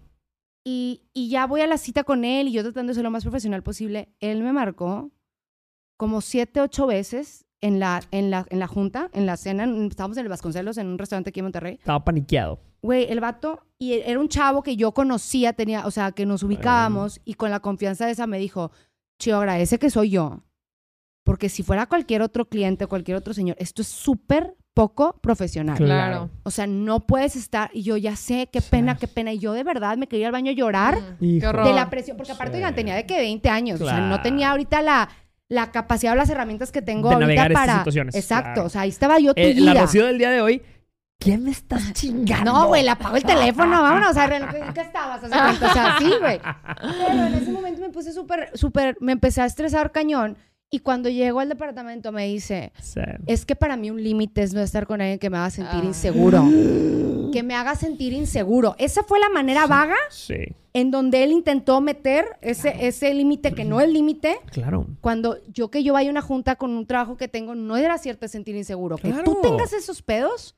Y, 0.66 1.02
y 1.12 1.28
ya 1.30 1.46
voy 1.46 1.60
a 1.60 1.66
la 1.66 1.76
cita 1.76 2.04
con 2.04 2.24
él 2.24 2.48
y 2.48 2.52
yo 2.52 2.62
tratando 2.62 2.90
de 2.90 2.94
ser 2.94 3.04
lo 3.04 3.10
más 3.10 3.24
profesional 3.24 3.62
posible. 3.62 4.08
Él 4.20 4.42
me 4.42 4.52
marcó 4.52 5.10
como 5.98 6.20
siete, 6.20 6.60
ocho 6.60 6.86
veces 6.86 7.44
en 7.60 7.80
la, 7.80 8.02
en 8.12 8.30
la, 8.30 8.46
en 8.50 8.60
la 8.60 8.66
junta, 8.66 9.10
en 9.12 9.26
la 9.26 9.36
cena. 9.36 9.64
en- 9.64 9.86
Estábamos 9.86 10.16
en 10.16 10.22
el 10.24 10.28
Vasconcelos, 10.30 10.78
en 10.78 10.86
un 10.86 10.98
restaurante 10.98 11.30
aquí 11.30 11.40
en 11.40 11.46
Monterrey. 11.46 11.74
Estaba 11.74 12.04
paniqueado. 12.04 12.60
Güey, 12.84 13.10
el 13.10 13.20
vato, 13.20 13.62
y 13.78 13.94
era 13.94 14.20
un 14.20 14.28
chavo 14.28 14.62
que 14.62 14.76
yo 14.76 14.92
conocía, 14.92 15.54
tenía, 15.54 15.86
o 15.86 15.90
sea, 15.90 16.12
que 16.12 16.26
nos 16.26 16.42
ubicábamos 16.42 17.18
y 17.24 17.32
con 17.32 17.50
la 17.50 17.60
confianza 17.60 18.04
de 18.04 18.12
esa 18.12 18.26
me 18.26 18.38
dijo, 18.38 18.72
Chio, 19.18 19.38
agradece 19.38 19.78
que 19.78 19.88
soy 19.88 20.10
yo. 20.10 20.42
Porque 21.24 21.48
si 21.48 21.62
fuera 21.62 21.86
cualquier 21.86 22.20
otro 22.20 22.44
cliente, 22.46 22.86
cualquier 22.86 23.16
otro 23.16 23.32
señor, 23.32 23.56
esto 23.58 23.80
es 23.80 23.88
súper 23.88 24.54
poco 24.74 25.18
profesional. 25.22 25.78
Claro. 25.78 26.28
O 26.42 26.50
sea, 26.50 26.66
no 26.66 27.06
puedes 27.06 27.36
estar, 27.36 27.70
y 27.72 27.82
yo 27.84 27.96
ya 27.96 28.16
sé, 28.16 28.50
qué 28.52 28.60
Sí. 28.60 28.68
pena, 28.70 28.96
qué 28.98 29.08
pena. 29.08 29.32
Y 29.32 29.38
yo 29.38 29.54
de 29.54 29.64
verdad 29.64 29.96
me 29.96 30.06
quería 30.06 30.24
ir 30.24 30.26
al 30.26 30.32
baño 30.32 30.50
a 30.50 30.54
llorar 30.54 30.98
Mm, 31.00 31.18
Qué 31.20 31.26
Hijo. 31.26 31.48
horror. 31.48 31.66
de 31.66 31.72
la 31.72 31.88
presión, 31.88 32.18
porque 32.18 32.32
aparte, 32.32 32.52
Sí. 32.52 32.56
oigan, 32.58 32.74
tenía 32.74 32.96
de 32.96 33.06
que 33.06 33.16
20 33.16 33.48
años, 33.48 33.80
o 33.80 33.86
sea, 33.86 34.00
no 34.00 34.08
Claro. 34.08 34.22
tenía 34.22 34.50
ahorita 34.50 34.82
la, 34.82 35.08
la 35.48 35.70
capacidad 35.70 36.12
o 36.12 36.16
las 36.16 36.28
herramientas 36.28 36.70
que 36.72 36.82
tengo 36.82 37.08
De 37.08 37.14
ahorita 37.14 37.26
navegar 37.26 37.50
estas 37.52 37.66
para... 37.66 37.78
situaciones, 37.78 38.14
Exacto, 38.14 38.52
claro. 38.54 38.66
o 38.66 38.68
sea, 38.68 38.80
ahí 38.82 38.88
estaba 38.90 39.18
yo 39.20 39.32
Eh, 39.36 39.54
la 39.56 39.74
Rocío 39.82 40.04
del 40.06 40.18
día 40.18 40.30
de 40.30 40.40
hoy, 40.42 40.60
¿quién 41.24 41.42
me 41.42 41.50
estás 41.50 41.92
chingando? 41.94 42.52
No, 42.52 42.68
güey, 42.68 42.82
le 42.84 42.90
apago 42.90 43.16
el 43.16 43.24
teléfono, 43.24 43.82
vámonos, 43.82 44.10
o 44.10 44.14
sea, 44.14 44.26
¿en 44.26 44.72
qué 44.74 44.80
estabas? 44.82 45.22
De 45.22 45.28
cuenta, 45.30 45.70
O 45.70 45.72
sea, 45.72 45.96
sí, 45.98 46.10
güey. 46.20 46.38
Pero 46.98 47.26
en 47.26 47.34
ese 47.34 47.50
momento 47.50 47.80
me 47.80 47.88
puse 47.88 48.12
súper, 48.12 48.50
súper, 48.54 48.96
me 49.00 49.12
empecé 49.12 49.40
a 49.40 49.46
estresar 49.46 49.90
cañón, 49.90 50.36
y 50.70 50.80
cuando 50.80 51.08
llego 51.08 51.40
al 51.40 51.48
departamento 51.48 52.10
me 52.12 52.26
dice, 52.26 52.72
es 53.26 53.46
que 53.46 53.54
para 53.56 53.76
mí 53.76 53.90
un 53.90 54.02
límite 54.02 54.42
es 54.42 54.52
no 54.54 54.60
estar 54.60 54.86
con 54.86 55.00
alguien 55.00 55.18
que 55.18 55.30
me 55.30 55.38
haga 55.38 55.50
sentir 55.50 55.80
Ah. 55.82 55.86
inseguro. 55.86 56.44
Que 57.32 57.42
me 57.42 57.56
haga 57.56 57.74
sentir 57.74 58.12
inseguro. 58.12 58.76
Esa 58.78 59.02
fue 59.02 59.18
la 59.18 59.28
manera 59.28 59.66
vaga 59.66 59.96
Sí, 60.08 60.36
en 60.72 60.92
donde 60.92 61.24
él 61.24 61.32
intentó 61.32 61.80
meter 61.80 62.26
ese, 62.42 62.86
ese 62.86 63.12
límite 63.12 63.52
que 63.54 63.64
no 63.64 63.80
es 63.80 63.88
límite. 63.88 64.36
claro. 64.52 64.86
Cuando 65.00 65.38
yo 65.48 65.68
que 65.68 65.82
yo 65.82 65.94
vaya 65.94 66.10
a 66.10 66.12
una 66.12 66.22
junta 66.22 66.54
con 66.54 66.70
un 66.70 66.86
trabajo 66.86 67.16
que 67.16 67.26
tengo, 67.26 67.56
no 67.56 67.76
era 67.76 67.98
cierto 67.98 68.28
sentir 68.28 68.54
inseguro. 68.54 68.96
Que 68.98 69.08
tú 69.08 69.40
Claro. 69.40 69.40
tengas 69.42 69.72
esos 69.72 70.00
pedos, 70.00 70.54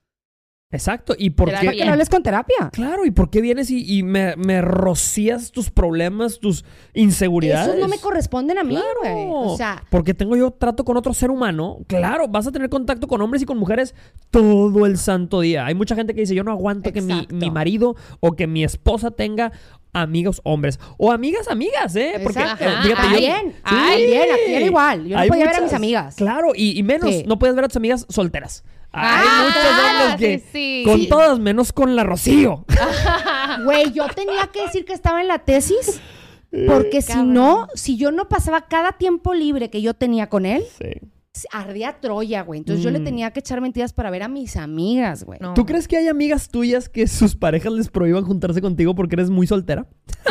Exacto. 0.73 1.15
¿Y 1.17 1.31
por 1.31 1.49
qué? 1.49 1.55
para 1.55 1.73
que 1.73 1.85
no 1.85 1.93
hables 1.93 2.09
con 2.11 2.23
terapia. 2.25 2.71
Claro, 2.73 3.05
¿y 3.07 3.13
por 3.13 3.31
qué 3.31 3.41
vienes 3.41 3.71
y, 3.71 3.99
y 3.99 4.03
me, 4.03 4.35
me 4.37 4.61
rocías 4.61 5.53
tus 5.53 5.71
problemas, 5.71 6.41
tus 6.41 6.65
inseguridades? 6.93 7.69
Esos 7.69 7.81
no 7.81 7.87
me 7.89 7.99
corresponden 7.99 8.59
a 8.59 8.65
mí, 8.65 8.75
Claro. 8.75 8.89
güey. 9.01 9.53
O 9.53 9.57
sea, 9.57 9.85
porque 9.91 10.13
tengo 10.13 10.35
yo 10.37 10.51
trato 10.51 10.85
con 10.85 10.97
otro 10.97 11.15
ser 11.15 11.31
humano. 11.31 11.79
Claro, 11.87 12.27
vas 12.27 12.49
a 12.49 12.53
tener 12.53 12.69
contacto 12.69 13.07
con 13.07 13.23
hombres 13.23 13.43
y 13.43 13.47
con 13.47 13.59
mujeres 13.59 13.95
todo 14.31 14.87
el 14.87 14.99
santo 14.99 15.41
día. 15.41 15.67
Hay 15.67 15.75
mucha 15.77 15.95
gente 15.95 16.15
que 16.15 16.23
dice, 16.23 16.35
yo 16.35 16.43
no 16.43 16.51
aguanto 16.51 16.93
que 16.93 17.01
mi, 17.01 17.29
mi 17.31 17.51
marido 17.51 17.95
o 18.19 18.33
que 18.33 18.49
mi 18.49 18.65
esposa 18.65 19.13
tenga 19.13 19.53
amigos 19.93 20.41
hombres. 20.45 20.81
O 20.99 21.13
amigas, 21.13 21.47
amigas, 21.49 21.95
¿eh? 21.95 22.15
Porque, 22.23 22.41
Exacto. 22.41 22.65
eh, 22.65 22.69
fíjate, 22.83 22.91
yo- 22.91 22.95
También, 22.97 23.53
Sí. 23.53 24.33
aquí 24.35 24.53
era 24.55 24.67
igual. 24.67 25.07
Yo 25.07 25.17
no 25.17 25.27
podía 25.27 25.47
ver 25.47 25.55
a 25.57 25.61
mis 25.61 25.73
amigas. 25.73 26.17
Claro, 26.17 26.49
y, 26.57 26.77
y 26.77 26.83
menos, 26.83 27.09
Sí. 27.09 27.25
no 27.27 27.39
puedes 27.39 27.55
ver 27.55 27.65
a 27.65 27.69
tus 27.69 27.77
amigas 27.77 28.05
solteras. 28.09 28.65
Hay 28.97 29.27
Ah, 29.29 29.43
muchos 29.45 29.63
claro, 29.63 30.11
hombres 30.13 30.17
que... 30.17 30.39
sí, 30.39 30.45
sí. 30.53 30.83
Con 30.85 31.01
Sí. 31.01 31.09
todas, 31.09 31.39
menos 31.39 31.73
con 31.73 31.95
la 31.97 32.05
Rocío. 32.05 32.65
Güey, 33.65 33.93
yo 33.93 34.07
tenía 34.09 34.47
que 34.53 34.63
decir 34.63 34.85
que 34.85 34.93
estaba 34.93 35.21
en 35.21 35.29
la 35.29 35.39
tesis 35.41 36.01
porque 36.67 37.03
si 37.03 37.23
no, 37.23 37.69
si 37.75 37.97
yo 37.97 38.11
no 38.13 38.29
pasaba 38.29 38.63
cada 38.63 38.93
tiempo 38.93 39.35
libre 39.35 39.69
que 39.71 39.83
yo 39.83 39.95
tenía 39.95 40.29
con 40.29 40.47
él, 40.47 40.65
Sí. 40.79 41.47
ardía 41.53 42.01
Troya, 42.01 42.43
güey. 42.43 42.59
Entonces 42.59 42.83
yo 42.83 42.91
le 42.91 43.01
Mm. 43.01 43.05
tenía 43.05 43.31
que 43.33 43.41
echar 43.41 43.61
mentiras 43.61 43.93
para 43.93 44.11
ver 44.11 44.23
a 44.23 44.29
mis 44.29 44.57
amigas, 44.57 45.25
güey. 45.25 45.39
No. 45.43 45.53
¿Tú 45.55 45.67
crees 45.67 45.87
que 45.89 45.99
hay 45.99 46.09
amigas 46.09 46.49
tuyas 46.49 46.89
que 46.89 47.07
sus 47.07 47.37
parejas 47.37 47.73
les 47.75 47.89
prohíban 47.91 48.25
juntarse 48.25 48.63
contigo 48.63 48.95
porque 48.95 49.17
eres 49.17 49.29
muy 49.31 49.47
soltera? 49.47 49.87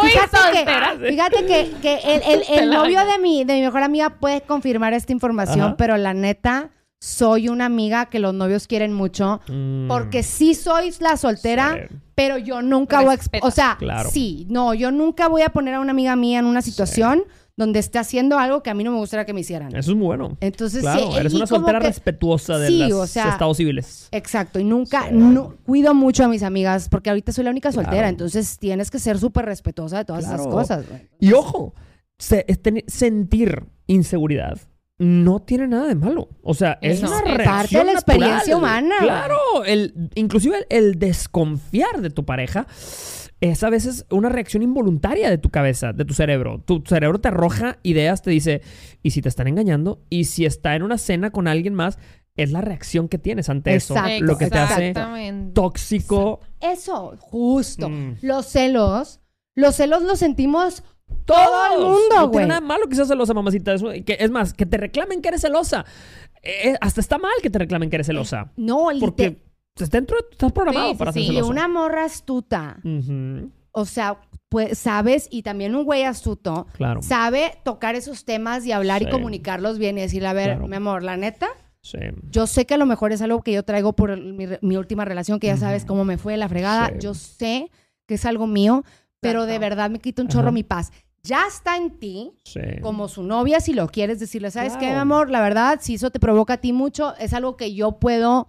Muy 0.00 0.10
Fíjate 0.10 0.36
soltera. 0.36 0.96
que, 1.00 1.08
fíjate 1.08 1.46
que, 1.46 1.70
que 1.82 1.94
el, 2.04 2.42
el- 2.62 2.70
novio 2.70 3.00
de 3.04 3.18
mi, 3.18 3.42
de 3.44 3.54
mi 3.54 3.62
mejor 3.62 3.82
amiga 3.82 4.10
puede 4.20 4.42
confirmar 4.42 4.92
esta 4.92 5.12
información, 5.12 5.60
Ajá. 5.60 5.76
pero 5.76 5.96
la 5.96 6.14
neta, 6.14 6.70
soy 7.00 7.48
una 7.48 7.66
amiga 7.66 8.06
que 8.06 8.18
los 8.18 8.34
novios 8.34 8.66
quieren 8.66 8.92
mucho. 8.92 9.40
Porque 9.88 10.22
sí 10.22 10.54
soy 10.54 10.92
la 11.00 11.16
soltera, 11.16 11.74
Mm. 11.74 11.88
Sí. 11.94 11.96
pero 12.14 12.38
yo 12.38 12.62
nunca 12.62 13.00
voy 13.02 13.14
a... 13.14 13.18
O 13.46 13.50
sea, 13.50 13.76
Claro. 13.78 14.10
sí, 14.10 14.46
no, 14.50 14.74
yo 14.74 14.90
nunca 14.90 15.28
voy 15.28 15.42
a 15.42 15.50
poner 15.50 15.74
a 15.74 15.80
una 15.80 15.92
amiga 15.92 16.16
mía 16.16 16.40
en 16.40 16.46
una 16.46 16.62
situación 16.62 17.22
donde 17.56 17.80
esté 17.80 17.98
haciendo 17.98 18.38
algo 18.38 18.62
que 18.62 18.70
a 18.70 18.74
mí 18.74 18.84
no 18.84 18.92
me 18.92 18.98
gustaría 18.98 19.24
que 19.26 19.32
me 19.32 19.40
hicieran. 19.40 19.74
Eso 19.74 19.90
es 19.90 19.96
muy 19.96 20.06
bueno. 20.06 20.36
Entonces, 20.40 20.80
claro, 20.80 21.10
sí, 21.12 21.18
eres 21.18 21.34
una 21.34 21.46
soltera 21.46 21.80
que- 21.80 21.88
respetuosa 21.88 22.56
de 22.56 22.70
los 22.70 22.92
o 22.92 23.06
sea, 23.08 23.30
estados 23.30 23.56
civiles. 23.56 24.08
Exacto, 24.12 24.60
y 24.60 24.64
nunca, 24.64 25.10
no- 25.10 25.54
cuido 25.64 25.92
mucho 25.92 26.24
a 26.24 26.28
mis 26.28 26.44
amigas 26.44 26.88
porque 26.88 27.10
ahorita 27.10 27.32
soy 27.32 27.42
la 27.44 27.50
única 27.50 27.72
soltera, 27.72 27.96
Claro. 27.96 28.08
entonces 28.10 28.58
tienes 28.58 28.92
que 28.92 29.00
ser 29.00 29.18
súper 29.18 29.44
respetuosa 29.46 29.98
de 29.98 30.04
todas 30.04 30.24
esas 30.24 30.46
cosas. 30.46 30.84
Y 31.18 31.32
ojo, 31.32 31.74
se- 32.16 32.46
sentir 32.86 33.64
inseguridad 33.88 34.58
no 34.98 35.40
tiene 35.40 35.68
nada 35.68 35.86
de 35.86 35.94
malo. 35.94 36.28
O 36.42 36.54
sea, 36.54 36.78
es 36.82 37.02
No. 37.02 37.08
una 37.08 37.18
Es 37.34 37.44
parte 37.46 37.78
de 37.78 37.84
la 37.84 37.92
experiencia 37.92 38.36
natural. 38.54 38.58
humana. 38.58 38.94
Claro, 39.00 39.36
el, 39.64 40.10
inclusive 40.14 40.66
el, 40.70 40.84
el 40.86 40.98
desconfiar 40.98 42.00
de 42.00 42.10
tu 42.10 42.24
pareja 42.24 42.66
es 43.40 43.62
a 43.62 43.70
veces 43.70 44.04
una 44.10 44.28
reacción 44.28 44.64
involuntaria 44.64 45.30
de 45.30 45.38
tu 45.38 45.50
cabeza, 45.50 45.92
de 45.92 46.04
tu 46.04 46.14
cerebro. 46.14 46.60
Tu 46.66 46.82
cerebro 46.84 47.20
te 47.20 47.28
arroja 47.28 47.78
ideas, 47.84 48.22
te 48.22 48.30
dice, 48.32 48.62
¿y 49.02 49.10
si 49.12 49.22
te 49.22 49.28
están 49.28 49.46
engañando? 49.46 50.02
¿Y 50.10 50.24
si 50.24 50.44
está 50.44 50.74
en 50.74 50.82
una 50.82 50.98
cena 50.98 51.30
con 51.30 51.46
alguien 51.46 51.74
más? 51.74 51.98
Es 52.34 52.50
la 52.50 52.60
reacción 52.60 53.08
que 53.08 53.18
tienes 53.18 53.48
ante 53.48 53.74
Exacto, 53.74 54.08
eso. 54.10 54.24
Lo 54.24 54.38
que 54.38 54.48
te 54.48 54.58
hace 54.58 54.94
tóxico. 55.54 56.40
Eso, 56.60 57.16
justo. 57.20 57.88
Mm. 57.88 58.16
Los 58.22 58.46
celos, 58.46 59.20
los 59.54 59.74
celos 59.76 60.02
los 60.02 60.18
sentimos 60.18 60.82
todo 61.24 61.74
el 61.74 61.80
mundo, 61.84 62.14
No 62.14 62.20
güey. 62.28 62.30
tiene 62.32 62.46
nada 62.48 62.60
malo 62.60 62.86
que 62.88 62.94
seas 62.94 63.08
celosa, 63.08 63.34
mamacita. 63.34 63.74
Es, 63.74 63.82
que, 64.04 64.16
es 64.18 64.30
más, 64.30 64.52
que 64.54 64.66
te 64.66 64.76
reclamen 64.76 65.20
que 65.22 65.28
eres 65.28 65.40
celosa. 65.42 65.84
Eh, 66.42 66.74
hasta 66.80 67.00
está 67.00 67.18
mal 67.18 67.32
que 67.42 67.50
te 67.50 67.58
reclamen 67.58 67.90
que 67.90 67.96
eres 67.96 68.06
celosa. 68.06 68.50
No, 68.56 68.90
lite- 68.90 69.00
Porque 69.04 69.42
estás 69.74 69.90
dentro, 69.90 70.16
estás 70.30 70.52
programado 70.52 70.88
Sí, 70.88 70.92
sí, 70.94 70.98
para 70.98 71.12
ser 71.12 71.22
sí. 71.22 71.28
y 71.28 71.32
celoso. 71.34 71.50
una 71.50 71.68
morra 71.68 72.04
astuta, 72.04 72.78
o 73.72 73.84
sea, 73.84 74.18
pues 74.48 74.78
sabes, 74.78 75.28
y 75.30 75.42
también 75.42 75.74
un 75.76 75.84
güey 75.84 76.04
astuto, 76.04 76.66
Claro. 76.72 77.02
sabe 77.02 77.58
tocar 77.64 77.94
esos 77.94 78.24
temas 78.24 78.64
y 78.64 78.72
hablar 78.72 79.02
y 79.02 79.10
comunicarlos 79.10 79.78
bien 79.78 79.98
y 79.98 80.00
decirle, 80.00 80.28
a 80.28 80.32
ver, 80.32 80.50
Claro. 80.52 80.68
mi 80.68 80.76
amor, 80.76 81.02
la 81.02 81.16
neta, 81.16 81.48
Sí. 81.82 81.98
yo 82.30 82.46
sé 82.46 82.66
que 82.66 82.74
a 82.74 82.78
lo 82.78 82.86
mejor 82.86 83.12
es 83.12 83.20
algo 83.22 83.42
que 83.42 83.52
yo 83.52 83.62
traigo 83.62 83.92
por 83.92 84.10
el- 84.10 84.58
mi, 84.62 84.76
última 84.76 85.04
relación, 85.04 85.38
que 85.38 85.46
ya 85.48 85.56
sabes 85.56 85.84
cómo 85.84 86.04
me 86.04 86.16
fue 86.18 86.36
la 86.36 86.48
fregada. 86.48 86.88
Sí. 86.88 86.94
Yo 87.00 87.14
sé 87.14 87.70
que 88.06 88.14
es 88.14 88.24
algo 88.24 88.46
mío, 88.46 88.84
pero 89.20 89.46
de 89.46 89.58
verdad 89.58 89.90
me 89.90 89.98
quita 89.98 90.22
un 90.22 90.28
chorro 90.28 90.48
Ajá. 90.48 90.52
mi 90.52 90.62
paz. 90.64 90.90
Ya 91.22 91.42
está 91.48 91.76
en 91.76 91.98
ti, 91.98 92.32
Sí. 92.44 92.60
como 92.80 93.08
su 93.08 93.22
novia, 93.22 93.60
si 93.60 93.72
lo 93.74 93.88
quieres 93.88 94.20
decirle, 94.20 94.50
¿sabes 94.50 94.74
qué, 94.74 94.86
mi 94.86 94.92
Claro. 94.92 95.00
amor? 95.02 95.30
La 95.30 95.40
verdad, 95.40 95.78
si 95.82 95.94
eso 95.94 96.10
te 96.10 96.20
provoca 96.20 96.54
a 96.54 96.56
ti 96.58 96.72
mucho, 96.72 97.14
es 97.16 97.32
algo 97.34 97.56
que 97.56 97.74
yo 97.74 97.98
puedo 97.98 98.48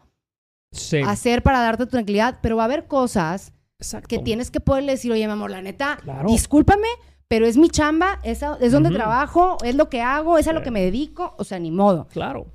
Sí. 0.72 0.98
hacer 1.06 1.42
para 1.42 1.60
darte 1.62 1.88
tranquilidad, 1.88 2.40
pero 2.42 2.56
va 2.58 2.64
a 2.64 2.66
haber 2.66 2.86
cosas 2.88 3.54
Exacto. 3.80 4.08
que 4.08 4.20
tienes 4.20 4.52
que 4.52 4.60
poderle 4.60 4.92
decir, 4.94 5.12
oye, 5.12 5.26
mi 5.26 5.34
amor, 5.34 5.50
la 5.50 5.62
neta, 5.64 5.98
Claro. 6.04 6.30
discúlpame, 6.30 6.88
pero 7.28 7.48
es 7.48 7.58
mi 7.58 7.70
chamba, 7.70 8.20
es, 8.24 8.44
a- 8.44 8.58
es 8.62 8.72
donde 8.72 8.92
trabajo, 8.92 9.58
es 9.64 9.74
lo 9.76 9.90
que 9.90 10.02
hago, 10.02 10.38
es 10.38 10.48
a 10.48 10.54
lo 10.54 10.62
que 10.62 10.72
me 10.72 10.82
dedico, 10.82 11.36
o 11.40 11.44
sea, 11.44 11.58
ni 11.60 11.72
modo. 11.72 12.08
Claro. 12.10 12.54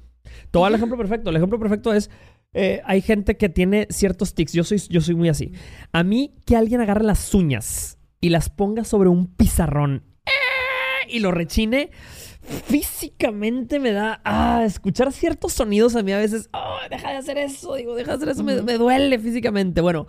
Dar 0.53 0.68
el 0.68 0.77
ejemplo 0.77 0.96
perfecto. 0.96 1.31
El 1.31 1.37
ejemplo 1.37 1.59
perfecto 1.59 1.92
es. 1.92 2.09
eh, 2.57 2.81
hay 2.85 3.00
gente 3.03 3.37
que 3.37 3.48
tiene 3.48 3.88
ciertos 3.90 4.33
tics. 4.33 4.53
Yo 4.53 4.62
soy, 4.62 4.79
yo 4.88 5.00
soy 5.00 5.16
muy 5.16 5.29
así. 5.29 5.50
A 5.90 6.05
mí, 6.05 6.37
que 6.46 6.55
alguien 6.57 6.81
agarre 6.81 7.03
las 7.03 7.35
uñas 7.35 7.98
y 8.25 8.31
las 8.31 8.49
ponga 8.49 8.85
sobre 8.85 9.11
un 9.11 9.27
pizarrón 9.27 10.03
¡eh! 10.25 10.31
y 11.11 11.19
lo 11.19 11.31
rechine, 11.31 11.91
físicamente 12.41 13.79
me 13.79 13.93
da. 13.93 14.23
Ah, 14.25 14.63
escuchar 14.65 15.13
ciertos 15.13 15.53
sonidos 15.53 15.95
a 15.95 16.03
mí 16.03 16.11
a 16.11 16.17
veces. 16.17 16.49
Oh, 16.55 16.79
deja 16.89 17.11
de 17.11 17.17
hacer 17.19 17.37
eso. 17.37 17.75
Digo, 17.75 17.95
deja 17.95 18.13
de 18.13 18.17
hacer 18.17 18.29
eso. 18.31 18.43
me, 18.43 18.63
me 18.63 18.79
duele 18.79 19.19
físicamente. 19.19 19.83
Bueno, 19.83 20.07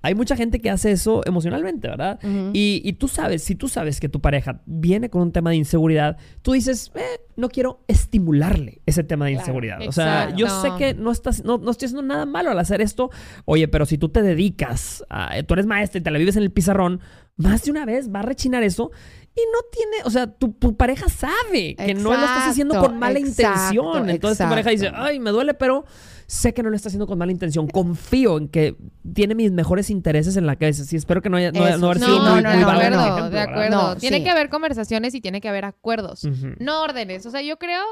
hay 0.00 0.14
mucha 0.14 0.36
gente 0.36 0.60
que 0.60 0.70
hace 0.70 0.92
eso 0.92 1.22
emocionalmente, 1.26 1.88
¿verdad? 1.88 2.18
Y, 2.52 2.80
y 2.84 2.92
tú 2.94 3.08
sabes, 3.08 3.42
si 3.42 3.54
tú 3.56 3.68
sabes 3.68 3.98
que 4.00 4.08
tu 4.08 4.20
pareja 4.20 4.62
viene 4.66 5.10
con 5.10 5.22
un 5.22 5.32
tema 5.32 5.50
de 5.50 5.56
inseguridad, 5.56 6.16
tú 6.42 6.52
dices, 6.52 6.92
eh, 6.94 7.00
no 7.36 7.48
quiero 7.48 7.82
estimularle 7.88 8.80
ese 8.86 9.02
tema 9.04 9.26
de 9.26 9.32
Claro, 9.32 9.42
inseguridad. 9.44 9.78
O 9.88 9.92
sea, 9.92 10.34
yo 10.36 10.48
sé 10.48 10.70
que 10.78 10.94
no, 10.94 11.10
estás, 11.10 11.44
no, 11.44 11.58
no 11.58 11.70
estoy 11.70 11.86
haciendo 11.86 12.02
nada 12.06 12.26
malo 12.26 12.50
al 12.50 12.58
hacer 12.58 12.80
esto. 12.80 13.10
Oye, 13.44 13.68
pero 13.68 13.86
si 13.86 13.98
tú 13.98 14.08
te 14.08 14.22
dedicas, 14.22 15.04
a- 15.08 15.42
tú 15.42 15.54
eres 15.54 15.66
maestra 15.66 15.98
y 15.98 16.02
te 16.02 16.10
la 16.10 16.18
vives 16.18 16.36
en 16.36 16.42
el 16.44 16.50
pizarrón, 16.52 17.00
más 17.36 17.64
de 17.64 17.70
una 17.70 17.84
vez 17.84 18.12
va 18.12 18.20
a 18.20 18.22
rechinar 18.22 18.62
eso. 18.62 18.90
Y 19.34 19.40
no 19.52 19.58
tiene, 19.70 19.96
o 20.04 20.10
sea, 20.10 20.26
tu, 20.26 20.52
tu 20.52 20.76
pareja 20.76 21.08
sabe 21.08 21.76
que 21.76 21.94
no 21.94 22.10
lo 22.10 22.24
estás 22.24 22.48
haciendo 22.48 22.80
con 22.80 22.98
mala 22.98 23.18
exacto, 23.20 23.42
intención. 23.76 24.10
Entonces 24.10 24.38
tu 24.44 24.48
pareja 24.50 24.70
dice, 24.70 24.90
ay, 24.94 25.20
me 25.20 25.30
duele, 25.30 25.54
pero 25.54 25.84
sé 26.28 26.52
que 26.52 26.62
no 26.62 26.68
lo 26.68 26.76
está 26.76 26.90
haciendo 26.90 27.06
con 27.06 27.18
mala 27.18 27.32
intención. 27.32 27.66
Confío 27.68 28.36
en 28.36 28.48
que 28.48 28.76
tiene 29.14 29.34
mis 29.34 29.50
mejores 29.50 29.88
intereses 29.88 30.36
en 30.36 30.46
la 30.46 30.56
cabeza. 30.56 30.84
Sí, 30.84 30.94
espero 30.94 31.22
que 31.22 31.30
no 31.30 31.38
haya, 31.38 31.50
no, 31.50 31.60
no 31.78 31.86
haber 31.86 31.98
sido 31.98 32.22
No, 32.22 32.34
muy, 32.34 32.42
no, 32.42 32.50
muy 32.50 32.62
acuerdo, 32.62 33.00
ejemplo, 33.00 33.30
de 33.30 33.40
acuerdo. 33.40 33.76
No, 33.76 33.96
tiene 33.96 34.18
sí. 34.18 34.24
que 34.24 34.30
haber 34.30 34.50
conversaciones 34.50 35.14
y 35.14 35.22
tiene 35.22 35.40
que 35.40 35.48
haber 35.48 35.64
acuerdos, 35.64 36.28
no 36.58 36.82
órdenes. 36.82 37.24
O 37.24 37.30
sea, 37.30 37.40
yo 37.40 37.58
creo 37.58 37.82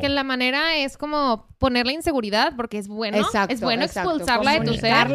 que, 0.00 0.08
la 0.08 0.24
manera 0.24 0.78
es 0.78 0.96
como 0.96 1.48
poner 1.58 1.84
la 1.84 1.92
inseguridad, 1.92 2.54
porque 2.56 2.78
es 2.78 2.88
bueno, 2.88 3.18
Exacto, 3.18 3.54
es 3.54 3.60
bueno 3.60 3.84
exacto. 3.84 4.10
expulsarla 4.10 4.52
de 4.58 4.60
tu 4.66 4.74
ser. 4.74 5.08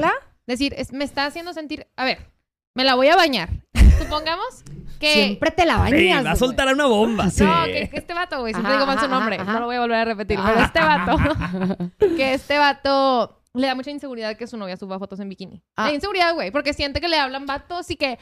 Decir, 0.46 0.76
es- 0.78 0.94
me 0.94 1.04
está 1.04 1.26
haciendo 1.26 1.54
sentir, 1.54 1.88
a 1.96 2.06
ver, 2.06 2.30
me 2.76 2.84
la 2.84 2.94
voy 2.94 3.08
a 3.08 3.16
bañar. 3.16 3.50
Supongamos 4.00 4.64
que... 5.02 5.14
Siempre 5.14 5.52
te 5.52 5.66
la 5.66 5.78
bañas. 5.78 6.26
va 6.26 6.32
a 6.32 6.36
soltar 6.38 6.74
una 6.74 6.86
bomba. 6.86 7.30
Sí. 7.30 7.44
No, 7.44 7.66
que, 7.66 7.90
que 7.90 7.98
este 7.98 8.14
vato, 8.14 8.40
güey, 8.40 8.54
siempre 8.54 8.72
Ajá, 8.72 8.82
digo 8.82 8.88
mal 8.94 9.00
su 9.00 9.08
nombre, 9.10 9.36
ajá. 9.36 9.54
no 9.54 9.60
lo 9.60 9.66
voy 9.66 9.76
a 9.76 9.82
volver 9.82 9.98
a 9.98 10.06
repetir, 10.06 10.40
Ajá. 10.40 10.50
pero 10.54 10.66
este 10.66 10.80
vato, 10.80 11.88
que 12.16 12.34
este 12.34 12.58
vato 12.58 13.42
le 13.54 13.68
da 13.68 13.76
mucha 13.76 13.92
inseguridad 13.92 14.38
que 14.38 14.48
su 14.48 14.56
novia 14.56 14.78
suba 14.78 14.98
fotos 15.00 15.20
en 15.20 15.28
bikini. 15.28 15.62
Ah. 15.76 15.84
Le 15.86 15.90
da 15.90 15.96
inseguridad, 15.96 16.34
güey, 16.34 16.52
porque 16.52 16.74
siente 16.74 17.02
que 17.02 17.10
le 17.10 17.18
hablan 17.18 17.46
vatos 17.46 17.90
y 17.92 17.98
que. 17.98 18.18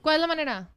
¿cuál 0.00 0.14
es 0.14 0.20
la 0.20 0.26
manera? 0.26 0.70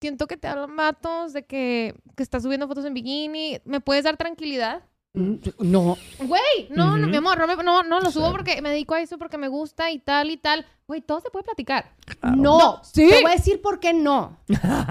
Siento 0.00 0.26
que 0.26 0.36
te 0.36 0.46
hablan 0.48 0.76
vatos 0.76 1.32
de 1.32 1.46
que, 1.46 1.94
que 2.16 2.22
estás 2.22 2.42
subiendo 2.42 2.68
fotos 2.68 2.84
en 2.84 2.94
bikini. 2.94 3.60
¿Me 3.64 3.80
puedes 3.80 4.04
dar 4.04 4.16
tranquilidad? 4.16 4.82
Mm, 5.14 5.34
No. 5.60 5.96
Güey, 6.18 6.68
no, 6.70 6.96
no, 6.98 7.06
mi 7.06 7.16
amor, 7.16 7.38
no, 7.38 7.46
me- 7.46 7.62
no, 7.62 7.82
no 7.84 8.00
lo 8.00 8.10
subo 8.10 8.26
Sí. 8.26 8.32
porque 8.32 8.60
me 8.62 8.70
dedico 8.70 8.94
a 8.94 9.00
eso, 9.00 9.16
porque 9.16 9.38
me 9.38 9.46
gusta 9.48 9.90
y 9.92 10.00
tal 10.00 10.30
y 10.30 10.36
tal. 10.36 10.66
Güey, 10.88 11.00
todo 11.02 11.20
se 11.20 11.30
puede 11.30 11.44
platicar. 11.44 11.92
Claro. 12.20 12.36
No, 12.36 12.58
No, 12.58 12.80
sí. 12.82 13.08
te 13.08 13.22
voy 13.22 13.30
a 13.30 13.36
decir 13.36 13.62
por 13.62 13.78
qué 13.80 13.94
no. 13.94 14.38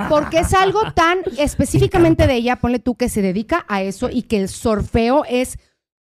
Porque 0.09 0.39
es 0.39 0.53
algo 0.53 0.79
tan 0.95 1.19
específicamente 1.37 2.25
de 2.25 2.35
ella, 2.35 2.55
ponle 2.55 2.79
tú 2.79 2.95
que 2.95 3.09
se 3.09 3.21
dedica 3.21 3.65
a 3.67 3.81
eso 3.83 4.09
y 4.09 4.23
que 4.23 4.37
el 4.37 4.49
surfeo 4.49 5.25
es 5.27 5.59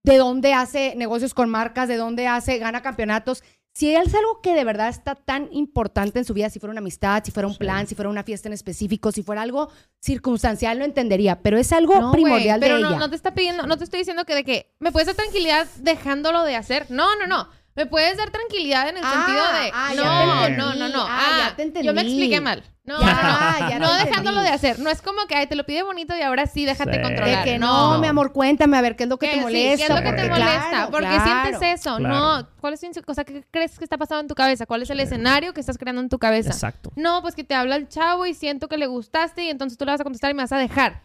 de 0.05 0.17
dónde 0.19 0.55
hace 0.55 0.95
negocios 0.97 1.35
con 1.35 1.51
marcas, 1.51 1.89
de 1.89 1.97
dónde 1.97 2.29
hace, 2.29 2.59
gana 2.59 2.81
campeonatos. 2.83 3.43
Si 3.77 3.95
es 3.95 4.15
algo 4.15 4.41
que 4.41 4.55
de 4.55 4.65
verdad 4.65 4.89
está 4.89 5.15
tan 5.15 5.51
importante 5.53 6.19
en 6.19 6.25
su 6.25 6.33
vida, 6.33 6.49
si 6.49 6.59
fuera 6.59 6.71
una 6.71 6.79
amistad, 6.81 7.23
si 7.23 7.31
fuera 7.31 7.47
un 7.47 7.53
Sí. 7.53 7.59
plan, 7.59 7.87
si 7.87 7.95
fuera 7.95 8.09
una 8.09 8.23
fiesta 8.23 8.49
en 8.49 8.55
específico, 8.55 9.13
si 9.13 9.23
fuera 9.23 9.43
algo 9.43 9.69
circunstancial, 10.01 10.79
lo 10.79 10.87
entendería. 10.87 11.43
Pero 11.43 11.59
es 11.59 11.73
algo 11.73 12.01
No, 12.01 12.11
primordial 12.11 12.59
de 12.59 12.67
pero 12.69 12.79
no, 12.79 12.89
ella. 12.89 12.99
no 12.99 13.11
te 13.11 13.17
está 13.17 13.35
pidiendo, 13.35 13.67
no 13.67 13.77
te 13.77 13.85
estoy 13.85 13.99
diciendo 13.99 14.25
que 14.25 14.35
de 14.35 14.45
que 14.45 14.75
me 14.79 14.93
puedes 14.93 15.09
dar 15.09 15.17
tranquilidad 15.17 15.67
dejándolo 15.81 16.43
de 16.45 16.57
hacer. 16.57 16.87
No, 16.91 17.17
no, 17.17 17.27
no. 17.27 17.49
Me 17.77 17.87
puedes 17.87 18.17
dar 18.17 18.31
tranquilidad 18.31 18.89
en 18.89 18.97
el 18.97 19.05
Ah, 19.05 19.13
sentido 19.13 19.53
de 19.53 19.71
ah, 19.73 19.93
no, 19.95 20.05
no, 20.05 20.47
entendí. 20.47 20.79
no, 20.81 20.89
no. 20.89 21.05
Ah, 21.09 21.51
ya 21.51 21.57
te 21.57 21.63
Yo 21.83 21.93
me 21.93 22.01
entendí. 22.01 22.01
expliqué 22.23 22.41
mal. 22.41 22.65
No, 22.85 23.01
Ya, 23.01 23.07
no, 23.15 23.61
no. 23.61 23.69
ya 23.71 23.79
no 23.81 23.89
te 23.91 24.05
dejándolo 24.07 24.39
entendí. 24.39 24.49
de 24.49 24.49
hacer. 24.55 24.79
No 24.79 24.91
es 24.91 25.03
como 25.03 25.27
que 25.27 25.35
ay, 25.35 25.47
te 25.49 25.57
lo 25.57 25.67
pide 25.67 25.83
bonito 25.83 26.17
y 26.17 26.23
ahora 26.23 26.47
sí 26.47 26.65
déjate 26.65 26.93
Sí. 26.93 26.97
De 26.99 27.03
controlar. 27.03 27.45
que 27.45 27.59
no, 27.59 27.99
mi 27.99 28.07
amor, 28.07 28.33
cuéntame 28.33 28.77
a 28.79 28.81
ver 28.81 28.97
qué 28.97 29.03
es 29.05 29.09
lo 29.11 29.19
que 29.19 29.27
Que 29.27 29.33
te 29.33 29.39
sí, 29.39 29.43
molesta. 29.45 29.77
¿Qué 29.77 29.83
es 29.83 29.89
lo 29.91 30.11
que 30.11 30.17
te 30.17 30.29
molesta? 30.31 30.69
Claro, 30.71 30.91
¿Por 30.91 31.01
qué 31.03 31.07
claro. 31.09 31.25
sientes 31.51 31.81
eso? 31.81 31.97
Claro. 31.99 32.15
No, 32.15 32.49
¿cuál 32.61 32.75
es 32.75 32.81
tu 32.81 32.87
inse- 32.87 33.05
cosa 33.05 33.25
que 33.25 33.45
crees 33.51 33.77
que 33.79 33.85
está 33.85 33.99
pasando 33.99 34.21
en 34.21 34.29
tu 34.29 34.35
cabeza? 34.35 34.65
¿Cuál 34.67 34.83
es 34.83 34.91
el 34.91 35.01
escenario 35.01 35.53
que 35.53 35.61
estás 35.61 35.77
creando 35.79 36.01
en 36.01 36.09
tu 36.09 36.19
cabeza? 36.19 36.51
Exacto. 36.51 36.93
No, 36.97 37.21
pues 37.23 37.35
que 37.35 37.45
te 37.45 37.55
habla 37.55 37.77
el 37.77 37.89
chavo 37.89 38.25
y 38.25 38.33
siento 38.35 38.69
que 38.69 38.79
le 38.79 38.87
gustaste 38.87 39.43
y 39.45 39.51
entonces 39.51 39.77
tú 39.77 39.85
le 39.85 39.91
vas 39.91 40.01
a 40.01 40.05
contestar 40.05 40.31
y 40.31 40.35
me 40.35 40.45
vas 40.45 40.53
a 40.53 40.59
dejar. 40.59 41.03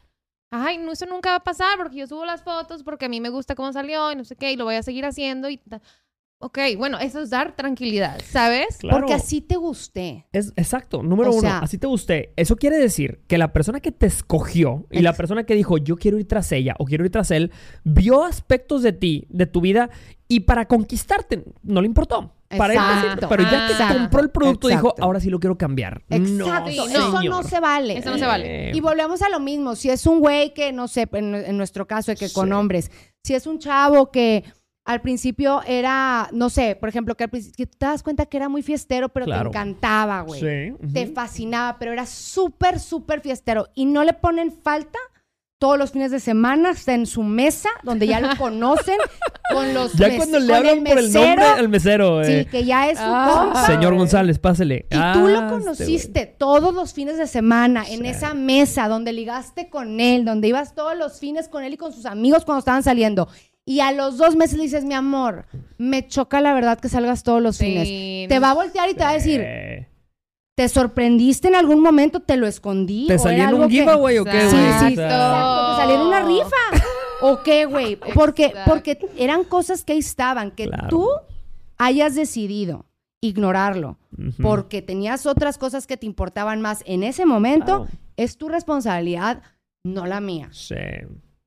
Ay, 0.52 0.78
no, 0.78 0.92
eso 0.92 1.06
nunca 1.08 1.32
va 1.32 1.36
a 1.38 1.44
pasar 1.44 1.78
porque 1.78 1.96
yo 1.98 2.08
subo 2.08 2.26
las 2.26 2.44
fotos 2.44 2.84
porque 2.84 3.06
a 3.06 3.10
mí 3.10 3.20
me 3.22 3.30
gusta 3.30 3.56
cómo 3.56 3.74
salió 3.74 4.12
y 4.12 4.16
no 4.16 4.24
sé 4.24 4.36
qué 4.36 4.52
y 4.52 4.56
lo 4.56 4.66
voy 4.66 4.76
a 4.76 4.84
seguir 4.84 5.06
haciendo 5.06 5.50
y... 5.50 5.60
Ok, 6.42 6.58
bueno, 6.78 6.98
eso 7.00 7.22
es 7.22 7.30
dar 7.30 7.56
tranquilidad, 7.56 8.20
¿sabes? 8.28 8.78
Claro. 8.80 8.98
Porque 9.00 9.14
así 9.14 9.42
te 9.42 9.56
gusté. 9.56 10.28
Es, 10.34 10.54
exacto, 10.56 11.04
número 11.04 11.30
O 11.30 11.34
uno, 11.34 11.42
sea- 11.42 11.60
así 11.60 11.78
te 11.78 11.88
guste. 11.88 12.34
Eso 12.36 12.56
quiere 12.56 12.78
decir 12.78 13.22
que 13.28 13.38
la 13.38 13.54
persona 13.54 13.80
que 13.80 13.92
te 13.92 14.08
escogió 14.08 14.88
y 14.92 15.02
la 15.02 15.14
persona 15.14 15.44
que 15.46 15.54
dijo 15.56 15.78
yo 15.78 15.96
quiero 15.98 16.18
ir 16.20 16.28
tras 16.28 16.52
ella 16.52 16.76
o 16.80 16.86
quiero 16.86 17.06
ir 17.06 17.12
tras 17.12 17.32
él, 17.32 17.52
vio 17.84 18.24
aspectos 18.24 18.82
de 18.82 18.94
ti, 18.94 19.26
de 19.30 19.46
tu 19.46 19.62
vida 19.62 19.90
y 20.28 20.42
para 20.42 20.68
conquistarte 20.68 21.44
no 21.64 21.82
le 21.82 21.88
importó. 21.88 22.34
Para 22.58 22.74
él 22.74 22.80
Exacto. 22.80 23.02
siempre, 23.08 23.28
pero 23.30 23.44
ya 23.44 23.66
que 23.68 23.72
Exacto. 23.74 23.98
compró 24.00 24.20
el 24.22 24.30
producto 24.30 24.68
dijo 24.68 24.88
Exacto. 24.88 25.04
ahora 25.04 25.20
sí 25.22 25.30
lo 25.30 25.40
quiero 25.40 25.58
cambiar. 25.58 26.04
Exacto. 26.10 26.70
No, 26.70 26.86
eso 26.88 27.24
no 27.24 27.44
se 27.44 27.60
vale. 27.62 27.98
Eso 27.98 28.10
no 28.12 28.18
se 28.18 28.26
vale. 28.26 28.72
Eh, 28.72 28.72
Y 28.76 28.82
volvemos 28.82 29.22
a 29.22 29.30
lo 29.30 29.40
mismo. 29.40 29.76
Si 29.76 29.90
es 29.90 30.06
un 30.06 30.20
güey 30.20 30.54
que, 30.54 30.74
no 30.74 30.90
sé, 30.90 31.08
en, 31.14 31.34
en 31.34 31.56
nuestro 31.56 31.88
caso, 31.88 32.14
que 32.14 32.30
con 32.34 32.52
hombres, 32.52 32.92
si 33.24 33.36
es 33.36 33.48
un 33.48 33.58
chavo 33.60 34.12
que 34.12 34.44
al 34.84 35.02
principio 35.02 35.62
era, 35.68 36.28
no 36.32 36.50
sé, 36.50 36.76
por 36.76 36.90
ejemplo, 36.90 37.16
que, 37.16 37.24
al 37.26 37.30
principio, 37.30 37.56
que 37.58 37.66
tú 37.68 37.78
te 37.78 37.86
das 37.86 38.02
cuenta 38.04 38.26
que 38.26 38.38
era 38.38 38.50
muy 38.50 38.64
fiestero, 38.64 39.10
pero 39.10 39.26
Claro. 39.28 39.52
te 39.52 39.58
encantaba, 39.58 40.22
güey. 40.22 40.42
Sí. 40.42 40.88
Te 40.94 41.08
fascinaba, 41.08 41.78
pero 41.80 41.92
era 41.94 42.06
súper, 42.06 42.80
súper 42.80 43.22
fiestero. 43.22 43.68
Y 43.76 43.86
no 43.86 44.04
le 44.04 44.14
ponen 44.14 44.52
falta 44.52 44.98
todos 45.60 45.78
los 45.78 45.92
fines 45.92 46.10
de 46.10 46.20
semana, 46.20 46.72
está 46.72 46.96
en 46.96 47.06
su 47.06 47.22
mesa, 47.22 47.70
donde 47.84 48.08
ya 48.08 48.20
lo 48.20 48.30
conocen, 48.40 48.98
con 49.54 49.72
los 49.76 49.94
Ya 49.94 50.18
cuando 50.18 50.40
le 50.40 50.48
con 50.48 50.56
hablan 50.56 50.84
por 50.84 50.98
el 50.98 51.14
nombre 51.14 51.46
al 51.46 51.70
mesero. 51.70 52.24
Sí, 52.26 52.32
eh, 52.32 52.48
que 52.50 52.66
ya 52.66 52.90
es 52.90 52.98
su 52.98 53.04
Ah. 53.06 53.30
compa. 53.44 53.68
Señor 53.68 53.94
González, 53.96 54.40
pásele. 54.40 54.88
Y 54.90 54.96
tú 54.96 55.00
Ah, 55.00 55.14
lo 55.16 55.28
este 55.30 55.40
güey. 55.46 55.60
conociste 55.60 56.26
todos 56.26 56.74
los 56.74 56.94
fines 56.94 57.18
de 57.20 57.28
semana 57.28 57.84
en 57.88 58.00
Sí. 58.02 58.08
esa 58.08 58.34
mesa 58.34 58.88
donde 58.88 59.14
ligaste 59.14 59.70
con 59.70 60.00
él, 60.00 60.26
donde 60.26 60.48
ibas 60.48 60.74
todos 60.74 60.98
los 60.98 61.20
fines 61.20 61.48
con 61.48 61.64
él 61.64 61.74
y 61.76 61.78
con 61.78 61.94
sus 61.94 62.08
amigos 62.08 62.44
cuando 62.44 62.58
estaban 62.60 62.82
saliendo. 62.82 63.28
Y 63.66 63.80
a 63.80 63.92
los 63.92 64.18
dos 64.18 64.36
meses 64.36 64.58
le 64.58 64.64
dices, 64.64 64.84
mi 64.84 64.94
amor, 64.96 65.46
me 65.78 66.08
choca 66.08 66.42
la 66.42 66.54
verdad 66.54 66.80
que 66.80 66.90
salgas 66.90 67.24
todos 67.24 67.42
los 67.42 67.58
Sí, 67.58 67.66
fines. 67.66 68.30
Te 68.30 68.40
va 68.40 68.52
a 68.52 68.54
voltear 68.56 68.90
y 68.90 68.94
te 68.96 69.04
va 69.04 69.10
a 69.10 69.14
decir, 69.14 69.42
¿te 70.56 70.68
sorprendiste 70.68 71.48
en 71.48 71.56
algún 71.56 71.80
momento? 71.82 72.22
¿Te 72.22 72.38
lo 72.38 72.48
escondí? 72.48 73.08
¿Te 73.08 73.16
¿O 73.16 73.20
salió 73.20 73.44
en 73.48 73.54
un 73.54 73.62
que- 73.70 73.76
giveaway 73.76 74.18
o 74.18 74.26
qué? 74.26 74.42
Sí, 74.50 74.58
sí, 74.80 74.96
te 74.96 75.08
salió 75.08 75.96
en 75.96 76.02
una 76.02 76.22
rifa. 76.24 76.56
¿O 77.22 77.44
qué, 77.44 77.66
güey? 77.66 77.98
Porque, 78.16 78.52
porque 78.66 78.98
eran 79.16 79.44
cosas 79.44 79.84
que 79.86 79.94
ahí 79.94 80.00
estaban, 80.00 80.50
que 80.52 80.66
Claro. 80.68 80.88
tú 80.90 81.08
hayas 81.78 82.16
decidido 82.16 82.86
ignorarlo 83.24 84.00
porque 84.42 84.82
tenías 84.82 85.28
otras 85.28 85.60
cosas 85.60 85.86
que 85.86 85.98
te 85.98 86.08
importaban 86.08 86.62
más 86.62 86.82
en 86.88 87.04
ese 87.04 87.28
momento, 87.28 87.84
Claro. 87.86 87.88
es 88.18 88.38
tu 88.38 88.50
responsabilidad, 88.50 89.44
no 89.86 90.08
la 90.08 90.20
mía. 90.20 90.50
Sí. 90.52 90.76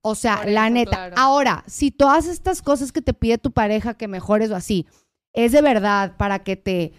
O 0.06 0.14
sea, 0.14 0.42
Por 0.42 0.50
la 0.52 0.66
eso, 0.66 0.74
neta. 0.74 0.90
claro. 0.90 1.14
Ahora, 1.16 1.64
si 1.66 1.90
todas 1.90 2.26
estas 2.26 2.60
cosas 2.60 2.92
que 2.92 3.00
te 3.00 3.14
pide 3.14 3.38
tu 3.38 3.52
pareja 3.52 3.94
que 3.94 4.06
mejores 4.06 4.50
o 4.50 4.56
así, 4.56 4.86
es 5.32 5.52
de 5.52 5.62
verdad 5.62 6.16
para 6.18 6.40
que 6.44 6.56
te 6.56 6.92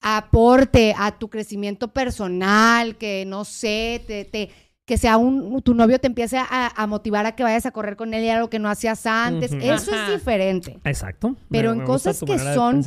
aporte 0.00 0.94
a 0.96 1.18
tu 1.18 1.28
crecimiento 1.28 1.88
personal, 1.88 2.96
que 2.96 3.24
no 3.26 3.44
sé, 3.44 4.02
te, 4.06 4.24
te- 4.24 4.50
que 4.86 4.96
sea 4.96 5.16
un, 5.18 5.60
tu 5.62 5.74
novio 5.74 5.98
te 5.98 6.06
empiece 6.06 6.38
a, 6.38 6.72
a 6.74 6.86
motivar 6.86 7.26
a 7.26 7.32
que 7.34 7.42
vayas 7.42 7.66
a 7.66 7.72
correr 7.72 7.96
con 7.96 8.14
él 8.14 8.24
y 8.24 8.28
algo 8.30 8.48
que 8.48 8.58
no 8.58 8.70
hacías 8.70 9.04
antes, 9.06 9.52
eso 9.52 9.92
Ajá. 9.92 10.06
es 10.06 10.12
diferente. 10.18 10.78
Exacto. 10.84 11.36
Pero 11.50 11.70
Me- 11.70 11.74
en 11.76 11.78
me 11.80 11.84
cosas 11.84 12.20
que 12.24 12.38
son- 12.38 12.82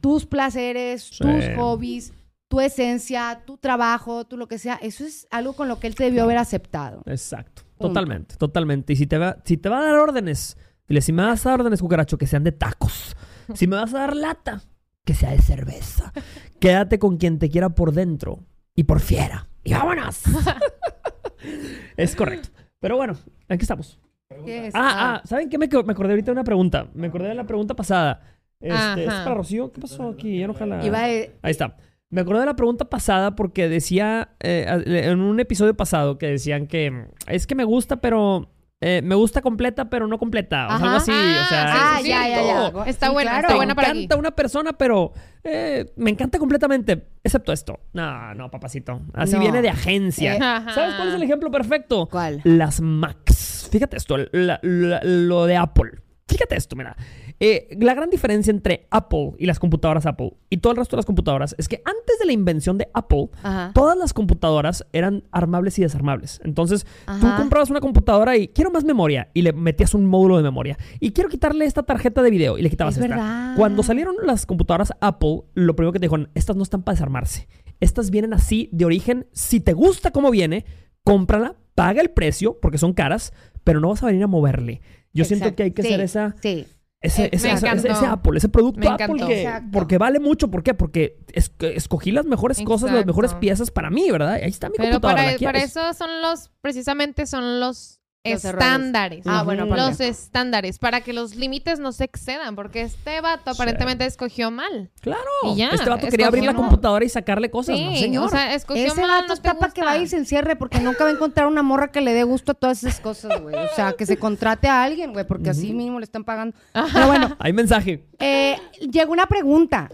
tus 0.00 0.26
placeres, 0.26 1.02
Sí. 1.02 1.18
tus 1.18 1.44
hobbies, 1.56 2.12
tu 2.48 2.60
esencia, 2.62 3.42
tu 3.44 3.58
trabajo, 3.58 4.24
tu 4.24 4.36
lo 4.38 4.46
que 4.48 4.58
sea, 4.58 4.78
eso 4.80 5.04
es 5.04 5.26
algo 5.30 5.52
con 5.54 5.68
lo 5.68 5.78
que 5.80 5.86
él 5.86 5.94
te 5.94 6.04
debió 6.04 6.22
haber 6.24 6.38
aceptado. 6.38 7.02
Exacto. 7.04 7.62
Totalmente, 7.78 8.36
totalmente. 8.36 8.92
Y 8.92 8.96
si 8.96 9.06
te 9.06 9.18
va, 9.18 9.38
si 9.44 9.56
te 9.56 9.68
va 9.68 9.78
a 9.80 9.84
dar 9.84 9.96
órdenes, 9.96 10.56
dile, 10.88 11.00
si 11.00 11.12
me 11.12 11.22
vas 11.22 11.44
a 11.46 11.50
dar 11.50 11.60
órdenes, 11.60 11.80
cucaracho, 11.80 12.18
que 12.18 12.26
sean 12.26 12.44
de 12.44 12.52
tacos. 12.52 13.16
Si 13.54 13.66
me 13.66 13.76
vas 13.76 13.94
a 13.94 14.00
dar 14.00 14.16
lata, 14.16 14.62
que 15.04 15.14
sea 15.14 15.30
de 15.30 15.38
cerveza. 15.40 16.12
Quédate 16.60 16.98
con 16.98 17.16
quien 17.16 17.38
te 17.38 17.48
quiera 17.48 17.70
por 17.70 17.92
dentro 17.92 18.40
y 18.74 18.84
por 18.84 19.00
fiera. 19.00 19.48
Y 19.64 19.72
vámonos. 19.72 20.22
es 21.96 22.14
correcto. 22.16 22.48
Pero 22.80 22.96
bueno, 22.96 23.14
aquí 23.48 23.62
estamos. 23.62 23.98
¿Qué 24.44 24.68
es? 24.68 24.74
Ah, 24.74 25.16
ah, 25.16 25.22
¿saben 25.24 25.48
qué? 25.48 25.58
Me, 25.58 25.66
me 25.68 25.92
acordé 25.92 26.10
ahorita 26.12 26.26
de 26.26 26.32
una 26.32 26.44
pregunta. 26.44 26.88
Me 26.94 27.06
acordé 27.08 27.28
de 27.28 27.34
la 27.34 27.46
pregunta 27.46 27.74
pasada. 27.74 28.20
Este, 28.60 29.04
¿Es 29.04 29.14
para 29.14 29.34
Rocío? 29.34 29.72
¿Qué 29.72 29.80
pasó 29.80 30.08
aquí? 30.08 30.38
Ya 30.38 30.46
no 30.46 30.54
jala. 30.54 30.84
Iba 30.84 31.02
de- 31.02 31.36
Ahí 31.42 31.50
está. 31.52 31.76
Me 32.10 32.22
acordé 32.22 32.40
de 32.40 32.46
la 32.46 32.56
pregunta 32.56 32.86
pasada 32.86 33.34
porque 33.36 33.68
decía 33.68 34.30
eh, 34.40 34.64
en 34.86 35.20
un 35.20 35.40
episodio 35.40 35.76
pasado 35.76 36.16
que 36.16 36.26
decían 36.26 36.66
que 36.66 37.06
es 37.26 37.46
que 37.46 37.54
me 37.54 37.64
gusta, 37.64 38.00
pero 38.00 38.50
eh, 38.80 39.02
me 39.04 39.14
gusta 39.14 39.42
completa, 39.42 39.90
pero 39.90 40.06
no 40.06 40.18
completa. 40.18 40.66
O 40.66 40.68
sea, 40.68 40.76
algo 40.86 40.96
así. 40.96 41.10
o 41.10 41.44
sea, 41.48 41.96
Ah, 41.96 42.00
ya, 42.00 42.26
ya, 42.28 42.42
ya. 42.72 42.84
Está 42.86 43.08
Sí, 43.08 43.12
buena, 43.12 43.30
claro. 43.32 43.40
está 43.48 43.52
Me 43.52 43.56
buena 43.56 43.74
para 43.74 43.88
encanta 43.88 44.14
aquí. 44.14 44.20
una 44.20 44.30
persona, 44.30 44.72
pero 44.72 45.12
eh, 45.44 45.92
me 45.96 46.08
encanta 46.10 46.38
completamente, 46.38 47.08
excepto 47.22 47.52
esto. 47.52 47.78
No, 47.92 48.34
no, 48.34 48.50
papacito. 48.50 49.02
Así 49.12 49.34
No. 49.34 49.40
viene 49.40 49.60
de 49.60 49.68
agencia. 49.68 50.34
Eh. 50.36 50.38
¿Sabes 50.38 50.94
cuál 50.94 51.08
es 51.08 51.14
el 51.14 51.22
ejemplo 51.24 51.50
perfecto? 51.50 52.06
¿Cuál? 52.10 52.40
Las 52.44 52.80
Macs. 52.80 53.68
Fíjate 53.70 53.98
esto, 53.98 54.16
la- 54.32 54.60
la- 54.62 55.00
lo 55.02 55.44
de 55.44 55.56
Apple. 55.58 55.90
Fíjate 56.26 56.56
esto, 56.56 56.74
mira. 56.76 56.96
Eh, 57.40 57.76
la 57.80 57.94
gran 57.94 58.10
diferencia 58.10 58.50
entre 58.50 58.86
Apple 58.90 59.32
y 59.38 59.46
las 59.46 59.60
computadoras 59.60 60.06
Apple 60.06 60.32
y 60.50 60.56
todo 60.56 60.72
el 60.72 60.76
resto 60.78 60.96
de 60.96 60.98
las 60.98 61.06
computadoras 61.06 61.54
es 61.56 61.68
que 61.68 61.80
antes 61.84 62.18
de 62.18 62.26
la 62.26 62.32
invención 62.32 62.78
de 62.78 62.88
Apple, 62.94 63.28
Ajá. 63.44 63.70
todas 63.74 63.96
las 63.96 64.12
computadoras 64.12 64.84
eran 64.92 65.22
armables 65.30 65.78
y 65.78 65.82
desarmables. 65.82 66.40
Entonces, 66.44 66.84
tú 67.06 67.26
comprabas 67.36 67.70
una 67.70 67.80
computadora 67.80 68.36
y 68.36 68.48
quiero 68.48 68.70
más 68.72 68.82
memoria 68.84 69.30
y 69.34 69.42
le 69.42 69.52
metías 69.52 69.94
un 69.94 70.04
módulo 70.06 70.36
de 70.36 70.42
memoria. 70.42 70.76
Y 70.98 71.12
quiero 71.12 71.28
quitarle 71.30 71.64
esta 71.64 71.84
tarjeta 71.84 72.22
de 72.22 72.30
video 72.30 72.58
y 72.58 72.62
le 72.62 72.70
quitabas 72.70 72.96
Es 72.96 73.04
esta. 73.04 73.14
verdad. 73.16 73.54
Cuando 73.56 73.82
salieron 73.84 74.16
las 74.24 74.44
computadoras 74.44 74.92
Apple, 75.00 75.42
lo 75.54 75.76
primero 75.76 75.92
que 75.92 76.00
te 76.00 76.06
dijeron, 76.06 76.30
estas 76.34 76.56
no 76.56 76.64
están 76.64 76.82
para 76.82 76.94
desarmarse. 76.94 77.46
Estas 77.78 78.10
vienen 78.10 78.32
así 78.34 78.68
de 78.72 78.84
origen. 78.84 79.28
Si 79.32 79.60
te 79.60 79.74
gusta 79.74 80.10
cómo 80.10 80.32
viene, 80.32 80.64
cómprala, 81.04 81.54
paga 81.76 82.00
el 82.02 82.10
precio 82.10 82.58
porque 82.60 82.78
son 82.78 82.92
caras, 82.94 83.32
pero 83.62 83.78
no 83.80 83.90
vas 83.90 84.02
a 84.02 84.06
venir 84.06 84.24
a 84.24 84.26
moverle. 84.26 84.80
Yo 85.12 85.24
siento 85.24 85.54
que 85.54 85.62
hay 85.62 85.70
que 85.70 85.82
Sí, 85.82 85.88
hacer 85.88 86.00
esa, 86.00 86.34
Sí. 86.42 86.66
Ese, 87.00 87.24
Eh, 87.24 87.28
ese, 87.32 87.52
ese- 87.52 87.66
encantó. 87.66 87.88
ese 87.88 88.06
Apple, 88.06 88.38
ese 88.38 88.48
producto 88.48 88.80
Me 88.80 88.88
Apple 88.88 89.24
que, 89.26 89.48
porque 89.72 89.98
vale 89.98 90.18
mucho. 90.18 90.50
¿Por 90.50 90.62
qué? 90.62 90.74
Porque 90.74 91.18
es- 91.32 91.52
escogí 91.60 92.10
las 92.10 92.24
mejores 92.26 92.60
cosas, 92.62 92.90
las 92.92 93.06
mejores 93.06 93.34
piezas 93.34 93.70
para 93.70 93.90
mí, 93.90 94.10
¿verdad? 94.10 94.32
Ahí 94.34 94.48
está 94.50 94.68
mi 94.68 94.74
Pero 94.76 94.90
computadora. 94.92 95.22
para, 95.22 95.32
¿la 95.32 95.38
para 95.38 95.58
eso 95.64 95.92
son 95.94 96.22
los, 96.22 96.50
precisamente 96.60 97.26
son 97.26 97.60
los, 97.60 97.97
Los 98.32 98.44
estándares. 98.44 99.24
Ah, 99.26 99.42
bueno. 99.42 99.66
Los 99.66 100.00
estándares, 100.00 100.78
para 100.78 101.00
que 101.00 101.12
los 101.12 101.34
límites 101.34 101.78
no 101.78 101.92
se 101.92 102.04
excedan, 102.04 102.54
porque 102.54 102.82
este 102.82 103.20
vato 103.20 103.50
aparentemente 103.50 104.04
escogió 104.06 104.50
mal. 104.50 104.90
Claro. 105.00 105.22
Y 105.44 105.56
ya, 105.56 105.70
este 105.70 105.88
vato 105.88 106.08
quería 106.08 106.26
abrir 106.28 106.44
la 106.44 106.54
computadora 106.54 107.04
y 107.04 107.08
sacarle 107.08 107.50
cosas. 107.50 107.76
Sí, 107.76 107.84
no, 107.84 107.96
señor. 107.96 108.24
o 108.26 108.28
sea, 108.28 108.54
escogió 108.54 108.84
Ese 108.86 109.00
mal, 109.00 109.10
vato 109.10 109.28
no 109.28 109.34
está 109.34 109.54
para 109.54 109.72
que 109.72 109.82
vaya 109.82 110.02
y 110.02 110.08
se 110.08 110.16
encierre 110.16 110.56
porque 110.56 110.80
nunca 110.80 111.04
va 111.04 111.10
a 111.10 111.12
encontrar 111.12 111.46
una 111.46 111.62
morra 111.62 111.88
que 111.90 112.00
le 112.00 112.12
dé 112.12 112.24
gusto 112.24 112.52
a 112.52 112.54
todas 112.54 112.82
esas 112.84 113.00
cosas, 113.00 113.40
güey. 113.40 113.54
O 113.54 113.74
sea, 113.74 113.92
que 113.92 114.06
se 114.06 114.16
contrate 114.16 114.68
a 114.68 114.82
alguien, 114.82 115.12
güey, 115.12 115.26
porque 115.26 115.50
así 115.50 115.72
mínimo 115.72 115.98
le 115.98 116.04
están 116.04 116.24
pagando. 116.24 116.56
Pero 116.72 117.06
bueno, 117.06 117.36
Hay 117.38 117.52
mensaje. 117.52 118.04
eh, 118.18 118.56
llegó 118.90 119.12
una 119.12 119.26
pregunta 119.26 119.90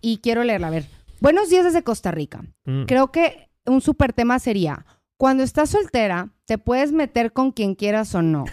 y 0.00 0.18
quiero 0.22 0.44
leerla. 0.44 0.68
A 0.68 0.70
ver. 0.70 0.86
Buenos 1.20 1.48
días 1.48 1.64
desde 1.64 1.82
Costa 1.82 2.10
Rica. 2.10 2.42
Mm. 2.64 2.84
Creo 2.84 3.10
que 3.10 3.48
un 3.66 3.80
súper 3.80 4.12
tema 4.12 4.38
sería, 4.38 4.84
cuando 5.16 5.42
estás 5.42 5.70
soltera, 5.70 6.30
te 6.44 6.58
puedes 6.58 6.92
meter 6.92 7.32
con 7.32 7.52
quien 7.52 7.74
quieras 7.74 8.14
o 8.14 8.22
no. 8.22 8.44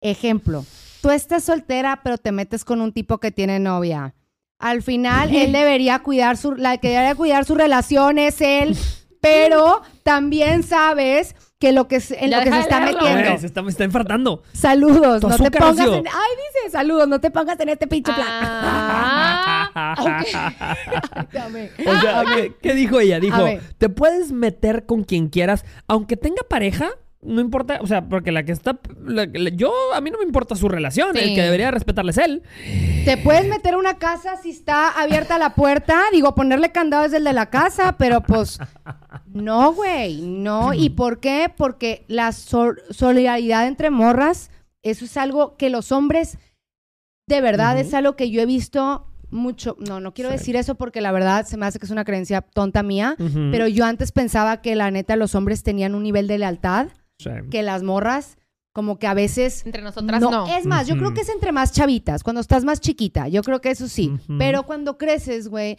Ejemplo, 0.00 0.64
tú 1.02 1.10
estás 1.10 1.44
soltera, 1.44 2.00
pero 2.02 2.18
te 2.18 2.32
metes 2.32 2.64
con 2.64 2.80
un 2.80 2.92
tipo 2.92 3.18
que 3.18 3.30
tiene 3.30 3.58
novia. 3.58 4.14
Al 4.58 4.82
final, 4.82 5.34
él 5.34 5.52
debería 5.52 6.00
cuidar 6.00 6.36
su, 6.36 6.54
la 6.54 6.78
que 6.78 6.88
debería 6.88 7.14
cuidar 7.14 7.44
su 7.44 7.54
relación 7.54 8.18
es 8.18 8.40
él, 8.40 8.76
pero 9.20 9.82
también 10.02 10.62
sabes 10.62 11.34
que 11.60 11.72
lo 11.72 11.86
que 11.88 12.00
se- 12.00 12.24
en 12.24 12.30
Ya 12.30 12.38
lo 12.38 12.44
que 12.44 12.50
se 12.52 12.58
está 12.60 12.80
leerlo. 12.80 13.02
metiendo. 13.02 13.38
Se, 13.38 13.46
está, 13.46 13.60
me 13.62 13.68
está 13.70 13.84
infartando. 13.84 14.42
Saludos, 14.54 15.22
no 15.22 15.36
te 15.36 15.50
pongas 15.50 15.86
en, 15.86 16.06
ay, 16.08 16.30
dice, 16.54 16.70
saludos, 16.72 17.06
no 17.06 17.20
te 17.20 17.30
pongas 17.30 17.60
en 17.60 17.68
este 17.68 17.86
pinche 17.86 18.10
plan. 18.12 18.26
Ah. 18.26 19.94
O 21.86 22.00
sea, 22.00 22.24
¿qué, 22.34 22.54
qué 22.62 22.74
dijo 22.74 22.98
ella? 22.98 23.20
Dijo, 23.20 23.44
te 23.78 23.88
puedes 23.90 24.32
meter 24.32 24.86
con 24.86 25.04
quien 25.04 25.28
quieras, 25.28 25.64
aunque 25.86 26.16
tenga 26.16 26.42
pareja, 26.48 26.90
no 27.22 27.40
importa, 27.40 27.78
o 27.82 27.86
sea, 27.86 28.08
porque 28.08 28.32
la 28.32 28.44
que 28.44 28.52
está, 28.52 28.78
la- 29.04 29.26
la- 29.30 29.50
yo, 29.50 29.72
a 29.94 30.00
mí 30.00 30.10
no 30.10 30.18
me 30.18 30.24
importa 30.24 30.54
su 30.56 30.68
relación, 30.68 31.14
Sí. 31.14 31.20
el 31.22 31.34
que 31.34 31.42
debería 31.42 31.70
respetarle 31.70 32.12
es 32.12 32.18
él. 32.18 32.42
Te 33.04 33.16
puedes 33.18 33.46
meter 33.46 33.74
a 33.74 33.78
una 33.78 33.98
casa 33.98 34.36
si 34.42 34.50
está 34.50 34.88
abierta 34.88 35.38
la 35.38 35.54
puerta. 35.54 36.00
Digo, 36.12 36.34
ponerle 36.34 36.72
candado 36.72 37.04
es 37.04 37.12
el 37.12 37.24
de 37.24 37.32
la 37.34 37.50
casa, 37.50 37.96
pero 37.98 38.22
pues. 38.22 38.58
No, 39.26 39.72
güey, 39.74 40.22
no. 40.22 40.72
¿Y 40.74 40.90
por 40.90 41.20
qué? 41.20 41.52
Porque 41.54 42.04
la 42.08 42.32
sol- 42.32 42.80
solidaridad 42.90 43.66
entre 43.66 43.90
morras, 43.90 44.50
eso 44.82 45.04
es 45.04 45.16
algo 45.16 45.56
que 45.56 45.68
los 45.70 45.92
hombres, 45.92 46.38
de 47.28 47.40
verdad, 47.40 47.78
es 47.78 47.92
algo 47.94 48.16
que 48.16 48.30
yo 48.30 48.40
he 48.42 48.46
visto 48.46 49.06
mucho. 49.30 49.76
No, 49.78 50.00
no 50.00 50.12
quiero 50.14 50.30
Sí. 50.30 50.36
decir 50.38 50.56
eso 50.56 50.74
porque 50.74 51.00
la 51.00 51.12
verdad 51.12 51.46
se 51.46 51.56
me 51.56 51.66
hace 51.66 51.78
que 51.78 51.84
es 51.86 51.92
una 51.92 52.04
creencia 52.04 52.40
tonta 52.40 52.82
mía. 52.82 53.14
Pero 53.52 53.68
yo 53.68 53.84
antes 53.84 54.10
pensaba 54.10 54.60
que 54.62 54.74
la 54.74 54.90
neta 54.90 55.16
los 55.16 55.34
hombres 55.34 55.62
tenían 55.62 55.94
un 55.94 56.02
nivel 56.02 56.26
de 56.26 56.38
lealtad 56.38 56.88
Sí. 57.22 57.30
que 57.50 57.62
las 57.62 57.82
morras, 57.82 58.36
como 58.72 58.98
que 58.98 59.06
a 59.06 59.14
veces 59.14 59.64
entre 59.66 59.82
nosotras 59.82 60.20
no. 60.20 60.46
es 60.56 60.64
más, 60.66 60.86
yo 60.86 60.94
creo 60.96 61.08
Ujú. 61.08 61.14
que 61.16 61.20
es 61.22 61.28
entre 61.28 61.52
más 61.52 61.72
chavitas, 61.72 62.22
cuando 62.22 62.40
estás 62.40 62.64
más 62.64 62.80
chiquita. 62.80 63.28
Yo 63.28 63.42
creo 63.42 63.60
que 63.60 63.70
eso 63.70 63.88
sí. 63.88 64.08
Ujú. 64.10 64.38
Pero 64.38 64.62
cuando 64.62 64.96
creces, 64.96 65.48
güey, 65.48 65.76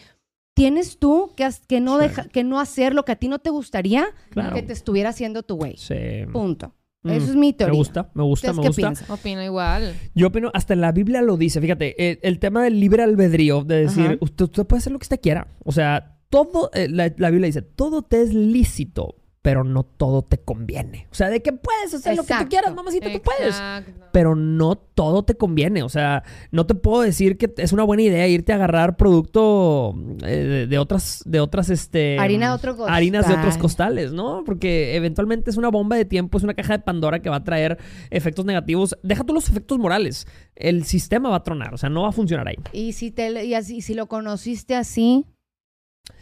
tienes 0.53 0.99
tú 0.99 1.31
que, 1.35 1.49
que, 1.67 1.79
no 1.79 1.97
Sí. 1.99 2.07
deja, 2.07 2.23
que 2.25 2.43
no 2.43 2.59
hacer 2.59 2.93
lo 2.93 3.05
que 3.05 3.13
a 3.13 3.15
ti 3.15 3.27
no 3.29 3.39
te 3.39 3.49
gustaría 3.49 4.07
Claro. 4.31 4.55
que 4.55 4.61
te 4.63 4.73
estuviera 4.73 5.09
haciendo 5.09 5.43
tu 5.43 5.55
güey. 5.55 5.75
Sí. 5.77 5.95
Punto. 6.31 6.73
Mm, 7.03 7.09
Eso 7.11 7.29
es 7.31 7.35
mi 7.35 7.53
teoría. 7.53 7.71
Me 7.71 7.77
gusta, 7.77 8.11
me 8.13 8.23
gusta, 8.23 8.51
¿Ustedes 8.51 8.55
me 8.57 8.61
qué 8.61 8.67
gusta. 8.67 8.81
piensan? 8.81 9.11
Opino 9.11 9.41
igual. 9.41 9.95
Yo 10.13 10.27
opino, 10.27 10.51
hasta 10.53 10.73
en 10.73 10.81
la 10.81 10.91
Biblia 10.91 11.21
lo 11.23 11.35
dice, 11.37 11.59
fíjate, 11.61 12.11
el, 12.11 12.19
el 12.21 12.37
tema 12.39 12.63
del 12.63 12.79
libre 12.79 13.01
albedrío, 13.01 13.63
de 13.63 13.77
decir, 13.85 14.05
Ajá. 14.05 14.17
usted, 14.19 14.45
usted 14.45 14.65
puede 14.67 14.79
hacer 14.79 14.91
lo 14.93 14.99
que 14.99 15.05
usted 15.05 15.19
quiera. 15.21 15.47
O 15.63 15.71
sea, 15.71 16.19
todo, 16.29 16.69
eh, 16.73 16.87
la, 16.89 17.11
la 17.17 17.29
Biblia 17.31 17.47
dice, 17.47 17.61
todo 17.63 18.03
te 18.03 18.21
es 18.21 18.33
lícito, 18.35 19.15
pero 19.41 19.63
no 19.63 19.83
todo 19.83 20.21
te 20.21 20.37
conviene. 20.37 21.07
O 21.11 21.15
sea, 21.15 21.29
de 21.29 21.41
que 21.41 21.51
puedes 21.51 21.93
hacer 21.93 22.15
lo 22.15 22.21
que 22.23 22.27
tú 22.27 22.33
Exacto. 22.33 22.49
quieras, 22.49 22.75
mamacita, 22.75 23.11
tú 23.11 23.21
puedes. 23.21 23.55
Exacto. 23.55 23.91
Pero 24.11 24.35
no 24.35 24.75
todo 24.75 25.23
te 25.23 25.35
conviene. 25.35 25.81
O 25.81 25.89
sea, 25.89 26.23
no 26.51 26.67
te 26.67 26.75
puedo 26.75 27.01
decir 27.01 27.37
que 27.37 27.51
es 27.57 27.73
una 27.73 27.83
buena 27.83 28.03
idea 28.03 28.27
irte 28.27 28.51
a 28.51 28.55
agarrar 28.55 28.97
producto 28.97 29.95
eh, 30.23 30.35
de, 30.35 30.67
de 30.67 30.77
otras, 30.77 31.23
de 31.25 31.39
otras, 31.39 31.71
este... 31.71 32.19
Harina 32.19 32.49
de 32.49 32.53
otro 32.53 32.77
costal. 32.77 32.95
Harinas 32.95 33.27
de 33.27 33.33
otros 33.33 33.57
costales, 33.57 34.13
¿no? 34.13 34.43
Porque 34.45 34.95
eventualmente 34.95 35.49
es 35.49 35.57
una 35.57 35.69
bomba 35.69 35.95
de 35.95 36.05
tiempo, 36.05 36.37
es 36.37 36.43
una 36.43 36.53
caja 36.53 36.73
de 36.73 36.83
Pandora 36.83 37.21
que 37.21 37.29
va 37.29 37.37
a 37.37 37.43
traer 37.43 37.79
efectos 38.11 38.45
negativos. 38.45 38.95
Deja 39.01 39.23
tú 39.23 39.33
los 39.33 39.49
efectos 39.49 39.79
morales. 39.79 40.27
El 40.55 40.83
sistema 40.85 41.29
va 41.29 41.37
a 41.37 41.43
tronar, 41.43 41.73
o 41.73 41.77
sea, 41.77 41.89
no 41.89 42.03
va 42.03 42.09
a 42.09 42.13
funcionar 42.13 42.47
ahí. 42.47 42.57
Y 42.73 42.93
si, 42.93 43.09
te, 43.09 43.43
y 43.43 43.55
así, 43.55 43.81
si 43.81 43.95
lo 43.95 44.07
conociste 44.07 44.75
así 44.75 45.25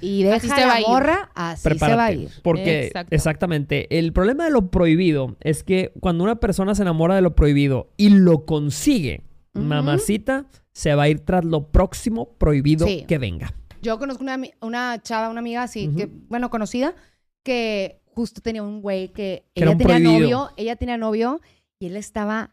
y 0.02 0.24
deja 0.24 0.36
Así 0.38 0.48
se 0.50 0.66
va 0.66 0.80
la 0.80 0.88
morra, 0.88 1.32
así 1.36 1.62
se 1.64 1.70
va 1.70 1.74
a 1.76 1.80
Prepárate. 2.10 2.14
ir. 2.16 2.30
Porque, 2.44 2.86
Exacto. 2.88 3.16
exactamente, 3.16 3.98
el 4.00 4.14
problema 4.14 4.46
de 4.46 4.52
lo 4.52 4.70
prohibido 4.72 5.36
es 5.42 5.64
que 5.64 5.92
cuando 6.00 6.24
una 6.24 6.40
persona 6.40 6.76
se 6.76 6.82
enamora 6.84 7.16
de 7.16 7.22
lo 7.22 7.36
prohibido 7.36 7.90
y 7.98 8.10
lo 8.10 8.46
consigue, 8.46 9.24
Ujú. 9.56 9.66
mamacita, 9.66 10.46
se 10.72 10.96
va 10.96 11.04
a 11.04 11.10
ir 11.10 11.20
tras 11.22 11.44
lo 11.46 11.68
próximo 11.72 12.34
prohibido 12.38 12.88
Sí. 12.88 13.06
que 13.08 13.18
venga. 13.18 13.54
Yo 13.82 13.98
conozco 13.98 14.24
una, 14.24 14.40
una 14.62 15.02
chava, 15.02 15.30
una 15.30 15.40
amiga 15.40 15.64
así, 15.64 15.88
Ujú. 15.88 15.98
que, 15.98 16.10
bueno, 16.28 16.50
conocida, 16.50 16.94
que 17.44 18.02
justo 18.14 18.42
tenía 18.42 18.62
un 18.64 18.82
güey 18.82 19.08
que 19.10 19.46
Que 19.56 19.62
era 19.64 19.72
ella 19.72 19.78
tenía 19.78 19.96
prohibido. 19.96 20.20
novio, 20.20 20.50
ella 20.58 20.76
tenía 20.76 20.98
novio 20.98 21.42
y 21.80 21.86
él 21.88 21.96
estaba 21.96 22.52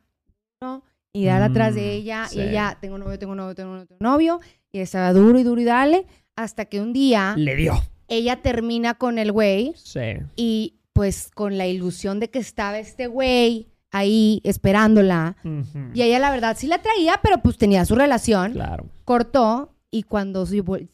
¿no? 0.60 0.84
y 1.12 1.24
dar 1.24 1.42
atrás 1.42 1.74
de 1.74 1.80
Mm, 1.80 1.84
ella 2.00 2.26
sí. 2.28 2.38
y 2.38 2.42
ella, 2.42 2.78
tengo 2.80 2.98
novio, 2.98 3.18
tengo 3.18 3.34
novio, 3.34 3.54
tengo 3.54 3.70
novio, 3.72 3.86
tengo 3.86 3.98
novio 4.00 4.40
y 4.72 4.78
estaba 4.80 5.12
duro 5.12 5.38
y 5.38 5.42
duro 5.42 5.60
y 5.60 5.64
dale 5.64 6.06
hasta 6.36 6.66
que 6.66 6.80
un 6.80 6.92
día 6.92 7.34
Le 7.36 7.56
dio. 7.56 7.82
ella 8.08 8.36
termina 8.42 8.94
con 8.94 9.18
el 9.18 9.32
güey 9.32 9.72
Sí. 9.76 10.00
y 10.36 10.74
pues 10.92 11.30
con 11.34 11.58
la 11.58 11.66
ilusión 11.66 12.20
de 12.20 12.30
que 12.30 12.38
estaba 12.38 12.78
este 12.78 13.06
güey 13.06 13.68
ahí 13.92 14.40
esperándola 14.44 15.36
y 15.94 16.02
ella 16.02 16.18
la 16.18 16.30
verdad 16.30 16.56
sí 16.58 16.66
la 16.66 16.82
traía, 16.82 17.18
pero 17.22 17.38
pues 17.42 17.56
tenía 17.58 17.84
su 17.84 17.94
relación 17.94 18.52
Claro. 18.52 18.86
cortó 19.04 19.72
y 19.90 20.02
cuando 20.02 20.44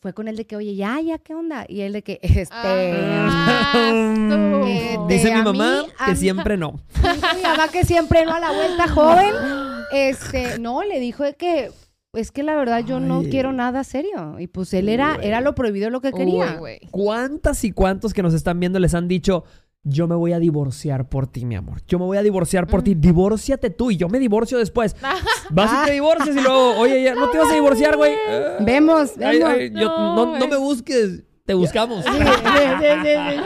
fue 0.01 0.13
con 0.13 0.29
él 0.29 0.37
de 0.37 0.47
que, 0.47 0.55
oye, 0.55 0.77
ya, 0.77 1.01
ya, 1.01 1.19
¿qué 1.19 1.35
onda? 1.35 1.65
Y 1.69 1.81
él 1.81 1.93
de 1.95 2.03
que, 2.03 2.21
este... 2.23 2.47
Ah, 2.55 3.71
su- 3.73 4.67
Eh, 4.69 4.97
Dice 5.09 5.29
de 5.29 5.35
mi 5.35 5.43
mamá 5.43 5.83
mí, 5.83 5.89
que 6.07 6.17
siempre 6.17 6.57
no. 6.57 6.81
mi 7.37 7.43
mamá 7.43 7.69
que 7.69 7.85
siempre 7.85 8.25
no 8.25 8.33
a 8.35 8.41
la 8.41 8.53
vuelta 8.53 8.89
joven. 8.89 9.35
Este, 9.93 10.59
no, 10.59 10.83
le 10.85 11.01
dijo 11.01 11.23
de 11.23 11.35
que, 11.35 11.71
es 12.15 12.31
que 12.31 12.43
la 12.43 12.55
verdad 12.57 12.85
yo 12.85 13.01
no 13.01 13.23
quiero 13.23 13.53
nada 13.53 13.85
serio. 13.85 14.39
Y 14.39 14.47
pues 14.47 14.75
él 14.75 14.89
era, 14.89 15.17
era 15.23 15.41
lo 15.41 15.55
prohibido 15.55 15.89
lo 15.91 16.01
que 16.01 16.13
quería. 16.13 16.59
Uy. 16.61 16.79
¿Cuántas 16.91 17.65
y 17.65 17.73
cuántos 17.73 18.13
que 18.13 18.23
nos 18.23 18.35
están 18.35 18.61
viendo 18.61 18.79
les 18.79 18.95
han 18.95 19.09
dicho, 19.09 19.45
yo 19.83 20.07
me 20.07 20.15
voy 20.15 20.33
a 20.35 20.39
divorciar 20.39 21.09
por 21.09 21.27
ti, 21.27 21.47
mi 21.47 21.57
amor? 21.57 21.81
Yo 21.89 21.99
me 21.99 22.05
voy 22.05 22.19
a 22.19 22.23
divorciar 22.23 22.67
por 22.67 22.81
Mm. 22.81 22.85
ti. 22.85 22.95
Divórciate 22.97 23.71
tú 23.71 23.91
y 23.91 23.97
yo 23.97 24.09
me 24.11 24.19
divorcio 24.19 24.59
después. 24.59 24.95
Vas 25.51 25.71
y 25.83 25.87
te 25.87 25.93
divorcias 25.93 26.37
y 26.37 26.41
luego, 26.41 26.79
oye, 26.79 27.03
ya 27.03 27.15
no 27.15 27.31
te 27.31 27.39
vas 27.39 27.51
a 27.51 27.55
divorciar, 27.55 27.97
güey. 27.97 28.13
Vemos, 28.61 29.13
Ay, 29.19 29.39
vemos. 29.39 29.51
ay, 29.55 29.71
yo- 29.75 29.89
No, 29.89 30.39
no, 30.39 30.49
me 30.49 30.57
busques, 30.57 31.23
te 31.47 31.55
buscamos. 31.55 32.05
Sí, 32.05 32.11
sí, 32.13 32.19
sí, 32.19 32.89
sí, 33.03 33.09
sí, 33.31 33.43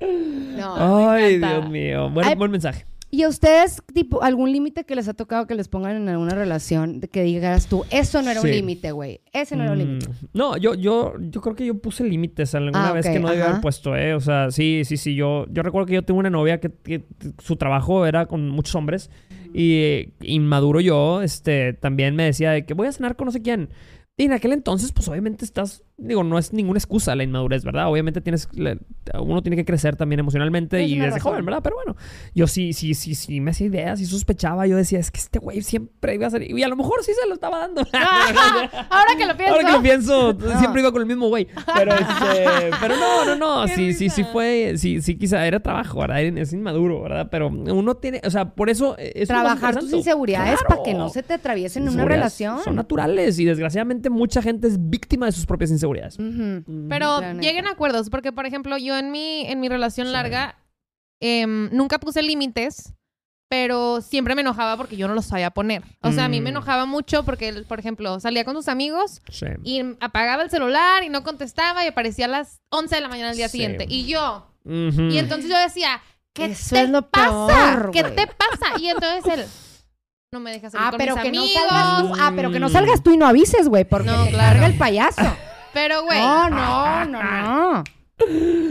sí. 0.00 0.56
No. 0.58 1.10
Ay. 1.10 1.38
Dios 1.38 1.70
mío. 1.70 2.10
Buen, 2.10 2.26
Ay, 2.26 2.34
buen 2.34 2.50
mensaje. 2.50 2.84
¿Y 3.10 3.22
a 3.22 3.28
ustedes, 3.28 3.82
tipo, 3.94 4.22
algún 4.22 4.52
límite 4.52 4.84
que 4.84 4.94
les 4.94 5.08
ha 5.08 5.14
tocado 5.14 5.46
que 5.46 5.54
les 5.54 5.68
pongan 5.68 5.96
en 5.96 6.08
alguna 6.10 6.34
relación? 6.34 7.00
De 7.00 7.08
que 7.08 7.22
digas 7.22 7.66
tú, 7.66 7.84
eso 7.90 8.20
no 8.20 8.30
era 8.30 8.40
un 8.42 8.50
límite, 8.50 8.92
güey. 8.92 9.22
Ese 9.32 9.56
no 9.56 9.62
era 9.62 9.72
un 9.72 9.78
límite. 9.78 10.08
Mm, 10.08 10.12
No, 10.34 10.56
yo, 10.58 10.74
yo, 10.74 11.14
yo 11.18 11.40
creo 11.40 11.54
que 11.56 11.64
yo 11.64 11.78
puse 11.78 12.04
límites 12.04 12.54
alguna 12.54 12.90
Ah, 12.90 12.92
vez 12.92 13.06
que 13.06 13.18
no 13.18 13.30
debía 13.30 13.48
haber 13.48 13.60
puesto, 13.62 13.96
¿eh? 13.96 14.12
O 14.14 14.20
sea, 14.20 14.50
sí, 14.50 14.82
sí, 14.84 14.98
sí. 14.98 15.14
Yo, 15.14 15.46
yo 15.50 15.62
recuerdo 15.62 15.86
que 15.86 15.94
yo 15.94 16.02
tuve 16.02 16.18
una 16.18 16.28
novia 16.30 16.60
que, 16.60 16.70
que 16.70 17.06
su 17.42 17.56
trabajo 17.56 18.04
era 18.04 18.26
con 18.26 18.50
muchos 18.50 18.74
hombres 18.74 19.10
y 19.54 19.72
eh, 19.76 20.12
inmaduro 20.20 20.80
yo, 20.80 21.22
este, 21.22 21.72
también 21.72 22.14
me 22.14 22.24
decía 22.24 22.50
de 22.50 22.66
que 22.66 22.74
voy 22.74 22.88
a 22.88 22.92
cenar 22.92 23.16
con 23.16 23.24
no 23.24 23.32
sé 23.32 23.40
quién. 23.40 23.70
Y 24.18 24.24
en 24.24 24.32
aquel 24.32 24.52
entonces, 24.52 24.92
pues 24.92 25.08
obviamente 25.08 25.46
estás, 25.46 25.82
digo, 25.98 26.22
no 26.22 26.38
es 26.38 26.52
ninguna 26.52 26.78
excusa 26.78 27.14
la 27.16 27.24
inmadurez, 27.24 27.64
¿verdad? 27.64 27.90
Obviamente 27.90 28.20
tienes, 28.20 28.48
uno 29.20 29.42
tiene 29.42 29.56
que 29.56 29.64
crecer 29.64 29.96
también 29.96 30.20
emocionalmente 30.20 30.82
y 30.84 30.96
desde 30.96 31.16
razón. 31.16 31.32
joven, 31.32 31.44
¿verdad? 31.44 31.60
Pero 31.62 31.76
bueno, 31.76 31.96
yo 32.34 32.46
sí, 32.46 32.72
sí, 32.72 32.94
sí, 32.94 33.14
sí 33.16 33.40
me 33.40 33.50
hacía 33.50 33.66
ideas 33.66 34.00
y 34.00 34.06
sospechaba. 34.06 34.66
Yo 34.66 34.76
decía, 34.76 35.00
es 35.00 35.10
que 35.10 35.18
este 35.18 35.40
güey 35.40 35.60
siempre 35.62 36.14
iba 36.14 36.26
a 36.28 36.30
ser, 36.30 36.48
y 36.48 36.62
a 36.62 36.68
lo 36.68 36.76
mejor 36.76 37.02
sí 37.02 37.12
se 37.20 37.26
lo 37.28 37.34
estaba 37.34 37.58
dando. 37.58 37.82
Ahora 37.92 39.16
que 39.18 39.26
lo 39.26 39.36
pienso. 39.36 39.54
Ahora 39.54 39.66
que 39.66 39.72
lo 39.72 39.82
pienso, 39.82 40.38
siempre 40.58 40.82
iba 40.82 40.92
con 40.92 41.02
el 41.02 41.06
mismo 41.08 41.28
güey. 41.28 41.48
Pero 41.74 41.92
este, 41.92 42.70
pero 42.80 42.94
no, 42.96 43.24
no, 43.24 43.36
no. 43.36 43.68
Sí, 43.74 43.92
sí, 43.92 44.08
sí 44.08 44.24
fue, 44.24 44.74
sí, 44.76 45.02
sí, 45.02 45.16
quizá 45.16 45.46
era 45.46 45.60
trabajo, 45.60 46.00
¿verdad? 46.00 46.20
Es 46.20 46.52
inmaduro, 46.52 47.02
¿verdad? 47.02 47.28
Pero 47.30 47.48
uno 47.48 47.96
tiene, 47.96 48.20
o 48.24 48.30
sea, 48.30 48.50
por 48.54 48.70
eso 48.70 48.96
eh, 48.98 49.12
es 49.16 49.28
Trabajar 49.28 49.76
tus 49.78 49.92
inseguridades 49.92 50.58
Claro. 50.60 50.68
para 50.68 50.82
que 50.82 50.94
no 50.94 51.08
se 51.08 51.22
te 51.22 51.34
atraviesen 51.34 51.86
en 51.86 51.94
una 51.94 52.04
relación. 52.04 52.60
Son 52.62 52.76
naturales 52.76 53.38
y 53.38 53.44
desgraciadamente 53.44 54.10
mucha 54.10 54.42
gente 54.42 54.68
es 54.68 54.76
víctima 54.88 55.26
de 55.26 55.32
sus 55.32 55.44
propias 55.44 55.70
inseguridades. 55.70 55.87
Ujú. 56.18 56.64
Pero 56.88 57.20
La 57.20 57.32
neta. 57.34 57.40
lleguen 57.46 57.66
a 57.66 57.70
acuerdos, 57.72 58.10
porque 58.10 58.32
por 58.32 58.46
ejemplo, 58.46 58.76
yo 58.78 58.96
en 58.98 59.10
mi, 59.10 59.46
en 59.46 59.60
mi 59.60 59.68
relación 59.68 60.06
Sí. 60.08 60.12
larga 60.12 60.56
em, 61.20 61.68
nunca 61.72 61.98
puse 61.98 62.22
límites, 62.22 62.94
pero 63.50 64.00
siempre 64.02 64.34
me 64.34 64.42
enojaba 64.42 64.76
porque 64.76 64.96
yo 64.96 65.08
no 65.08 65.14
los 65.14 65.24
sabía 65.26 65.50
poner. 65.50 65.82
O 66.02 66.12
sea, 66.12 66.26
a 66.26 66.28
mí 66.28 66.40
me 66.40 66.50
Mm. 66.50 66.56
enojaba 66.56 66.84
mucho 66.86 67.24
porque, 67.24 67.48
él, 67.48 67.64
por 67.66 67.78
ejemplo, 67.80 68.20
salía 68.20 68.44
con 68.44 68.54
sus 68.54 68.68
amigos 68.68 69.20
Sí. 69.30 69.46
y 69.64 69.82
apagaba 70.00 70.42
el 70.42 70.50
celular 70.50 71.02
y 71.02 71.08
no 71.08 71.24
contestaba 71.24 71.82
y 71.84 71.88
aparecía 71.88 72.26
a 72.26 72.28
las 72.28 72.60
11 72.68 72.94
de 72.96 73.00
la 73.00 73.08
mañana 73.08 73.28
del 73.28 73.36
día 73.38 73.48
Sí. 73.48 73.52
siguiente. 73.52 73.86
Y 73.88 74.06
yo, 74.06 74.46
Ujú. 74.64 75.02
y 75.10 75.18
entonces 75.18 75.50
yo 75.50 75.58
decía, 75.58 76.00
¿qué 76.34 76.44
Eso 76.44 76.74
te 76.76 76.82
es 76.82 76.90
lo 76.90 77.08
pasa? 77.10 77.46
peor, 77.46 77.90
¿Qué 77.90 78.04
te 78.04 78.26
pasa? 78.26 78.78
Y 78.78 78.88
entonces 78.88 79.24
él, 79.32 79.44
no 80.30 80.40
me 80.40 80.52
dejas 80.52 80.70
salir 80.72 80.86
Ah, 80.86 80.90
con 80.90 80.98
pero 80.98 81.14
mis 81.16 81.24
que 81.24 81.32
no 81.32 81.40
amigos. 81.40 81.62
salgas 81.68 82.02
tú. 82.02 82.12
Ah, 82.20 82.32
pero 82.36 82.52
que 82.52 82.60
no 82.60 82.68
salgas 82.68 83.02
tú 83.02 83.10
y 83.12 83.16
no 83.16 83.26
avises, 83.26 83.66
güey, 83.68 83.84
porque 83.84 84.08
No, 84.10 84.24
te 84.24 84.30
claro. 84.30 84.52
carga 84.52 84.66
el 84.66 84.76
payaso. 84.76 85.22
Pero, 85.80 86.02
güey, 86.04 86.20
No, 86.20 86.50
no, 86.50 87.04
no, 87.04 87.22
no. 87.22 87.84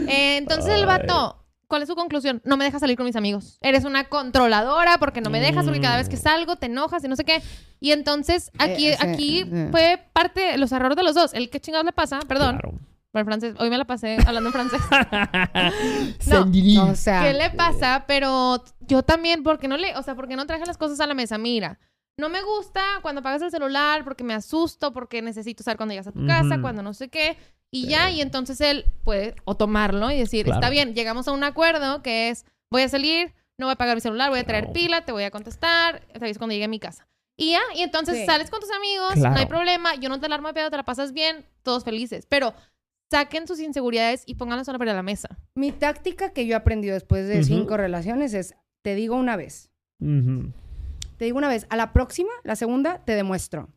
Eh, 0.08 0.36
entonces 0.36 0.72
el 0.74 0.84
vato, 0.84 1.42
¿cuál 1.68 1.82
es 1.82 1.88
su 1.88 1.94
conclusión? 1.94 2.42
No 2.44 2.56
me 2.58 2.64
dejas 2.66 2.80
salir 2.80 2.96
con 2.96 3.06
mis 3.06 3.16
amigos. 3.16 3.56
Eres 3.62 3.84
una 3.84 4.04
controladora 4.08 4.98
porque 4.98 5.20
no 5.22 5.30
me 5.30 5.40
dejas, 5.40 5.64
porque 5.64 5.80
cada 5.80 5.96
vez 5.96 6.08
que 6.08 6.16
salgo 6.18 6.56
te 6.56 6.66
enojas 6.66 7.02
y 7.04 7.08
no 7.08 7.16
sé 7.16 7.24
qué. 7.24 7.42
Y 7.80 7.92
entonces 7.92 8.50
aquí, 8.58 8.88
Eh, 8.88 8.96
sí, 9.00 9.06
aquí 9.06 9.44
sí. 9.44 9.68
fue 9.70 10.04
parte 10.12 10.40
de 10.42 10.58
los 10.58 10.70
errores 10.72 10.96
de 10.96 11.02
los 11.02 11.14
dos. 11.14 11.32
El 11.32 11.48
qué 11.48 11.60
chingados 11.60 11.86
le 11.86 11.92
pasa, 11.92 12.20
perdón, 12.28 12.58
Claro. 12.58 12.78
por 13.10 13.20
el 13.20 13.24
francés. 13.24 13.54
Hoy 13.58 13.70
me 13.70 13.78
la 13.78 13.86
pasé 13.86 14.18
hablando 14.26 14.50
en 14.50 14.52
francés. 14.52 14.80
Sandirí. 16.20 16.76
O 16.78 16.94
sea, 16.94 17.22
¿Qué 17.22 17.32
le 17.32 17.50
pasa? 17.50 18.04
Pero 18.06 18.62
yo 18.80 19.02
también, 19.02 19.42
porque 19.42 19.68
no 19.68 19.76
le, 19.76 19.96
o 19.96 20.02
sea, 20.02 20.14
porque 20.14 20.36
no 20.36 20.46
traje 20.46 20.66
las 20.66 20.76
cosas 20.78 21.00
a 21.00 21.06
la 21.06 21.14
mesa. 21.14 21.38
Mira, 21.38 21.78
no 22.18 22.28
me 22.28 22.42
gusta 22.42 22.82
cuando 23.02 23.20
apagas 23.20 23.42
el 23.42 23.50
celular 23.50 24.04
porque 24.04 24.24
me 24.24 24.34
asusto, 24.34 24.92
porque 24.92 25.22
necesito 25.22 25.62
saber 25.62 25.76
cuando 25.76 25.92
llegas 25.94 26.08
a 26.08 26.12
tu 26.12 26.26
casa, 26.26 26.60
cuando 26.60 26.82
no 26.82 26.92
sé 26.94 27.08
qué. 27.08 27.36
Y 27.70 27.86
ya, 27.88 28.10
y 28.10 28.20
entonces 28.20 28.60
él 28.60 28.86
puede 29.04 29.34
o 29.44 29.56
tomarlo 29.56 30.10
y 30.10 30.18
decir, 30.18 30.44
Claro. 30.46 30.58
está 30.60 30.70
bien, 30.70 30.94
llegamos 30.94 31.28
a 31.28 31.32
un 31.32 31.44
acuerdo 31.44 32.02
que 32.02 32.30
es, 32.30 32.44
voy 32.70 32.82
a 32.82 32.88
salir, 32.88 33.32
no 33.58 33.66
voy 33.66 33.70
a 33.70 33.74
apagar 33.74 33.94
mi 33.96 34.00
celular, 34.00 34.30
voy 34.30 34.38
a 34.40 34.44
traer 34.44 34.72
pila, 34.72 35.04
te 35.04 35.12
voy 35.12 35.24
a 35.24 35.30
contestar, 35.30 36.00
te 36.06 36.24
aviso 36.24 36.38
cuando 36.40 36.52
llegue 36.54 36.64
a 36.64 36.68
mi 36.68 36.80
casa. 36.80 37.06
Y 37.36 37.52
ya, 37.52 37.60
y 37.76 37.82
entonces 37.82 38.16
Sí. 38.18 38.26
sales 38.26 38.50
con 38.50 38.60
tus 38.60 38.70
amigos, 38.72 39.16
no 39.18 39.36
hay 39.36 39.46
problema, 39.46 39.94
yo 39.94 40.08
no 40.08 40.18
te 40.18 40.26
alarmo 40.26 40.48
de 40.48 40.54
pedo, 40.54 40.70
te 40.70 40.76
la 40.76 40.84
pasas 40.84 41.12
bien, 41.12 41.46
todos 41.62 41.84
felices. 41.84 42.26
Pero 42.28 42.52
saquen 43.10 43.46
sus 43.46 43.60
inseguridades 43.60 44.24
y 44.26 44.34
pónganlas 44.34 44.66
sobre 44.66 44.92
la 44.92 45.02
mesa. 45.02 45.38
mi 45.54 45.70
táctica 45.70 46.32
que 46.32 46.46
yo 46.46 46.54
he 46.54 46.56
aprendido 46.56 46.94
después 46.94 47.28
de 47.28 47.44
cinco 47.44 47.76
relaciones 47.76 48.34
es, 48.34 48.54
te 48.82 48.94
digo 48.94 49.14
una 49.14 49.36
vez, 49.36 49.70
Ujú. 50.00 50.52
Te 51.18 51.24
digo 51.26 51.36
una 51.38 51.48
vez, 51.48 51.66
a 51.68 51.76
la 51.76 51.92
próxima, 51.92 52.30
la 52.44 52.56
segunda, 52.56 53.04
te 53.04 53.12
demuestro. 53.14 53.68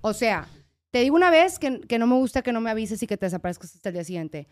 O 0.00 0.12
sea, 0.14 0.46
te 0.92 1.00
digo 1.00 1.16
una 1.16 1.30
vez 1.30 1.58
que, 1.58 1.80
que 1.80 1.98
no 1.98 2.06
me 2.06 2.14
gusta 2.14 2.42
que 2.42 2.52
no 2.52 2.60
me 2.60 2.70
avises 2.70 3.02
y 3.02 3.06
que 3.06 3.16
te 3.16 3.26
desaparezcas 3.26 3.74
hasta 3.74 3.88
el 3.90 3.94
día 3.94 4.04
siguiente. 4.04 4.48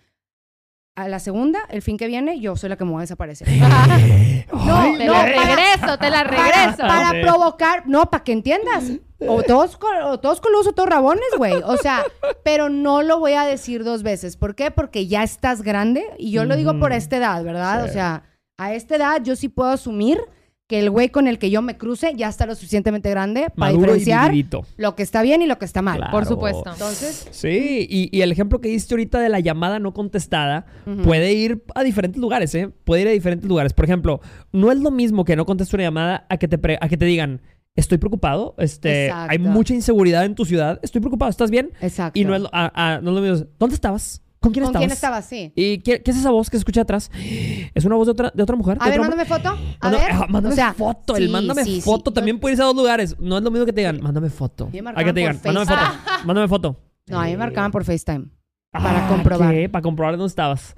A 0.97 1.09
la 1.09 1.19
segunda, 1.19 1.61
el 1.71 1.83
fin 1.83 1.97
que 1.97 2.07
viene, 2.07 2.39
yo 2.39 2.55
soy 2.55 2.69
la 2.69 2.77
que 2.77 2.85
me 2.85 2.91
voy 2.93 3.01
a 3.01 3.03
desaparecer. 3.03 3.49
Ay, 4.53 4.97
Te 4.99 5.07
no, 5.07 5.13
la 5.13 5.21
para- 5.25 5.57
regreso, 5.57 5.99
te 5.99 6.11
la 6.11 6.23
regreso. 6.25 6.77
para 6.79 7.11
provocar, 7.21 7.83
no, 7.87 8.11
para 8.11 8.23
que 8.23 8.33
entiendas. 8.33 8.85
O 9.27 9.43
todos, 9.43 9.79
o 10.05 10.21
todos 10.21 10.41
coludos 10.41 10.67
o 10.69 10.73
todos 10.73 10.89
rabones, 10.89 11.25
güey. 11.37 11.55
O 11.65 11.77
sea, 11.79 12.05
pero 12.45 12.69
no 12.69 13.03
lo 13.03 13.19
voy 13.19 13.33
a 13.33 13.43
decir 13.45 13.83
dos 13.83 14.03
veces. 14.03 14.37
¿Por 14.37 14.55
qué? 14.55 14.71
Porque 14.71 15.07
ya 15.07 15.23
estás 15.23 15.63
grande 15.63 16.05
y 16.19 16.31
yo 16.31 16.45
lo 16.45 16.57
digo 16.57 16.79
por 16.79 16.93
esta 16.93 17.17
edad, 17.17 17.43
¿verdad? 17.43 17.85
Sí. 17.85 17.91
O 17.91 17.93
sea, 17.93 18.23
a 18.59 18.75
esta 18.75 18.97
edad 18.97 19.21
yo 19.23 19.35
sí 19.35 19.49
puedo 19.49 19.71
asumir 19.71 20.21
que 20.75 20.81
el 20.81 20.91
güey 20.91 21.09
con 21.11 21.29
el 21.29 21.39
que 21.39 21.51
yo 21.51 21.63
me 21.63 21.77
cruce 21.77 22.13
ya 22.17 22.29
está 22.29 22.47
lo 22.47 22.55
suficientemente 22.55 23.09
grande 23.11 23.43
para 23.57 23.73
Maduro 23.73 23.95
diferenciar 23.95 24.33
lo 24.77 24.97
que 24.97 25.03
está 25.05 25.23
bien 25.23 25.41
y 25.43 25.47
lo 25.47 25.57
que 25.59 25.65
está 25.65 25.83
mal. 25.83 25.99
Claro. 25.99 26.11
Por 26.13 26.27
supuesto. 26.27 26.65
Entonces, 26.73 27.29
Sí, 27.31 27.87
y, 27.89 28.09
y 28.17 28.23
el 28.23 28.33
ejemplo 28.33 28.61
que 28.61 28.69
diste 28.69 28.95
ahorita 28.95 29.21
de 29.21 29.29
la 29.29 29.39
llamada 29.41 29.79
no 29.79 29.95
contestada 29.95 30.67
puede 31.05 31.33
ir 31.33 31.63
a 31.75 31.83
diferentes 31.85 32.21
lugares, 32.21 32.55
¿eh? 32.55 32.71
Puede 32.85 33.03
ir 33.03 33.09
a 33.09 33.13
diferentes 33.13 33.49
lugares. 33.49 33.73
Por 33.73 33.85
ejemplo, 33.85 34.21
no 34.53 34.73
es 34.73 34.79
lo 34.79 34.91
mismo 34.91 35.25
que 35.25 35.37
no 35.37 35.47
contestes 35.47 35.75
una 35.75 35.85
llamada 35.85 36.27
a 36.29 36.37
que 36.39 36.49
te, 36.49 36.59
pre- 36.59 36.79
a 36.81 36.89
que 36.89 36.97
te 36.97 37.05
digan, 37.05 37.41
estoy 37.77 37.99
preocupado, 37.99 38.55
este, 38.59 39.07
Exacto. 39.07 39.33
hay 39.33 39.39
mucha 39.39 39.75
inseguridad 39.75 40.25
en 40.25 40.35
tu 40.35 40.45
ciudad, 40.45 40.81
estoy 40.83 41.01
preocupado, 41.01 41.31
¿estás 41.31 41.51
bien? 41.51 41.71
exacto. 41.81 42.19
Y 42.19 42.25
no 42.25 42.35
es, 42.35 42.43
lo- 42.43 42.51
a- 42.53 42.73
a- 42.75 43.01
no 43.01 43.11
es 43.11 43.15
lo 43.17 43.21
mismo, 43.21 43.47
¿dónde 43.59 43.75
estabas? 43.75 44.23
¿Con 44.45 44.53
quién 44.53 44.65
¿Con 44.65 44.71
estabas? 44.73 44.81
quién 44.87 44.93
estabas? 44.93 45.27
Sí. 45.27 45.53
¿Y 45.57 45.79
qué, 45.79 46.03
qué 46.03 46.11
es 46.11 46.17
esa 46.19 46.31
voz 46.31 46.51
que 46.51 46.57
se 46.57 46.61
escucha 46.61 46.83
atrás? 46.83 47.11
¿Es 47.75 47.85
una 47.85 47.97
voz 47.97 48.07
de 48.07 48.13
otra, 48.13 48.31
de 48.35 48.43
otra 48.43 48.55
mujer? 48.57 48.77
A 48.81 48.85
¿De 48.85 48.91
ver, 48.93 49.01
mándame 49.01 49.25
foto. 49.25 49.49
A 49.49 49.57
Mándame- 49.91 49.99
ver. 50.05 50.11
ah, 50.13 50.27
mándame 50.29 50.53
o 50.53 50.57
sea, 50.57 50.75
foto. 50.75 51.17
El 51.17 51.27
sí, 51.27 51.33
mándame 51.33 51.65
sí, 51.65 51.75
sí. 51.77 51.81
foto 51.81 52.13
también 52.13 52.39
puede 52.39 52.53
irse 52.53 52.63
a 52.63 52.67
dos 52.67 52.77
lugares. 52.77 53.17
No 53.19 53.39
es 53.39 53.43
lo 53.43 53.51
mismo 53.51 53.67
que 53.67 53.73
te 53.73 53.81
digan, 53.81 54.01
mándame 54.03 54.31
foto. 54.31 54.67
A 54.95 55.05
que 55.05 55.13
te 55.13 55.21
digan, 55.21 55.41
mándame 55.45 55.67
foto. 55.67 55.83
Mándame 56.27 56.49
foto. 56.49 56.77
No, 57.07 57.21
a 57.21 57.25
mí 57.25 57.31
me 57.33 57.37
marcaban 57.39 57.71
por 57.73 57.85
FaceTime. 57.85 58.27
Ah, 58.73 58.83
para 58.83 59.09
comprobar. 59.09 59.53
¿qué? 59.55 59.69
Para 59.69 59.83
comprobar 59.83 60.15
dónde 60.17 60.29
estabas. 60.29 60.77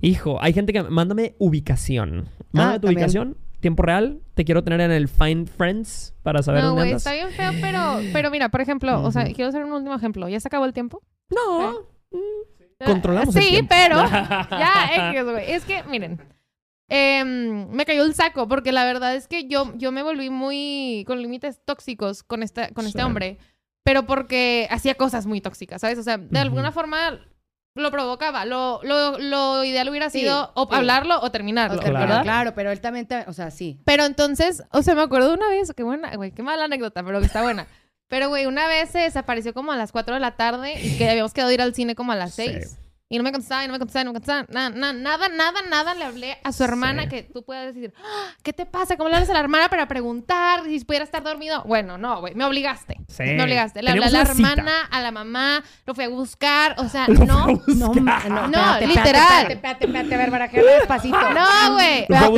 Hijo, 0.00 0.42
hay 0.42 0.52
gente 0.52 0.72
que 0.72 0.82
mándame 0.82 1.34
ubicación. 1.38 2.28
Mándame 2.52 2.74
Ah, 2.76 2.80
tu 2.80 2.86
también. 2.86 2.98
ubicación, 2.98 3.36
tiempo 3.60 3.82
real. 3.82 4.20
Te 4.34 4.44
quiero 4.44 4.64
tener 4.64 4.80
en 4.80 4.90
el 4.90 5.08
Find 5.08 5.48
Friends 5.48 6.14
para 6.22 6.42
saber 6.42 6.62
No, 6.62 6.68
dónde 6.70 6.80
güey, 6.82 6.90
andas. 6.92 7.06
está 7.06 7.12
bien 7.14 7.30
feo, 7.30 7.52
pero, 7.60 8.00
pero 8.12 8.30
mira, 8.30 8.48
por 8.48 8.60
ejemplo, 8.60 9.02
o 9.02 9.12
sea, 9.12 9.24
quiero 9.32 9.48
hacer 9.48 9.64
un 9.64 9.72
último 9.72 9.94
ejemplo. 9.94 10.28
¿Ya 10.28 10.40
se 10.40 10.48
acabó 10.48 10.64
el 10.64 10.72
tiempo? 10.72 11.02
No. 11.30 11.72
mm, 12.10 12.16
Controlamos 12.86 13.34
el 13.36 13.42
Sí, 13.42 13.48
tiempo. 13.50 13.68
pero 13.74 13.96
ya. 14.50 14.90
Es 15.46 15.64
que, 15.64 15.82
miren, 15.84 16.20
em, 16.88 17.68
me 17.70 17.84
cayó 17.84 18.04
el 18.04 18.14
saco 18.14 18.48
porque 18.48 18.72
la 18.72 18.84
verdad 18.84 19.14
es 19.14 19.28
que 19.28 19.46
yo, 19.48 19.72
yo 19.76 19.92
me 19.92 20.02
volví 20.02 20.30
muy 20.30 21.04
con 21.06 21.20
límites 21.22 21.60
tóxicos 21.64 22.22
con, 22.22 22.42
esta, 22.42 22.70
con 22.70 22.86
este 22.86 22.98
Sí. 23.00 23.04
hombre, 23.04 23.38
pero 23.84 24.04
porque 24.06 24.68
hacía 24.70 24.94
cosas 24.94 25.26
muy 25.26 25.40
tóxicas, 25.40 25.80
¿sabes? 25.80 25.98
O 25.98 26.02
sea, 26.02 26.18
de 26.18 26.26
Ujú. 26.26 26.38
alguna 26.38 26.72
forma 26.72 27.18
lo 27.74 27.90
provocaba. 27.90 28.44
Lo, 28.44 28.80
lo, 28.82 29.18
lo 29.18 29.64
ideal 29.64 29.88
hubiera 29.88 30.10
Sí, 30.10 30.20
sido 30.20 30.52
o 30.54 30.66
sí. 30.68 30.74
hablarlo 30.74 31.18
o 31.20 31.26
O 31.26 31.30
terminarlo, 31.30 31.80
Claro. 31.80 32.22
Claro, 32.22 32.52
pero 32.54 32.70
él 32.70 32.80
también, 32.82 33.06
te- 33.06 33.24
o 33.26 33.32
sea, 33.32 33.50
sí. 33.50 33.80
Pero 33.86 34.04
entonces, 34.04 34.62
o 34.72 34.82
sea, 34.82 34.94
me 34.94 35.00
acuerdo 35.02 35.28
de 35.28 35.34
una 35.34 35.48
vez, 35.48 35.72
qué 35.74 35.82
buena, 35.82 36.14
güey, 36.16 36.32
qué 36.32 36.42
mala 36.42 36.64
anécdota, 36.64 37.02
pero 37.02 37.20
que 37.20 37.26
está 37.26 37.42
buena. 37.42 37.66
Pero, 38.12 38.28
güey, 38.28 38.44
una 38.44 38.68
vez 38.68 38.90
se 38.90 38.98
desapareció 38.98 39.54
como 39.54 39.72
a 39.72 39.76
las 39.76 39.90
4 39.90 40.12
de 40.12 40.20
la 40.20 40.32
tarde 40.32 40.74
y 40.78 40.98
que 40.98 41.08
habíamos 41.08 41.32
quedado 41.32 41.48
a 41.48 41.54
ir 41.54 41.62
al 41.62 41.74
cine 41.74 41.94
como 41.94 42.12
a 42.12 42.16
las 42.16 42.34
Sí. 42.34 42.44
6. 42.44 42.78
Y 43.08 43.16
no 43.18 43.24
me 43.24 43.32
contestaba, 43.32 43.62
y 43.64 43.66
no 43.68 43.72
me 43.74 43.78
contestaba, 43.78 44.02
y 44.02 44.04
no 44.06 44.10
me 44.12 44.20
contestaba. 44.20 44.46
Nada, 44.50 44.70
nada, 44.70 44.92
nada, 44.94 45.28
nada, 45.28 45.60
nada. 45.68 45.94
Le 45.94 46.04
hablé 46.04 46.38
a 46.44 46.50
su 46.52 46.64
hermana 46.64 47.02
Sí. 47.04 47.08
que 47.10 47.22
tú 47.24 47.42
puedas 47.44 47.66
decir, 47.74 47.92
"Ah, 48.02 48.30
¿qué 48.42 48.52
te 48.54 48.64
pasa? 48.66 48.96
¿Cómo 48.96 49.08
le 49.10 49.16
hablas 49.16 49.28
a 49.28 49.34
la 49.34 49.40
hermana 49.40 49.68
para 49.68 49.86
preguntar 49.86 50.64
si 50.64 50.82
pudiera 50.84 51.04
estar 51.04 51.22
dormido? 51.22 51.62
Bueno, 51.64 51.96
no, 51.98 52.20
güey, 52.20 52.34
me 52.34 52.44
obligaste. 52.46 52.96
Sí. 53.08 53.22
Me 53.24 53.42
obligaste. 53.42 53.82
Le 53.82 53.90
hablé 53.90 54.06
a 54.06 54.10
la 54.10 54.24
cita. 54.26 54.52
hermana, 54.52 54.88
a 54.90 55.00
la 55.02 55.10
mamá, 55.10 55.62
lo 55.86 55.94
fui 55.94 56.04
a 56.04 56.08
buscar, 56.08 56.74
o 56.78 56.88
sea, 56.88 57.06
Lo 57.08 57.24
no. 57.26 57.46
No, 57.66 57.92
no, 57.94 58.48
No, 58.48 58.80
literal. 58.80 58.86
Espérate, 58.86 59.52
espérate, 59.54 59.84
espérate, 59.86 60.14
a 60.14 60.18
ver, 60.18 60.64
despacito. 60.78 61.18
No, 61.18 61.74
güey. 61.74 62.06
No, 62.08 62.36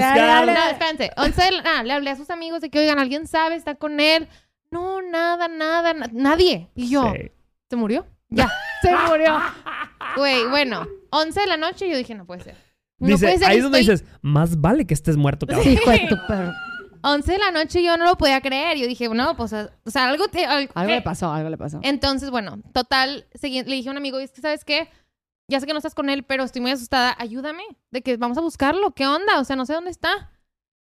espérense. 0.70 1.11
11 1.16 1.43
de 1.43 1.51
la- 1.53 1.62
ah, 1.79 1.83
le 1.85 1.93
hablé 1.93 2.11
a 2.11 2.16
sus 2.16 2.31
amigos 2.31 2.61
de 2.61 2.70
que, 2.70 2.81
oigan, 2.81 2.99
¿alguien 2.99 3.27
sabe? 3.29 3.55
¿Está 3.55 3.77
con 3.77 4.01
él? 4.01 4.29
No, 4.75 5.01
nada, 5.03 5.49
nada, 5.49 5.95
na- 5.95 6.11
nadie. 6.12 6.68
Y 6.75 6.89
yo, 6.91 7.12
Sí. 7.14 7.31
¿se 7.70 7.77
murió? 7.77 8.07
Ya, 8.29 8.49
se 8.83 8.95
murió. 9.09 9.39
Güey, 10.16 10.47
bueno, 10.49 10.87
11 11.11 11.41
de 11.41 11.47
la 11.47 11.57
noche 11.57 11.87
y 11.87 11.91
yo 11.91 11.97
dije, 11.97 12.14
no 12.14 12.25
puede 12.27 12.43
ser. 12.43 12.57
No 13.01 13.09
Dice, 13.09 13.27
puede 13.27 13.39
ser. 13.39 13.49
ahí 13.49 13.57
es 13.57 13.62
donde 13.64 13.81
estoy- 13.81 13.95
dices, 13.97 14.09
más 14.22 14.61
vale 14.61 14.87
que 14.87 14.95
estés 14.95 15.16
muerto, 15.16 15.47
cabrón. 15.47 15.68
Hijo 15.72 15.91
de 15.91 15.99
tu 16.09 16.16
perro. 16.29 16.53
11 17.03 17.33
de 17.33 17.39
la 17.39 17.51
noche 17.51 17.81
y 17.81 17.85
yo 17.87 17.97
no 17.97 18.05
lo 18.05 18.16
podía 18.16 18.41
creer. 18.41 18.79
Yo 18.79 18.87
dije, 18.87 19.09
no, 19.09 19.37
pues, 19.37 19.53
o 19.53 19.91
sea, 19.91 20.09
algo 20.09 20.29
te... 20.29 20.47
Algo, 20.47 20.72
le 20.87 21.03
pasó, 21.03 21.33
algo 21.33 21.51
le 21.51 21.59
pasó. 21.59 21.81
Entonces, 21.83 22.31
bueno, 22.31 22.62
total, 22.72 23.27
le 23.43 23.62
dije 23.64 23.89
a 23.89 23.93
un 23.93 23.99
amigo, 23.99 24.20
y 24.20 24.25
es 24.25 24.31
que, 24.33 24.41
¿sabes 24.41 24.64
qué? 24.64 24.89
Ya 25.51 25.61
sé 25.61 25.66
que 25.66 25.72
no 25.72 25.79
estás 25.79 25.95
con 25.95 26.09
él, 26.09 26.22
pero 26.22 26.45
estoy 26.45 26.62
muy 26.62 26.70
asustada. 26.70 27.14
Ayúdame, 27.18 27.62
de 27.91 28.03
que 28.03 28.16
vamos 28.16 28.39
a 28.39 28.41
buscarlo. 28.41 28.93
¿Qué 28.93 29.07
onda? 29.07 29.39
O 29.39 29.45
sea, 29.45 29.57
no 29.57 29.66
sé 29.66 29.75
dónde 29.75 29.91
está. 29.91 30.31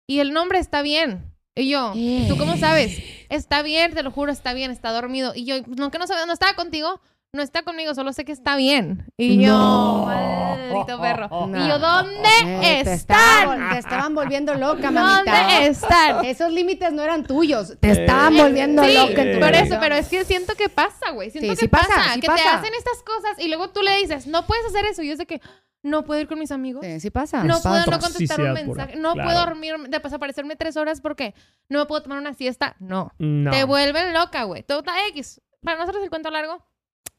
Y 0.06 0.20
el 0.20 0.32
nombre 0.32 0.58
está 0.60 0.82
bien. 0.82 1.34
Y 1.58 1.70
yo, 1.70 1.92
¿y 1.94 2.26
¿tú 2.28 2.36
cómo 2.36 2.56
sabes? 2.58 2.98
Está 3.30 3.62
bien, 3.62 3.94
te 3.94 4.02
lo 4.02 4.10
juro, 4.10 4.30
está 4.30 4.52
bien, 4.52 4.70
está 4.70 4.92
dormido. 4.92 5.32
Y 5.34 5.44
yo, 5.46 5.54
no, 5.66 5.90
que 5.90 5.98
no 5.98 6.06
sabes, 6.06 6.26
no 6.26 6.34
estaba 6.34 6.54
contigo, 6.54 7.00
no 7.32 7.42
está 7.42 7.62
conmigo, 7.62 7.94
solo 7.94 8.12
sé 8.12 8.26
que 8.26 8.32
está 8.32 8.56
bien. 8.56 9.06
Y 9.16 9.42
yo, 9.42 9.52
No. 9.52 10.04
maldito 10.06 11.00
perro. 11.00 11.28
No. 11.46 11.64
Y 11.64 11.68
yo, 11.68 11.78
¿dónde 11.78 12.28
Eh, 12.44 12.84
te, 12.84 12.92
están? 12.92 13.18
estaban, 13.18 13.70
te 13.72 13.78
estaban 13.78 14.14
volviendo 14.14 14.54
loca, 14.54 14.90
mamita. 14.90 15.42
¿Dónde 15.42 15.66
están? 15.68 16.24
Esos 16.26 16.52
límites 16.52 16.92
no 16.92 17.02
eran 17.02 17.24
tuyos. 17.24 17.74
Te 17.80 17.90
estaban 17.90 18.36
Eh, 18.36 18.42
volviendo 18.42 18.84
sí, 18.84 18.92
loca 18.94 19.22
en 19.22 19.32
tu 19.32 19.40
por 19.40 19.54
eso, 19.54 19.76
pero 19.80 19.94
es 19.96 20.08
que 20.08 20.24
siento 20.26 20.54
que 20.56 20.68
pasa, 20.68 21.10
güey. 21.12 21.30
Siento 21.30 21.48
Sí, 21.52 21.54
que 21.56 21.60
sí 21.62 21.68
pasa, 21.68 21.88
pasa, 21.88 22.14
sí 22.14 22.20
que 22.20 22.26
te 22.28 22.32
hacen 22.42 22.72
estas 22.76 23.02
cosas 23.02 23.38
y 23.38 23.48
luego 23.48 23.70
tú 23.70 23.80
le 23.82 23.96
dices, 23.96 24.26
no 24.26 24.46
puedes 24.46 24.66
hacer 24.66 24.84
eso. 24.84 25.02
Y 25.02 25.10
es 25.10 25.16
de 25.18 25.24
que, 25.26 25.40
no 25.86 26.04
puedo 26.04 26.20
ir 26.20 26.26
con 26.28 26.38
mis 26.38 26.50
amigos. 26.52 26.84
Sí, 26.84 27.00
sí 27.00 27.10
pasa. 27.10 27.44
No 27.44 27.60
puedo 27.60 27.78
no 27.78 27.84
contestar 27.84 28.08
un 28.10 28.12
Toxicidad 28.12 28.36
pura, 28.36 28.52
mensaje. 28.52 28.96
No 28.96 29.12
claro. 29.14 29.28
puedo 29.30 29.44
dormir, 29.46 29.74
de- 29.88 29.98
desaparecerme 29.98 30.56
tres 30.56 30.76
horas 30.76 31.00
porque 31.00 31.34
no 31.68 31.78
me 31.78 31.86
puedo 31.86 32.02
tomar 32.02 32.18
una 32.18 32.34
siesta. 32.34 32.76
No. 32.78 33.12
No. 33.18 33.50
Te 33.50 33.64
vuelven 33.64 34.12
loca, 34.12 34.44
güey. 34.44 34.62
Total 34.62 34.94
X. 35.10 35.40
Para 35.62 35.78
nosotros 35.78 36.02
el 36.04 36.10
cuento 36.10 36.30
largo. 36.30 36.64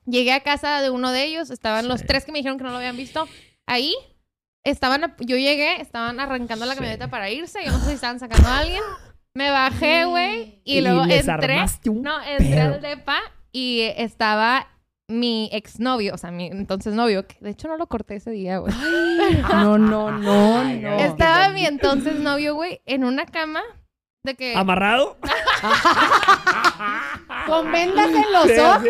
Llegué 0.05 0.32
a 0.34 0.41
casa 0.41 0.82
de 0.82 0.89
uno 0.89 1.11
de 1.11 1.24
ellos. 1.24 1.49
Estaban 1.49 1.88
los 1.88 2.05
tres 2.05 2.24
que 2.26 2.32
me 2.32 2.39
dijeron 2.39 2.57
que 2.57 2.63
no 2.63 2.70
lo 2.72 2.78
habían 2.78 2.95
visto. 2.97 3.28
Ahí. 3.65 3.93
Estaban, 4.63 5.03
a- 5.03 5.15
yo 5.20 5.38
llegué, 5.38 5.82
estaban 5.82 6.20
arrancando 6.20 6.65
la 6.65 6.74
Sí. 6.74 6.78
camioneta 6.80 7.09
para 7.09 7.30
irse. 7.30 7.59
Yo 7.65 7.72
no 7.72 7.80
sé 7.80 7.86
si 7.88 7.91
estaban 7.93 8.20
sacando 8.20 8.47
a 8.47 8.59
alguien. 8.59 8.82
Me 9.34 9.49
bajé, 9.51 10.05
güey. 10.05 10.61
Y, 10.65 10.80
Y 10.80 10.82
luego 10.82 11.05
les 11.05 11.28
entré. 11.28 11.55
No, 11.86 12.22
entré 12.22 12.49
pedo. 12.55 12.74
al 12.76 12.82
depa 12.82 13.20
y 13.51 13.82
estaba 13.95 14.68
mi 15.10 15.49
exnovio, 15.53 16.14
o 16.14 16.18
sea, 16.18 16.32
mi 16.32 16.47
entonces 16.47 16.93
novio, 16.93 17.26
que 17.26 17.38
de 17.39 17.51
hecho 17.51 17.70
no 17.70 17.78
lo 17.78 17.88
corté 17.88 18.18
ese 18.18 18.32
día, 18.32 18.58
güey. 18.58 18.74
No, 19.49 19.78
no, 19.78 20.12
no, 20.12 20.64
no. 20.64 20.99
Estaba 20.99 21.47
mi 21.49 21.66
entonces 21.66 22.20
novio, 22.20 22.55
güey, 22.55 22.82
en 22.86 23.05
una 23.05 23.26
cama 23.26 23.62
de 24.24 24.36
que... 24.36 24.53
¿Amarrado? 24.55 25.18
Con 27.47 27.72
vendas 27.72 28.10
en 28.10 28.34
los 28.34 28.43
Sí, 28.47 28.60
ojos. 28.60 28.84
sí. 28.84 28.89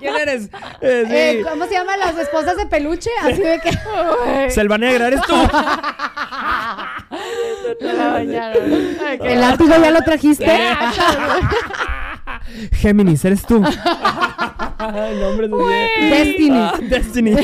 ¿Quién 0.00 0.16
eres? 0.16 0.50
Eh, 0.82 1.04
sí. 1.06 1.14
Eh, 1.14 1.42
¿Cómo 1.48 1.64
se 1.64 1.72
llaman 1.72 1.98
las 1.98 2.14
esposas 2.18 2.58
de 2.58 2.66
peluche? 2.66 3.08
Así 3.22 3.40
de 3.40 3.58
que. 3.60 4.50
Selva 4.50 4.76
Negra, 4.76 5.06
¿eres 5.06 5.22
tú? 5.22 5.34
Me 7.80 7.92
la 7.94 8.08
bañaron. 8.12 8.72
¿El 9.22 9.40
látigo 9.40 9.70
ya 9.70 9.90
lo 9.90 10.02
trajiste? 10.02 10.44
Géminis, 12.72 13.24
¿eres 13.24 13.44
tú? 13.46 13.60
Nombre 14.80 15.48
de 15.48 16.08
Destiny. 16.10 16.50
Ah, 16.58 16.74
Destiny. 16.80 17.36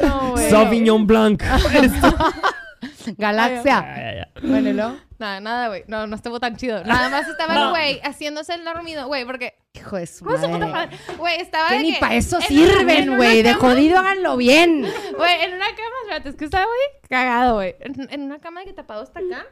No, 0.00 0.30
güey. 0.32 0.50
Sauvignon 0.50 1.06
Blanc. 1.06 1.42
¿Eres 1.74 1.92
tú? 2.00 2.06
Galaxia. 3.16 3.80
Ya, 3.80 3.96
ya, 3.96 4.14
ya. 4.14 4.28
Bueno, 4.48 4.68
¿y 4.68 4.72
luego? 4.74 4.96
Nada, 5.18 5.40
nada, 5.40 5.68
güey. 5.68 5.82
No, 5.88 6.06
no 6.06 6.14
estuvo 6.14 6.38
tan 6.38 6.56
chido. 6.56 6.84
Nada 6.84 7.08
más 7.08 7.26
estaba 7.26 7.54
el 7.64 7.70
güey 7.70 8.00
haciéndose 8.04 8.54
el 8.54 8.64
dormido, 8.64 9.06
güey, 9.08 9.24
porque... 9.24 9.54
Hijo 9.74 9.96
de 9.96 10.06
su 10.06 10.24
¿Cómo 10.24 10.36
se 10.38 10.46
puta 10.48 10.66
madre. 10.66 10.96
madre? 10.96 11.16
Güey, 11.16 11.40
estaba 11.40 11.68
Que 11.68 11.74
de 11.76 11.80
ni 11.82 11.94
que 11.94 12.00
para 12.00 12.14
eso 12.16 12.36
en- 12.36 12.42
en 12.42 12.48
sirven, 12.48 13.08
una 13.10 13.16
güey. 13.16 13.42
De 13.42 13.52
cama- 13.52 13.60
jodido 13.60 13.98
háganlo 13.98 14.36
bien. 14.36 14.82
Güey, 15.16 15.42
en 15.42 15.54
una 15.54 15.66
cama, 15.66 15.94
espérate, 16.02 16.28
es 16.30 16.34
que 16.36 16.44
estaba, 16.44 16.64
güey, 16.66 17.02
cagado, 17.08 17.54
güey. 17.56 17.74
En, 17.80 18.08
en 18.12 18.22
una 18.22 18.38
cama 18.40 18.60
de 18.60 18.66
que 18.66 18.72
tapado 18.74 19.02
hasta 19.02 19.18
acá. 19.20 19.44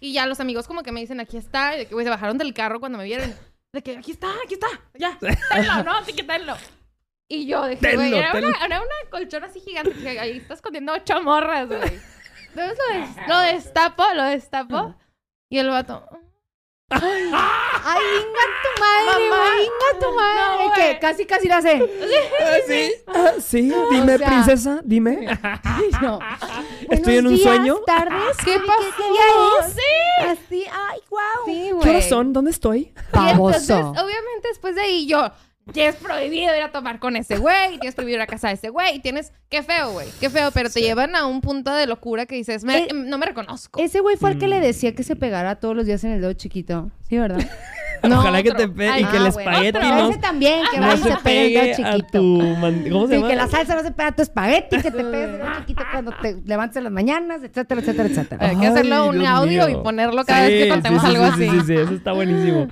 Y 0.00 0.12
ya 0.12 0.26
los 0.26 0.40
amigos 0.40 0.66
como 0.66 0.82
que 0.82 0.92
me 0.92 1.00
dicen, 1.00 1.20
aquí 1.20 1.36
está. 1.36 1.74
Y 1.74 1.78
de 1.80 1.86
que, 1.86 1.94
güey, 1.94 2.04
se 2.04 2.10
bajaron 2.10 2.36
del 2.38 2.52
carro 2.52 2.80
cuando 2.80 2.98
me 2.98 3.04
vieron. 3.04 3.34
De 3.72 3.82
que, 3.82 3.96
aquí 3.96 4.12
está, 4.12 4.28
aquí 4.44 4.54
está. 4.54 4.68
Ya, 4.94 5.18
tenlo, 5.18 5.82
¿no? 5.84 5.94
Así 5.96 6.12
que 6.12 6.22
tenlo. 6.22 6.54
Y 7.28 7.46
yo 7.46 7.66
dije, 7.66 7.96
güey, 7.96 8.14
era, 8.14 8.32
tenlo. 8.32 8.48
una, 8.48 8.64
era 8.64 8.80
una 8.80 9.10
colchona 9.10 9.46
así 9.46 9.60
gigante. 9.60 9.94
Dije, 9.94 10.18
ahí 10.20 10.36
está 10.38 10.54
escondiendo 10.54 10.92
ocho 10.92 11.20
morras, 11.22 11.66
güey. 11.68 11.80
Entonces 12.50 12.78
lo, 12.78 12.94
des- 12.98 13.28
lo 13.28 13.38
destapo, 13.40 14.04
lo 14.14 14.24
destapo. 14.24 14.94
Y 15.48 15.58
el 15.58 15.70
vato... 15.70 16.06
Ay, 16.90 17.00
inga 17.02 18.44
tu 18.62 18.80
madre, 18.80 19.28
Mamá. 19.28 19.44
güey. 19.50 19.64
Inga 19.64 20.00
tu 20.00 20.14
madre. 20.14 20.64
No, 20.68 20.72
que 20.74 20.98
casi, 21.00 21.26
casi 21.26 21.48
la 21.48 21.62
sé. 21.62 21.82
Ah, 22.40 22.56
sí. 22.68 22.90
Ah, 23.08 23.32
sí, 23.40 23.72
dime, 23.90 24.14
O 24.14 24.18
sea- 24.18 24.26
princesa, 24.28 24.80
dime. 24.84 25.26
Ay, 25.42 25.90
no. 26.02 26.18
Estoy 26.90 27.16
en 27.18 27.26
un 27.26 27.34
días, 27.36 27.42
sueño. 27.54 27.76
tardes. 27.86 28.36
¿Qué 28.44 28.52
¿Qué, 28.52 28.58
pasó? 28.66 28.80
qué 28.96 29.02
día 29.02 29.66
es? 29.66 29.72
Sí. 29.74 30.26
Así, 30.26 30.64
ay, 30.72 30.98
guau. 31.10 31.24
Sí, 31.46 31.70
¿Qué 31.82 31.90
horas 31.90 32.08
son? 32.08 32.32
¿Dónde 32.32 32.50
estoy? 32.50 32.92
Y 33.14 33.28
entonces, 33.30 33.70
obviamente, 33.70 34.48
después 34.48 34.74
de 34.74 34.82
ahí, 34.82 35.06
yo, 35.06 35.30
tienes 35.72 35.96
prohibido 35.96 36.54
ir 36.56 36.62
a 36.62 36.70
tomar 36.72 36.98
con 36.98 37.16
ese 37.16 37.38
güey, 37.38 37.78
tienes 37.78 37.94
prohibido 37.94 38.16
ir 38.18 38.22
a 38.22 38.26
casa 38.26 38.48
de 38.48 38.54
ese 38.54 38.68
güey, 38.68 39.00
tienes, 39.00 39.32
qué 39.48 39.62
feo, 39.62 39.92
güey, 39.92 40.08
qué 40.20 40.28
feo, 40.30 40.50
pero 40.52 40.68
te 40.70 40.80
llevan 40.82 41.16
a 41.16 41.26
un 41.26 41.40
punto 41.40 41.72
de 41.72 41.86
locura 41.86 42.26
que 42.26 42.34
dices, 42.34 42.64
me- 42.64 42.78
Eh, 42.84 42.88
no 42.92 43.16
me 43.18 43.26
reconozco. 43.26 43.80
Ese 43.80 44.00
güey 44.00 44.16
fue 44.16 44.30
el 44.32 44.38
que 44.38 44.46
le 44.46 44.58
Mm. 44.58 44.62
decía 44.62 44.94
que 44.94 45.02
se 45.02 45.16
pegara 45.16 45.56
todos 45.60 45.74
los 45.74 45.86
días 45.86 46.04
en 46.04 46.12
el 46.12 46.20
dedo 46.20 46.32
chiquito. 46.34 46.90
Sí, 47.08 47.18
¿verdad? 47.18 47.38
No, 48.08 48.20
Ojalá 48.20 48.42
que 48.42 48.50
otro. 48.50 48.60
te 48.62 48.68
pegue 48.68 49.00
y 49.00 49.04
que 49.04 49.16
el 49.16 49.26
espagueti 49.26 49.78
no, 49.78 50.18
también, 50.20 50.60
que 50.72 50.80
va 50.80 50.86
no 50.88 50.96
se 50.96 51.16
pegue 51.22 51.72
a 51.84 51.98
tu... 51.98 52.22
man- 52.22 52.84
¿Cómo 52.90 53.06
se 53.06 53.14
Sí, 53.14 53.16
llama? 53.16 53.28
que 53.28 53.36
la 53.36 53.48
salsa 53.48 53.74
no 53.74 53.82
se 53.82 53.90
pega 53.92 54.08
a 54.08 54.12
tu 54.12 54.22
espagueti, 54.22 54.76
que 54.76 54.90
te 54.90 54.90
pegues 55.04 55.28
el 55.30 55.32
dedo 55.38 55.46
chiquito 55.60 55.82
cuando 55.92 56.12
te 56.20 56.36
levantes 56.44 56.76
en 56.76 56.84
las 56.84 56.92
mañanas, 56.92 57.42
etcétera, 57.42 57.80
etcétera, 57.80 58.08
etcétera. 58.08 58.48
Hay 58.48 58.56
que 58.56 58.66
hacerlo 58.66 59.08
un 59.08 59.18
Dios 59.18 59.28
audio 59.28 59.66
mío. 59.68 59.80
y 59.80 59.82
ponerlo 59.82 60.24
cada 60.24 60.46
Sí, 60.46 60.52
vez 60.52 60.62
que 60.64 60.68
contemos 60.70 61.02
sí, 61.02 61.08
sí, 61.08 61.14
algo 61.16 61.36
sí, 61.36 61.44
así. 61.48 61.60
Sí, 61.60 61.66
sí, 61.66 61.74
eso 61.74 61.94
está 61.94 62.12
buenísimo. 62.12 62.68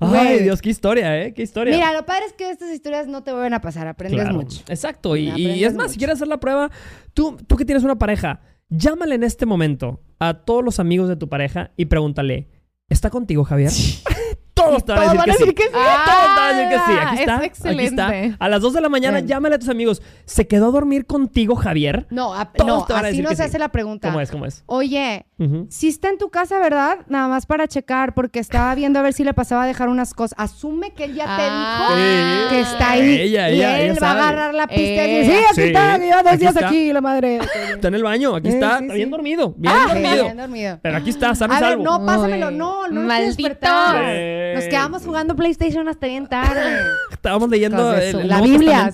Ay. 0.00 0.40
Dios, 0.42 0.60
qué 0.60 0.68
historia, 0.70 1.22
¿eh? 1.22 1.32
Qué 1.32 1.42
historia. 1.42 1.72
Mira, 1.74 1.92
lo 1.94 2.04
padre 2.04 2.24
es 2.26 2.32
que 2.34 2.50
estas 2.50 2.68
historias 2.70 3.06
no 3.06 3.22
te 3.22 3.32
vuelven 3.32 3.54
a 3.54 3.60
pasar, 3.60 3.86
aprendes 3.86 4.20
Claro. 4.20 4.34
mucho. 4.36 4.60
Exacto. 4.68 5.16
Y, 5.16 5.28
y 5.30 5.64
es 5.64 5.72
más, 5.74 5.84
si 5.86 5.88
mucho. 5.90 5.98
quieres 5.98 6.14
hacer 6.16 6.28
la 6.28 6.38
prueba, 6.40 6.70
tú, 7.14 7.36
tú 7.46 7.56
que 7.56 7.64
tienes 7.64 7.84
una 7.84 7.96
pareja, 7.96 8.40
llámale 8.68 9.14
en 9.14 9.22
este 9.22 9.46
momento 9.46 10.02
a 10.18 10.34
todos 10.34 10.62
los 10.64 10.78
amigos 10.80 11.08
de 11.08 11.16
tu 11.16 11.28
pareja 11.28 11.70
y 11.76 11.86
pregúntale, 11.86 12.48
¿está 12.88 13.08
contigo, 13.08 13.44
Javier? 13.44 13.70
Todos 14.54 14.84
te 14.84 14.92
van 14.92 15.00
a 15.00 15.12
decir 15.12 15.16
todos 15.16 15.24
que 15.24 15.30
van 15.30 15.30
a 15.30 15.34
sí. 15.34 15.38
decir 15.40 15.54
que 15.54 15.62
sí. 15.64 15.68
Todos 15.72 16.04
te 16.04 16.40
van 16.40 16.54
a 16.54 16.56
decir 16.56 16.68
que 16.68 16.74
sí. 16.76 16.98
Aquí 16.98 17.00
Ah, 17.00 17.14
está. 17.20 17.32
es 17.34 17.38
Aquí 17.38 17.46
excelente. 17.46 17.84
está. 18.26 18.36
A 18.44 18.48
las 18.48 18.60
2 18.62 18.72
de 18.74 18.80
la 18.80 18.88
mañana, 18.88 19.16
Bien. 19.18 19.26
llámale 19.28 19.54
a 19.56 19.58
tus 19.58 19.68
amigos. 19.68 20.00
¿Se 20.26 20.46
quedó 20.46 20.68
a 20.68 20.70
dormir 20.70 21.06
contigo, 21.06 21.56
Javier? 21.56 22.06
No, 22.10 22.32
a- 22.34 22.52
Todos 22.52 22.66
no 22.68 22.84
te 22.86 22.92
van 22.92 23.04
a 23.04 23.08
así 23.08 23.16
decir 23.16 23.24
no 23.24 23.30
que 23.30 23.36
se 23.36 23.42
sí. 23.42 23.48
hace 23.48 23.58
la 23.58 23.68
pregunta. 23.70 24.08
¿Cómo 24.08 24.20
es? 24.20 24.30
¿Cómo 24.30 24.46
es? 24.46 24.62
Oye, 24.66 25.26
Ujú. 25.40 25.66
si 25.70 25.88
está 25.88 26.08
en 26.08 26.18
tu 26.18 26.30
casa, 26.30 26.60
¿verdad? 26.60 26.98
Nada 27.08 27.26
más 27.26 27.46
para 27.46 27.66
checar, 27.66 28.14
porque 28.14 28.38
estaba 28.38 28.74
viendo 28.76 29.00
a 29.00 29.02
ver 29.02 29.12
si 29.12 29.24
le 29.24 29.34
pasaba 29.34 29.64
a 29.64 29.66
dejar 29.66 29.88
unas 29.88 30.14
cosas. 30.14 30.38
Asume 30.38 30.92
que 30.92 31.04
él 31.04 31.14
ya 31.14 31.24
te 31.24 31.42
Ah. 31.44 31.88
dijo 31.88 32.48
Sí. 32.50 32.54
que 32.54 32.60
está 32.60 32.90
ahí. 32.92 33.00
Ella, 33.20 33.50
y 33.50 33.54
ella, 33.56 33.78
él 33.80 33.84
ella 33.90 33.92
va 33.94 34.08
sabe. 34.08 34.20
a 34.20 34.28
agarrar 34.28 34.54
la 34.54 34.66
pista 34.68 34.82
y 34.82 35.10
Eh. 35.10 35.18
decir, 35.18 35.34
sí, 35.34 35.44
aquí 35.50 35.54
Sí, 35.54 35.62
está, 35.62 35.98
lleva 35.98 36.22
dos 36.22 36.26
aquí 36.32 36.38
días 36.38 36.54
está. 36.56 36.68
aquí, 36.68 36.92
la 36.92 37.00
madre. 37.00 37.40
Está 37.72 37.88
en 37.88 37.94
el 37.94 38.02
baño. 38.04 38.36
Aquí 38.36 38.48
Sí, 38.50 38.54
está. 38.54 38.78
sí, 38.78 38.84
está 38.84 38.92
sí. 38.94 38.98
bien 38.98 39.10
dormido. 39.10 39.54
Bien 39.56 39.74
Ah, 39.76 39.86
dormido. 39.92 40.24
bien 40.24 40.36
dormido. 40.36 40.78
Pero 40.80 40.96
aquí 40.96 41.10
está, 41.10 41.34
sano 41.34 41.54
A 41.54 41.60
ver, 41.60 41.68
salvo. 41.70 41.82
no, 41.84 42.06
pásamelo, 42.06 42.50
no, 42.52 42.86
no 42.88 43.00
maldito. 43.02 43.42
despertar. 43.42 44.43
Sí. 44.50 44.54
Nos 44.54 44.64
quedamos 44.64 45.04
jugando 45.04 45.36
PlayStation 45.36 45.88
hasta 45.88 46.06
bien 46.06 46.26
tarde. 46.26 46.78
Estábamos 47.10 47.48
leyendo 47.48 47.94
el, 47.94 48.02
el 48.20 48.28
la 48.28 48.38
Nuevo 48.38 48.52
Biblia. 48.52 48.92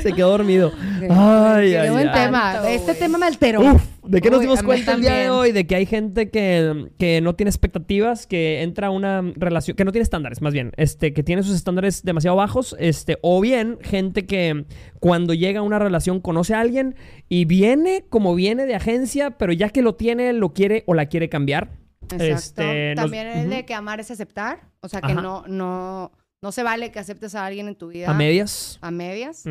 Se 0.00 0.12
quedó 0.12 0.30
dormido. 0.30 0.72
Ay, 1.10 1.70
Qué 1.70 1.78
ay, 1.78 1.90
buen 1.90 2.08
ay. 2.08 2.14
tema. 2.24 2.52
Tanto, 2.54 2.68
Este 2.68 2.94
tema 2.94 3.18
me 3.18 3.26
alteró. 3.26 3.60
Uf, 3.60 3.82
¿de 4.04 4.20
qué 4.20 4.30
nos 4.30 4.40
dimos 4.40 4.62
cuenta 4.62 4.92
el 4.92 5.02
día 5.02 5.14
de 5.14 5.30
hoy? 5.30 5.52
De 5.52 5.66
que 5.66 5.74
hay 5.76 5.86
gente 5.86 6.30
que, 6.30 6.90
que 6.98 7.20
no 7.20 7.34
tiene 7.34 7.50
expectativas, 7.50 8.26
que 8.26 8.62
entra 8.62 8.88
a 8.88 8.90
una 8.90 9.22
relación, 9.36 9.76
que 9.76 9.84
no 9.84 9.92
tiene 9.92 10.02
estándares, 10.04 10.40
más 10.40 10.52
bien, 10.52 10.72
este, 10.76 11.12
que 11.12 11.22
tiene 11.22 11.42
sus 11.42 11.54
estándares 11.54 12.02
demasiado 12.02 12.36
bajos, 12.36 12.76
este, 12.78 13.18
o 13.22 13.40
bien 13.40 13.78
gente 13.82 14.26
que 14.26 14.64
cuando 14.98 15.34
llega 15.34 15.60
a 15.60 15.62
una 15.62 15.78
relación 15.78 16.20
conoce 16.20 16.54
a 16.54 16.60
alguien 16.60 16.94
y 17.28 17.44
viene 17.44 18.04
como 18.08 18.34
viene 18.34 18.66
de 18.66 18.74
agencia, 18.74 19.32
pero 19.32 19.52
ya 19.52 19.68
que 19.70 19.82
lo 19.82 19.94
tiene, 19.94 20.32
lo 20.32 20.52
quiere 20.52 20.84
o 20.86 20.94
la 20.94 21.06
quiere 21.06 21.28
cambiar. 21.28 21.79
Exacto. 22.16 22.62
Este, 22.62 22.94
nos- 22.94 23.04
También 23.04 23.26
el 23.26 23.46
Ujú. 23.46 23.56
de 23.56 23.64
que 23.66 23.74
amar 23.74 24.00
es 24.00 24.10
aceptar. 24.10 24.60
O 24.80 24.88
sea, 24.88 25.00
que 25.00 25.12
Ajá. 25.12 25.20
no, 25.22 25.44
no, 25.46 26.12
no 26.42 26.52
se 26.52 26.62
vale 26.62 26.90
que 26.90 26.98
aceptes 26.98 27.34
a 27.34 27.44
alguien 27.46 27.68
en 27.68 27.74
tu 27.76 27.88
vida 27.88 28.10
A 28.10 28.14
medias. 28.14 28.78
a 28.80 28.90
medias. 28.90 29.44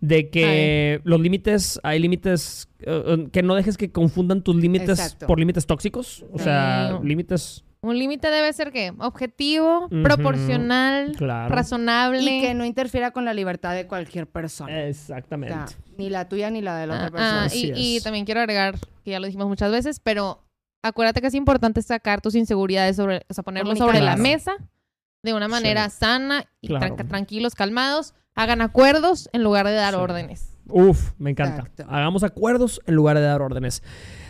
De 0.00 0.28
que 0.30 1.00
los 1.04 1.20
límites, 1.20 1.80
hay 1.82 1.98
límites, 1.98 2.68
eh, 2.80 3.02
eh, 3.06 3.28
que 3.32 3.42
no 3.42 3.54
dejes 3.54 3.76
que 3.76 3.90
confundan 3.90 4.42
tus 4.42 4.56
límites 4.56 4.98
Exacto. 4.98 5.26
por 5.26 5.38
límites 5.38 5.66
tóxicos. 5.66 6.24
O 6.32 6.38
sea, 6.38 6.98
límites, 7.02 7.64
Un 7.80 7.98
límite 7.98 8.30
debe 8.30 8.50
ser 8.54 8.72
¿qué? 8.72 8.92
Objetivo, 8.98 9.88
proporcional, 10.02 11.12
claro. 11.16 11.54
razonable. 11.54 12.22
Y 12.22 12.40
que 12.40 12.54
no 12.54 12.64
interfiera 12.64 13.10
con 13.10 13.24
la 13.26 13.34
libertad 13.34 13.74
de 13.74 13.86
cualquier 13.86 14.26
persona. 14.26 14.72
O 14.72 14.76
Exactamente. 14.76 15.54
sea, 15.54 15.66
ni 15.98 16.08
la 16.10 16.26
tuya 16.28 16.50
ni 16.50 16.60
la 16.62 16.78
de 16.78 16.86
la 16.86 16.94
Ah, 16.94 16.96
otra 16.96 17.10
persona. 17.10 17.42
ah, 17.42 17.44
Así 17.44 17.72
y, 17.76 18.00
también 18.00 18.24
quiero 18.24 18.40
agregar, 18.40 18.78
que 19.04 19.10
ya 19.10 19.20
lo 19.20 19.26
dijimos 19.26 19.48
muchas 19.48 19.70
veces, 19.70 20.00
pero 20.00 20.43
acuérdate 20.84 21.20
que 21.20 21.26
es 21.26 21.34
importante 21.34 21.82
sacar 21.82 22.20
tus 22.20 22.34
inseguridades 22.34 22.96
sobre, 22.96 23.24
o 23.28 23.34
sea, 23.34 23.42
ponerlo 23.42 23.74
sobre 23.76 24.00
la 24.00 24.16
mesa 24.16 24.52
de 25.22 25.32
una 25.34 25.48
manera 25.48 25.88
sana 25.90 26.44
y 26.60 26.68
Claro. 26.68 26.96
tranquilos, 27.08 27.54
calmados. 27.54 28.14
Hagan 28.36 28.60
acuerdos 28.60 29.28
en 29.32 29.42
lugar 29.42 29.66
de 29.66 29.74
dar 29.74 29.94
Sí. 29.94 30.00
órdenes. 30.00 30.50
Uf, 30.66 31.12
me 31.18 31.30
encanta. 31.30 31.62
Exacto. 31.62 31.84
Hagamos 31.88 32.22
acuerdos 32.24 32.80
en 32.86 32.94
lugar 32.94 33.16
de 33.16 33.22
dar 33.22 33.40
órdenes. 33.42 33.82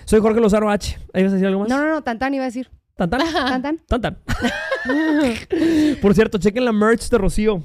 Soy 0.04 0.20
Jorge 0.20 0.40
Lozano 0.40 0.70
H. 0.70 0.98
¿Ahí 1.14 1.22
vas 1.22 1.32
a 1.32 1.34
decir 1.36 1.46
algo 1.46 1.60
más? 1.60 1.68
No, 1.68 1.78
no, 1.78 1.88
no, 1.88 2.02
Tantan 2.02 2.34
iba 2.34 2.44
a 2.44 2.46
decir. 2.46 2.70
¿Tan 2.96 3.08
tan? 3.10 3.20
Tantan. 3.32 3.78
Tan 3.88 4.00
tan. 4.02 4.18
Por 6.00 6.14
cierto, 6.14 6.38
chequen 6.38 6.64
la 6.64 6.72
merch 6.72 7.08
de 7.08 7.18
Rocío. 7.18 7.62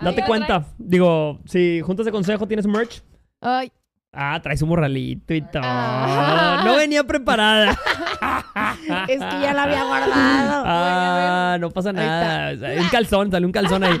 Date 0.00 0.24
cuenta. 0.24 0.66
Digo, 0.78 1.40
si 1.44 1.80
juntas 1.82 2.06
de 2.06 2.12
consejo 2.12 2.46
tienes 2.46 2.66
merch. 2.66 3.02
Ay, 3.40 3.72
Ah, 4.12 4.40
traes 4.42 4.60
un 4.62 4.68
morralito 4.70 5.32
y 5.34 5.40
todo. 5.40 5.62
Ah. 5.64 6.62
No 6.64 6.74
venía 6.76 7.04
preparada. 7.04 7.78
Es 9.08 9.18
que 9.18 9.40
ya 9.40 9.52
la 9.54 9.62
había 9.64 9.84
guardado. 9.84 10.64
Ah, 10.72 11.56
no 11.58 11.70
pasa 11.70 11.92
nada. 11.92 12.46
Hay 12.48 12.78
un 12.78 12.88
calzón, 12.88 13.30
sale 13.30 13.44
un 13.46 13.52
calzón 13.52 13.82
ahí. 13.82 13.98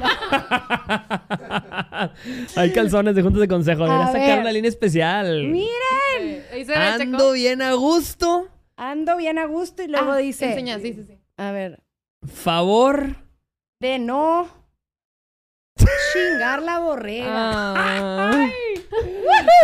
Hay 2.56 2.72
calzones 2.72 3.14
de 3.14 3.22
juntas 3.22 3.40
de 3.40 3.48
consejo. 3.48 3.84
Deberías 3.84 4.08
A 4.10 4.12
sacar 4.12 4.28
ver. 4.28 4.38
una 4.40 4.52
línea 4.52 4.68
especial. 4.68 5.44
Miren, 5.48 6.44
ahí 6.52 6.64
se 6.64 6.72
ve, 6.72 6.76
Ando 6.78 7.32
bien 7.32 7.62
a 7.62 7.72
gusto. 7.74 8.48
ando 8.76 9.16
bien 9.16 9.38
a 9.38 9.46
gusto 9.46 9.82
y 9.82 9.88
luego 9.88 10.12
Ah, 10.12 10.16
dice. 10.18 10.48
Enseña, 10.50 10.78
sí, 10.78 10.92
sí, 10.94 11.04
sí. 11.04 11.18
A 11.36 11.50
ver, 11.52 11.82
Favor. 12.26 13.16
de 13.80 13.98
no 13.98 14.48
chingar 16.12 16.62
la 16.62 16.78
borrega. 16.80 17.26
Ah. 17.28 18.48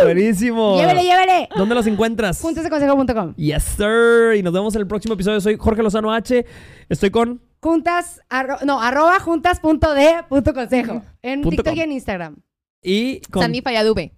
Buenísimo. 0.02 0.76
Llévele, 0.78 1.02
llévele. 1.02 1.48
¿Dónde 1.56 1.74
los 1.74 1.86
encuentras? 1.86 2.40
Juntasdeconsejo.com. 2.40 3.34
Yes, 3.36 3.62
sir. 3.64 4.36
Y 4.36 4.42
nos 4.42 4.52
vemos 4.52 4.74
en 4.74 4.82
el 4.82 4.86
próximo 4.86 5.14
episodio. 5.14 5.40
Soy 5.40 5.56
Jorge 5.58 5.82
Lozano 5.82 6.12
H. 6.12 6.44
Estoy 6.88 7.10
con. 7.10 7.40
Juntas, 7.60 8.20
arro- 8.30 8.60
no, 8.64 8.80
arroba 8.80 9.18
juntas 9.18 9.58
punto 9.60 9.92
de 9.94 10.22
punto 10.28 10.52
consejo. 10.54 11.02
En 11.22 11.40
Punto 11.42 11.56
TikTok 11.62 11.72
com. 11.72 11.78
y 11.78 11.80
en 11.80 11.92
Instagram. 11.92 12.36
Y 12.82 13.20
con. 13.30 13.42
Sandy 13.42 13.62
Falladube. 13.62 14.12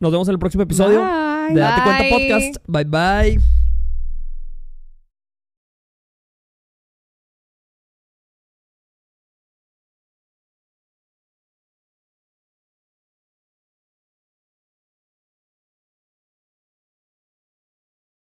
Nos 0.00 0.10
vemos 0.12 0.26
en 0.28 0.32
el 0.32 0.38
próximo 0.38 0.62
episodio 0.64 1.00
Bye. 1.00 1.54
de 1.54 1.60
Date 1.60 1.82
Cuenta. 1.82 2.04
Podcast. 2.10 2.56
Bye 2.66 2.84
bye. 2.84 3.57